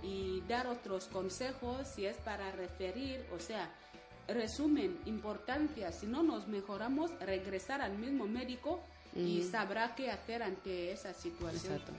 y 0.03 0.41
dar 0.47 0.67
otros 0.67 1.05
consejos 1.05 1.87
si 1.87 2.05
es 2.05 2.17
para 2.17 2.51
referir, 2.51 3.25
o 3.35 3.39
sea, 3.39 3.69
resumen, 4.33 4.97
importancia, 5.05 5.91
si 5.91 6.05
no 6.07 6.23
nos 6.23 6.47
mejoramos, 6.47 7.11
regresar 7.19 7.81
al 7.81 7.97
mismo 7.97 8.25
médico 8.27 8.81
y 9.15 9.41
sabrá 9.43 9.95
qué 9.95 10.09
hacer 10.11 10.43
ante 10.43 10.91
esa 10.91 11.13
situación. 11.13 11.73
Exacto. 11.73 11.93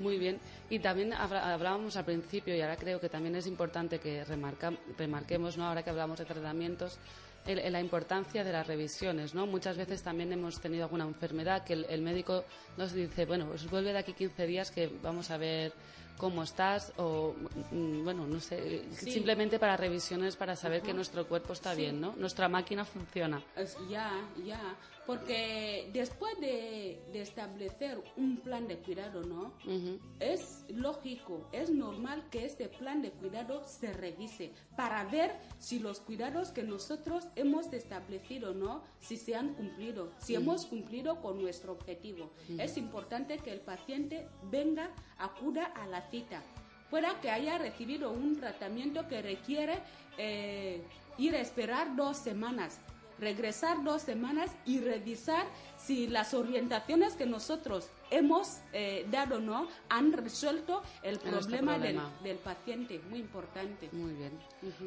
Muy 0.00 0.18
bien. 0.18 0.38
Y 0.70 0.78
también 0.80 1.12
hablábamos 1.12 1.96
al 1.96 2.04
principio, 2.04 2.54
y 2.56 2.60
ahora 2.60 2.76
creo 2.76 2.98
que 3.00 3.08
también 3.08 3.36
es 3.36 3.46
importante 3.46 3.98
que 4.00 4.24
remarca- 4.24 4.76
remarquemos, 4.98 5.56
¿no? 5.56 5.66
ahora 5.66 5.82
que 5.84 5.90
hablamos 5.90 6.18
de 6.18 6.24
tratamientos, 6.24 6.98
el- 7.46 7.58
el- 7.60 7.72
la 7.72 7.80
importancia 7.80 8.42
de 8.42 8.50
las 8.52 8.66
revisiones. 8.66 9.34
¿no? 9.34 9.46
Muchas 9.46 9.76
veces 9.76 10.02
también 10.02 10.32
hemos 10.32 10.60
tenido 10.60 10.84
alguna 10.84 11.04
enfermedad 11.04 11.62
que 11.64 11.74
el, 11.74 11.84
el 11.90 12.02
médico 12.02 12.44
nos 12.76 12.92
dice, 12.92 13.24
bueno, 13.26 13.46
pues 13.46 13.68
vuelve 13.70 13.92
de 13.92 13.98
aquí 13.98 14.14
15 14.14 14.46
días 14.46 14.70
que 14.70 14.90
vamos 15.02 15.30
a 15.30 15.36
ver 15.36 15.72
cómo 16.18 16.42
estás, 16.42 16.92
o, 16.96 17.34
mm, 17.72 18.04
bueno, 18.04 18.26
no 18.26 18.40
sé, 18.40 18.84
Sí. 18.92 19.10
simplemente 19.12 19.58
para 19.58 19.76
revisiones 19.76 20.36
para 20.36 20.56
saber 20.56 20.82
que 20.82 20.94
nuestro 20.94 21.26
cuerpo 21.26 21.52
está 21.52 21.74
Sí. 21.74 21.82
bien, 21.82 22.00
¿no? 22.00 22.14
Nuestra 22.16 22.48
máquina 22.48 22.84
funciona. 22.84 23.42
Ya, 23.88 24.10
ya, 24.44 24.76
porque 25.06 25.90
después 25.92 26.38
de, 26.40 27.02
de 27.12 27.20
establecer 27.20 28.02
un 28.16 28.38
plan 28.38 28.66
de 28.68 28.78
cuidado, 28.78 29.22
¿no? 29.22 29.52
Ujú. 29.66 29.98
Es 30.20 30.64
lógico, 30.68 31.46
es 31.52 31.68
normal 31.70 32.24
que 32.30 32.46
este 32.46 32.68
plan 32.68 33.02
de 33.02 33.10
cuidado 33.10 33.62
se 33.66 33.92
revise 33.92 34.52
para 34.76 35.04
ver 35.04 35.32
si 35.58 35.78
los 35.80 36.00
cuidados 36.00 36.50
que 36.50 36.62
nosotros 36.62 37.26
hemos 37.36 37.72
establecido, 37.72 38.54
¿no? 38.54 38.82
Si 39.00 39.16
se 39.16 39.34
han 39.34 39.54
cumplido, 39.54 40.10
si 40.18 40.36
hemos 40.36 40.64
cumplido 40.66 41.20
con 41.20 41.42
nuestro 41.42 41.72
objetivo. 41.72 42.30
Es 42.58 42.76
importante 42.78 43.38
que 43.38 43.50
el 43.52 43.60
paciente 43.60 44.26
venga, 44.44 44.90
acuda 45.18 45.64
a 45.66 45.86
la 45.86 46.03
cita. 46.10 46.42
Pueda 46.90 47.20
que 47.20 47.30
haya 47.30 47.58
recibido 47.58 48.10
un 48.12 48.38
tratamiento 48.38 49.08
que 49.08 49.22
requiere 49.22 49.78
eh, 50.18 50.82
ir 51.18 51.34
a 51.34 51.40
esperar 51.40 51.96
dos 51.96 52.16
semanas 52.18 52.80
regresar 53.18 53.82
dos 53.84 54.02
semanas 54.02 54.50
y 54.64 54.80
revisar 54.80 55.46
si 55.76 56.06
las 56.06 56.34
orientaciones 56.34 57.14
que 57.14 57.26
nosotros 57.26 57.88
hemos 58.10 58.60
eh, 58.72 59.06
dado 59.10 59.40
no 59.40 59.68
han 59.88 60.12
resuelto 60.12 60.82
el 61.02 61.14
nuestro 61.14 61.40
problema, 61.40 61.72
del, 61.72 61.96
problema. 61.96 62.22
del 62.22 62.36
paciente. 62.38 63.00
Muy 63.10 63.20
importante. 63.20 63.88
Muy 63.92 64.12
bien. 64.14 64.38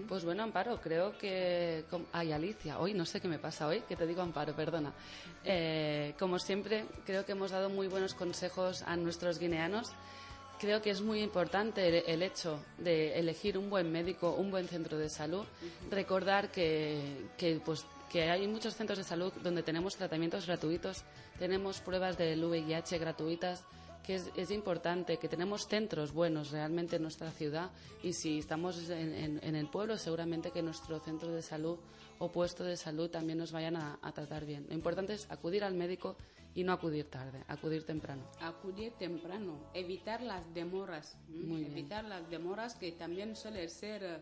Pues 0.07 0.25
bueno, 0.25 0.43
Amparo, 0.43 0.79
creo 0.81 1.17
que... 1.17 1.85
Ay, 2.11 2.31
Alicia, 2.31 2.79
hoy 2.79 2.93
no 2.93 3.05
sé 3.05 3.21
qué 3.21 3.27
me 3.27 3.39
pasa 3.39 3.67
hoy, 3.67 3.81
que 3.81 3.95
te 3.95 4.05
digo 4.05 4.21
Amparo, 4.21 4.55
perdona. 4.55 4.93
Eh, 5.43 6.13
como 6.19 6.39
siempre, 6.39 6.85
creo 7.05 7.25
que 7.25 7.33
hemos 7.33 7.51
dado 7.51 7.69
muy 7.69 7.87
buenos 7.87 8.13
consejos 8.13 8.81
a 8.83 8.95
nuestros 8.95 9.39
guineanos. 9.39 9.91
Creo 10.59 10.81
que 10.81 10.89
es 10.89 11.01
muy 11.01 11.21
importante 11.21 11.87
el, 11.87 12.03
el 12.07 12.23
hecho 12.23 12.59
de 12.79 13.17
elegir 13.19 13.57
un 13.57 13.69
buen 13.69 13.91
médico, 13.91 14.31
un 14.33 14.49
buen 14.49 14.67
centro 14.67 14.97
de 14.97 15.09
salud. 15.09 15.45
Recordar 15.91 16.49
que, 16.51 17.27
que, 17.37 17.61
pues, 17.63 17.85
que 18.09 18.29
hay 18.31 18.47
muchos 18.47 18.75
centros 18.75 18.97
de 18.97 19.03
salud 19.03 19.31
donde 19.43 19.61
tenemos 19.61 19.95
tratamientos 19.95 20.47
gratuitos, 20.47 21.03
tenemos 21.37 21.79
pruebas 21.81 22.17
del 22.17 22.43
VIH 22.43 22.97
gratuitas, 22.97 23.63
que 24.03 24.15
es, 24.15 24.31
es 24.35 24.49
importante, 24.51 25.17
que 25.17 25.27
tenemos 25.27 25.67
centros 25.67 26.11
buenos 26.13 26.49
realmente 26.51 26.95
en 26.95 27.01
nuestra 27.03 27.29
ciudad 27.31 27.69
y 28.01 28.13
si 28.13 28.39
estamos 28.39 28.89
en, 28.89 29.13
en- 29.13 29.39
en 29.43 29.55
el 29.55 29.67
pueblo 29.69 29.97
seguramente 29.97 30.49
que 30.51 30.61
nuestro 30.63 30.99
centro 31.01 31.29
de 31.33 31.41
salud 31.41 31.77
o 32.17 32.31
puesto 32.31 32.63
de 32.63 32.77
salud 32.77 33.09
también 33.11 33.37
nos 33.37 33.51
vayan 33.51 33.75
a, 33.75 33.99
a 34.01 34.11
tratar 34.13 34.45
bien. 34.45 34.65
Lo 34.69 34.73
importante 34.75 35.13
es 35.13 35.29
acudir 35.29 35.63
al 35.65 35.73
médico 35.75 36.15
y 36.57 36.63
no 36.63 36.73
acudir 36.73 37.05
tarde, 37.05 37.43
acudir 37.47 37.85
temprano. 37.85 38.23
Acudir 38.41 38.91
temprano, 38.93 39.59
evitar 39.75 40.23
las 40.23 40.41
demoras, 40.55 41.15
evitar 41.29 42.03
las 42.03 42.27
demoras 42.31 42.73
que 42.73 42.91
también 42.93 43.35
suelen 43.35 43.69
ser 43.69 44.03
eh, 44.03 44.17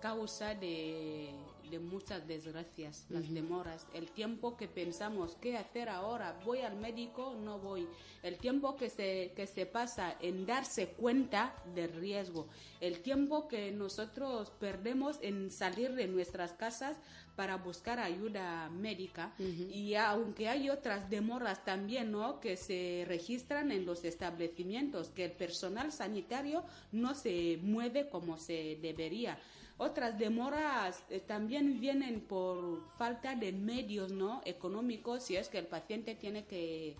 causa 0.00 0.54
de, 0.54 1.34
de 1.70 1.78
muchas 1.78 2.26
desgracias, 2.26 3.06
las 3.08 3.32
demoras, 3.32 3.86
el 3.94 4.10
tiempo 4.10 4.56
que 4.56 4.68
pensamos 4.68 5.36
qué 5.40 5.56
hacer 5.56 5.88
ahora, 5.88 6.38
voy 6.44 6.60
al 6.60 6.76
médico, 6.76 7.36
no 7.42 7.58
voy, 7.58 7.86
el 8.22 8.36
tiempo 8.38 8.76
que 8.76 8.90
se, 8.90 9.32
que 9.36 9.46
se 9.46 9.66
pasa 9.66 10.16
en 10.20 10.46
darse 10.46 10.88
cuenta 10.88 11.54
del 11.74 11.92
riesgo, 11.92 12.48
el 12.80 13.00
tiempo 13.00 13.48
que 13.48 13.70
nosotros 13.70 14.50
perdemos 14.58 15.18
en 15.22 15.50
salir 15.50 15.94
de 15.94 16.08
nuestras 16.08 16.52
casas 16.52 16.98
para 17.40 17.56
buscar 17.56 17.98
ayuda 17.98 18.68
médica. 18.68 19.32
Y 19.38 19.94
aunque 19.94 20.48
hay 20.48 20.68
otras 20.68 21.08
demoras 21.08 21.64
también 21.64 22.10
no 22.10 22.38
que 22.38 22.58
se 22.58 23.04
registran 23.08 23.72
en 23.72 23.86
los 23.86 24.04
establecimientos 24.04 25.08
que 25.08 25.24
el 25.24 25.32
personal 25.32 25.90
sanitario 25.90 26.64
no 26.92 27.14
se 27.14 27.58
mueve 27.62 28.10
como 28.10 28.36
se 28.36 28.78
debería 28.82 29.38
otras 29.80 30.18
demoras 30.18 31.02
eh, 31.08 31.20
también 31.20 31.80
vienen 31.80 32.20
por 32.20 32.86
falta 32.98 33.34
de 33.34 33.50
medios 33.50 34.12
no 34.12 34.42
económicos 34.44 35.22
si 35.24 35.36
es 35.36 35.48
que 35.48 35.56
el 35.56 35.66
paciente 35.66 36.14
tiene 36.14 36.44
que 36.44 36.96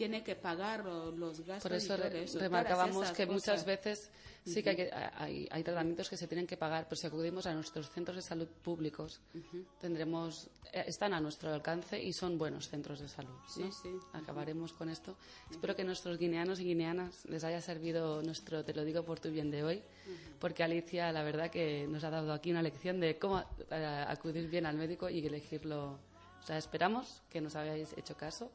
tiene 0.00 0.24
que 0.24 0.34
pagar 0.34 0.82
los 0.86 1.40
gastos 1.44 1.62
Por 1.62 1.72
eso, 1.74 1.94
y 1.94 1.98
todo 1.98 2.08
eso, 2.08 2.38
remarcábamos 2.38 3.10
que 3.12 3.26
muchas 3.26 3.66
veces 3.66 4.10
sí 4.46 4.62
que 4.62 4.70
hay, 4.70 4.76
que- 4.76 4.90
hay, 4.94 5.46
hay 5.50 5.62
tratamientos 5.62 6.08
que 6.08 6.16
se 6.16 6.26
tienen 6.26 6.46
que 6.46 6.56
pagar, 6.56 6.86
pero 6.88 6.96
si 6.96 7.06
acudimos 7.06 7.44
a 7.44 7.52
nuestros 7.52 7.90
centros 7.90 8.16
de 8.16 8.22
salud 8.22 8.48
públicos, 8.64 9.20
tendremos 9.78 10.48
eh, 10.72 10.84
están 10.86 11.12
a 11.12 11.20
nuestro 11.20 11.52
alcance 11.52 12.02
y 12.02 12.14
son 12.14 12.38
buenos 12.38 12.68
centros 12.70 13.00
de 13.00 13.08
salud. 13.08 13.34
Sí, 13.46 13.64
¿no? 13.64 13.72
sí. 13.72 13.90
Acabaremos 14.14 14.72
con 14.72 14.88
esto. 14.88 15.16
Espero 15.50 15.76
que 15.76 15.84
nuestros 15.84 16.16
guineanos 16.16 16.60
y 16.60 16.64
guineanas 16.64 17.26
les 17.26 17.44
haya 17.44 17.60
servido 17.60 18.22
nuestro 18.22 18.64
Te 18.64 18.72
lo 18.72 18.84
digo 18.84 19.02
por 19.04 19.20
tu 19.20 19.30
bien 19.30 19.50
de 19.50 19.64
hoy, 19.64 19.82
porque 20.38 20.62
Alicia, 20.62 21.12
la 21.12 21.22
verdad, 21.24 21.50
que 21.50 21.86
nos 21.88 22.04
ha 22.04 22.10
dado 22.10 22.32
aquí 22.32 22.50
una 22.52 22.62
lección 22.62 23.00
de 23.00 23.18
cómo 23.18 23.40
eh, 23.70 24.04
acudir 24.08 24.48
bien 24.48 24.64
al 24.64 24.76
médico 24.76 25.10
y 25.10 25.26
elegirlo. 25.26 25.98
O 26.42 26.46
sea, 26.46 26.56
esperamos 26.56 27.20
que 27.28 27.42
nos 27.42 27.54
hayáis 27.54 27.92
hecho 27.98 28.16
caso, 28.16 28.50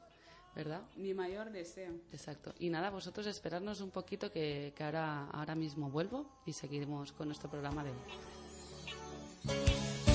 ¿verdad? 0.55 0.81
mi 0.95 1.13
mayor 1.13 1.51
deseo 1.51 1.93
Exacto. 2.11 2.53
Y 2.59 2.69
nada, 2.69 2.89
vosotros 2.89 3.27
esperarnos 3.27 3.81
un 3.81 3.91
poquito 3.91 4.31
que, 4.31 4.73
que 4.75 4.83
ahora, 4.83 5.27
ahora 5.31 5.55
mismo 5.55 5.89
vuelvo 5.89 6.25
y 6.45 6.53
seguiremos 6.53 7.11
con 7.11 7.27
nuestro 7.27 7.49
programa 7.49 7.83
de 7.83 7.91
hoy. 7.91 10.14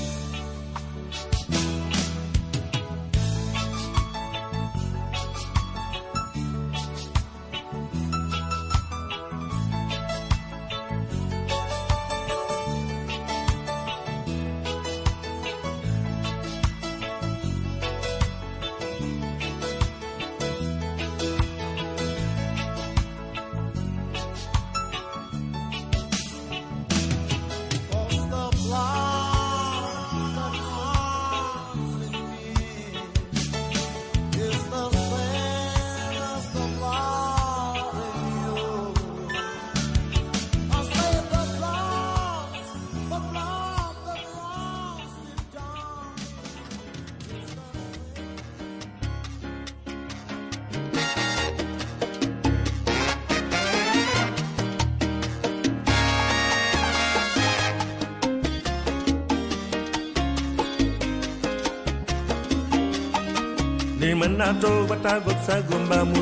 Ni 64.40 64.46
mën 64.46 64.52
naa 64.52 64.60
toog 64.62 64.84
ba 64.90 64.96
tàggoog 65.04 65.38
sago 65.46 65.76
mbaa 65.84 66.04
mu 66.10 66.20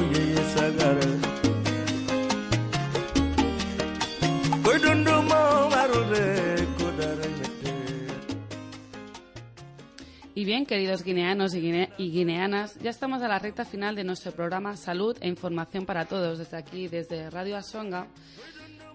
Y 10.35 10.45
bien, 10.45 10.67
queridos 10.67 11.03
guineanos 11.03 11.53
y, 11.55 11.61
guine- 11.61 11.91
y 11.99 12.11
guineanas, 12.13 12.79
ya 12.81 12.91
estamos 12.91 13.23
a 13.23 13.29
la 13.29 13.39
recta 13.41 13.65
final 13.65 13.97
de 13.97 14.05
nuestro 14.05 14.31
programa 14.33 14.77
Salud 14.77 15.17
e 15.21 15.27
Información 15.29 15.85
para 15.85 16.05
Todos, 16.05 16.39
desde 16.39 16.57
aquí, 16.57 16.87
desde 16.87 17.29
Radio 17.31 17.57
Asonga. 17.57 18.07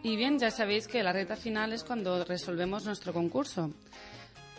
Y 0.03 0.15
bien, 0.15 0.39
ya 0.39 0.51
sabéis 0.51 0.88
que 0.88 1.03
la 1.03 1.11
recta 1.11 1.36
final 1.36 1.74
es 1.74 1.84
cuando 1.84 2.24
resolvemos 2.24 2.86
nuestro 2.86 3.11
concurso. 3.11 3.71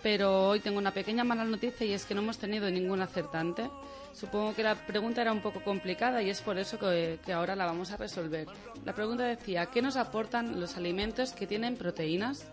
Pero 0.04 0.50
hoy 0.50 0.60
tengo 0.60 0.76
una 0.76 0.92
pequeña 0.92 1.24
mala 1.24 1.44
noticia 1.44 1.86
y 1.86 1.94
es 1.94 2.04
que 2.04 2.14
no 2.14 2.20
hemos 2.20 2.36
tenido 2.36 2.70
ningún 2.70 3.00
acertante. 3.00 3.70
Supongo 4.12 4.54
que 4.54 4.62
la 4.62 4.74
pregunta 4.74 5.22
era 5.22 5.32
un 5.32 5.40
poco 5.40 5.64
complicada 5.64 6.22
y 6.22 6.28
es 6.28 6.42
por 6.42 6.58
eso 6.58 6.78
que, 6.78 7.18
ahora 7.32 7.56
la 7.56 7.64
vamos 7.64 7.90
a 7.90 7.96
resolver. 7.96 8.46
La 8.84 8.92
pregunta 8.92 9.24
decía, 9.24 9.64
¿qué 9.64 9.80
nos 9.80 9.96
aportan 9.96 10.60
los 10.60 10.76
alimentos 10.76 11.32
que 11.32 11.46
tienen 11.46 11.78
proteínas? 11.78 12.44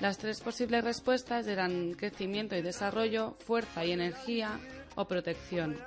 Las 0.00 0.18
tres 0.18 0.42
posibles 0.42 0.84
respuestas 0.84 1.46
eran 1.46 1.94
crecimiento 1.94 2.54
y 2.54 2.60
desarrollo, 2.60 3.36
fuerza 3.38 3.86
y 3.86 3.92
energía 3.92 4.60
o 4.96 5.06
protección. 5.06 5.78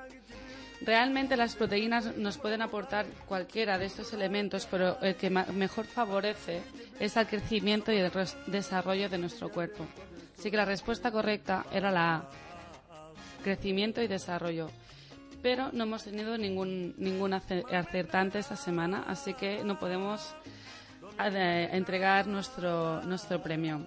Realmente 0.82 1.38
las 1.38 1.56
proteínas 1.56 2.18
nos 2.18 2.40
pueden 2.40 2.64
aportar 2.64 3.06
cualquiera 3.28 3.78
de 3.78 3.86
estos 3.86 4.12
elementos, 4.14 4.66
pero 4.66 5.00
el 5.02 5.14
que 5.14 5.30
mejor 5.30 5.86
favorece 5.86 6.64
es 7.00 7.16
al 7.16 7.28
crecimiento 7.28 7.92
y 7.92 7.98
el 7.98 8.12
desarrollo 8.48 9.08
de 9.08 9.20
nuestro 9.20 9.52
cuerpo. 9.52 9.86
Así 10.40 10.50
que 10.50 10.56
la 10.56 10.64
respuesta 10.64 11.12
correcta 11.12 11.66
era 11.70 11.92
la 11.92 12.24
crecimiento 13.44 14.02
y 14.02 14.08
desarrollo. 14.08 14.70
Pero 15.42 15.70
no 15.74 15.84
hemos 15.84 16.06
tenido 16.06 16.38
ningún, 16.38 16.96
ningún 16.98 17.34
ace- 17.34 17.66
acertante 17.74 18.40
esta 18.40 18.56
semana, 18.56 19.04
así 19.06 19.34
que 19.34 19.66
no 19.66 19.78
podemos 19.78 20.34
eh, 21.22 21.68
entregar 21.74 22.28
nuestro, 22.28 23.02
nuestro 23.04 23.42
premio. 23.44 23.82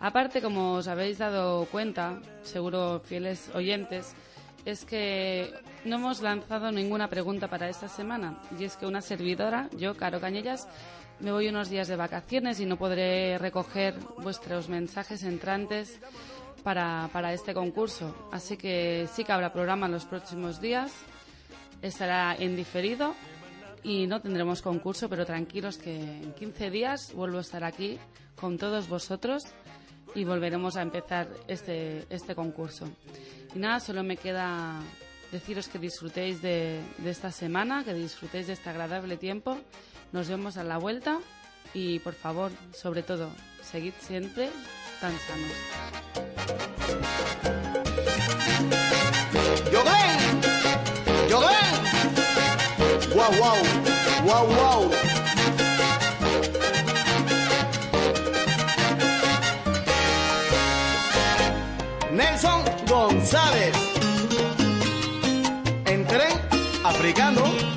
Aparte, 0.00 0.42
como 0.42 0.72
os 0.74 0.88
habéis 0.88 1.18
dado 1.18 1.66
cuenta, 1.66 2.18
seguro 2.42 3.00
fieles 3.00 3.50
oyentes, 3.54 4.14
es 4.64 4.84
que 4.84 5.52
no 5.84 5.96
hemos 5.96 6.22
lanzado 6.22 6.72
ninguna 6.72 7.08
pregunta 7.08 7.46
para 7.48 7.68
esta 7.68 7.88
semana. 7.88 8.36
Y 8.58 8.64
es 8.64 8.76
que 8.76 8.86
una 8.86 9.00
servidora, 9.00 9.68
yo, 9.76 9.94
Caro 9.96 10.20
Cañellas, 10.20 10.66
me 11.20 11.32
voy 11.32 11.48
unos 11.48 11.70
días 11.70 11.88
de 11.88 11.96
vacaciones 11.96 12.60
y 12.60 12.66
no 12.66 12.76
podré 12.76 13.38
recoger 13.38 13.94
vuestros 14.22 14.68
mensajes 14.68 15.22
entrantes 15.22 15.98
para, 16.62 17.08
para 17.12 17.32
este 17.32 17.54
concurso. 17.54 18.28
Así 18.32 18.56
que 18.56 19.08
sí 19.12 19.24
que 19.24 19.32
habrá 19.32 19.52
programa 19.52 19.86
en 19.86 19.92
los 19.92 20.04
próximos 20.04 20.60
días. 20.60 20.92
Estará 21.82 22.34
en 22.34 22.56
diferido 22.56 23.14
y 23.82 24.06
no 24.06 24.20
tendremos 24.20 24.62
concurso, 24.62 25.08
pero 25.08 25.26
tranquilos 25.26 25.76
que 25.76 25.94
en 25.94 26.32
15 26.32 26.70
días 26.70 27.12
vuelvo 27.14 27.38
a 27.38 27.42
estar 27.42 27.62
aquí 27.62 27.98
con 28.34 28.58
todos 28.58 28.88
vosotros 28.88 29.44
y 30.14 30.24
volveremos 30.24 30.76
a 30.76 30.82
empezar 30.82 31.28
este, 31.46 32.06
este 32.08 32.34
concurso. 32.34 32.88
Y 33.54 33.58
nada, 33.58 33.80
solo 33.80 34.02
me 34.02 34.16
queda 34.16 34.80
deciros 35.30 35.68
que 35.68 35.78
disfrutéis 35.78 36.40
de, 36.40 36.80
de 36.98 37.10
esta 37.10 37.30
semana, 37.30 37.84
que 37.84 37.92
disfrutéis 37.92 38.46
de 38.46 38.54
este 38.54 38.70
agradable 38.70 39.16
tiempo. 39.16 39.58
Nos 40.14 40.28
vemos 40.28 40.56
a 40.58 40.62
la 40.62 40.78
vuelta 40.78 41.18
y 41.74 41.98
por 41.98 42.14
favor, 42.14 42.52
sobre 42.72 43.02
todo, 43.02 43.32
seguid 43.68 43.94
siempre 43.98 44.48
tan 45.00 45.12
sanos. 45.18 45.50
¡Yoguen! 49.72 50.40
¡Yoguen! 51.28 51.74
¡Guau, 53.12 53.32
guau! 53.38 53.56
¡Guau, 54.22 54.46
guau! 54.46 54.90
Nelson 62.12 62.62
González. 62.86 63.74
En 65.86 66.06
tren 66.06 66.40
africano. 66.84 67.73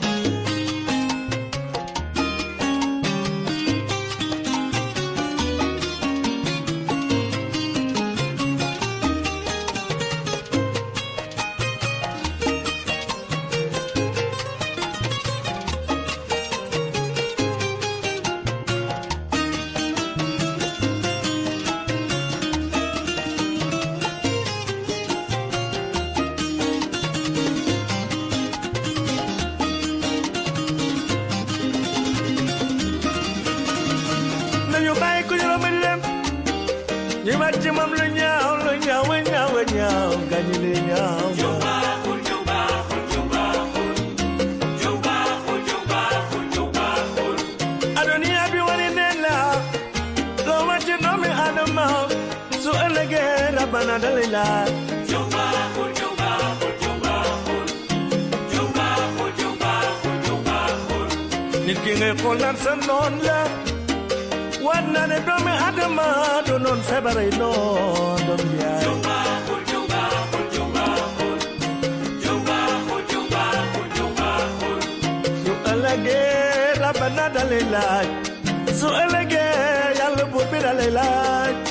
Ñi 37.38 37.44
ma 37.44 37.50
ci 37.62 37.70
moom 37.78 37.92
lu 37.98 38.06
ñaaw 38.18 38.54
lu 38.66 38.72
la 63.26 63.38
war 64.66 64.82
naa 64.94 65.06
ne 65.12 65.18
doomi 65.28 65.54
ma 65.98 66.42
do 66.48 66.56
non 66.66 66.80
febare 66.90 67.28
no 67.42 67.52
don 68.28 68.42
biai 68.52 68.82
jumba 68.84 69.18
jumba 69.70 70.02
la 75.84 75.94
yalla 80.00 80.26
la 80.66 80.74
le 80.80 81.67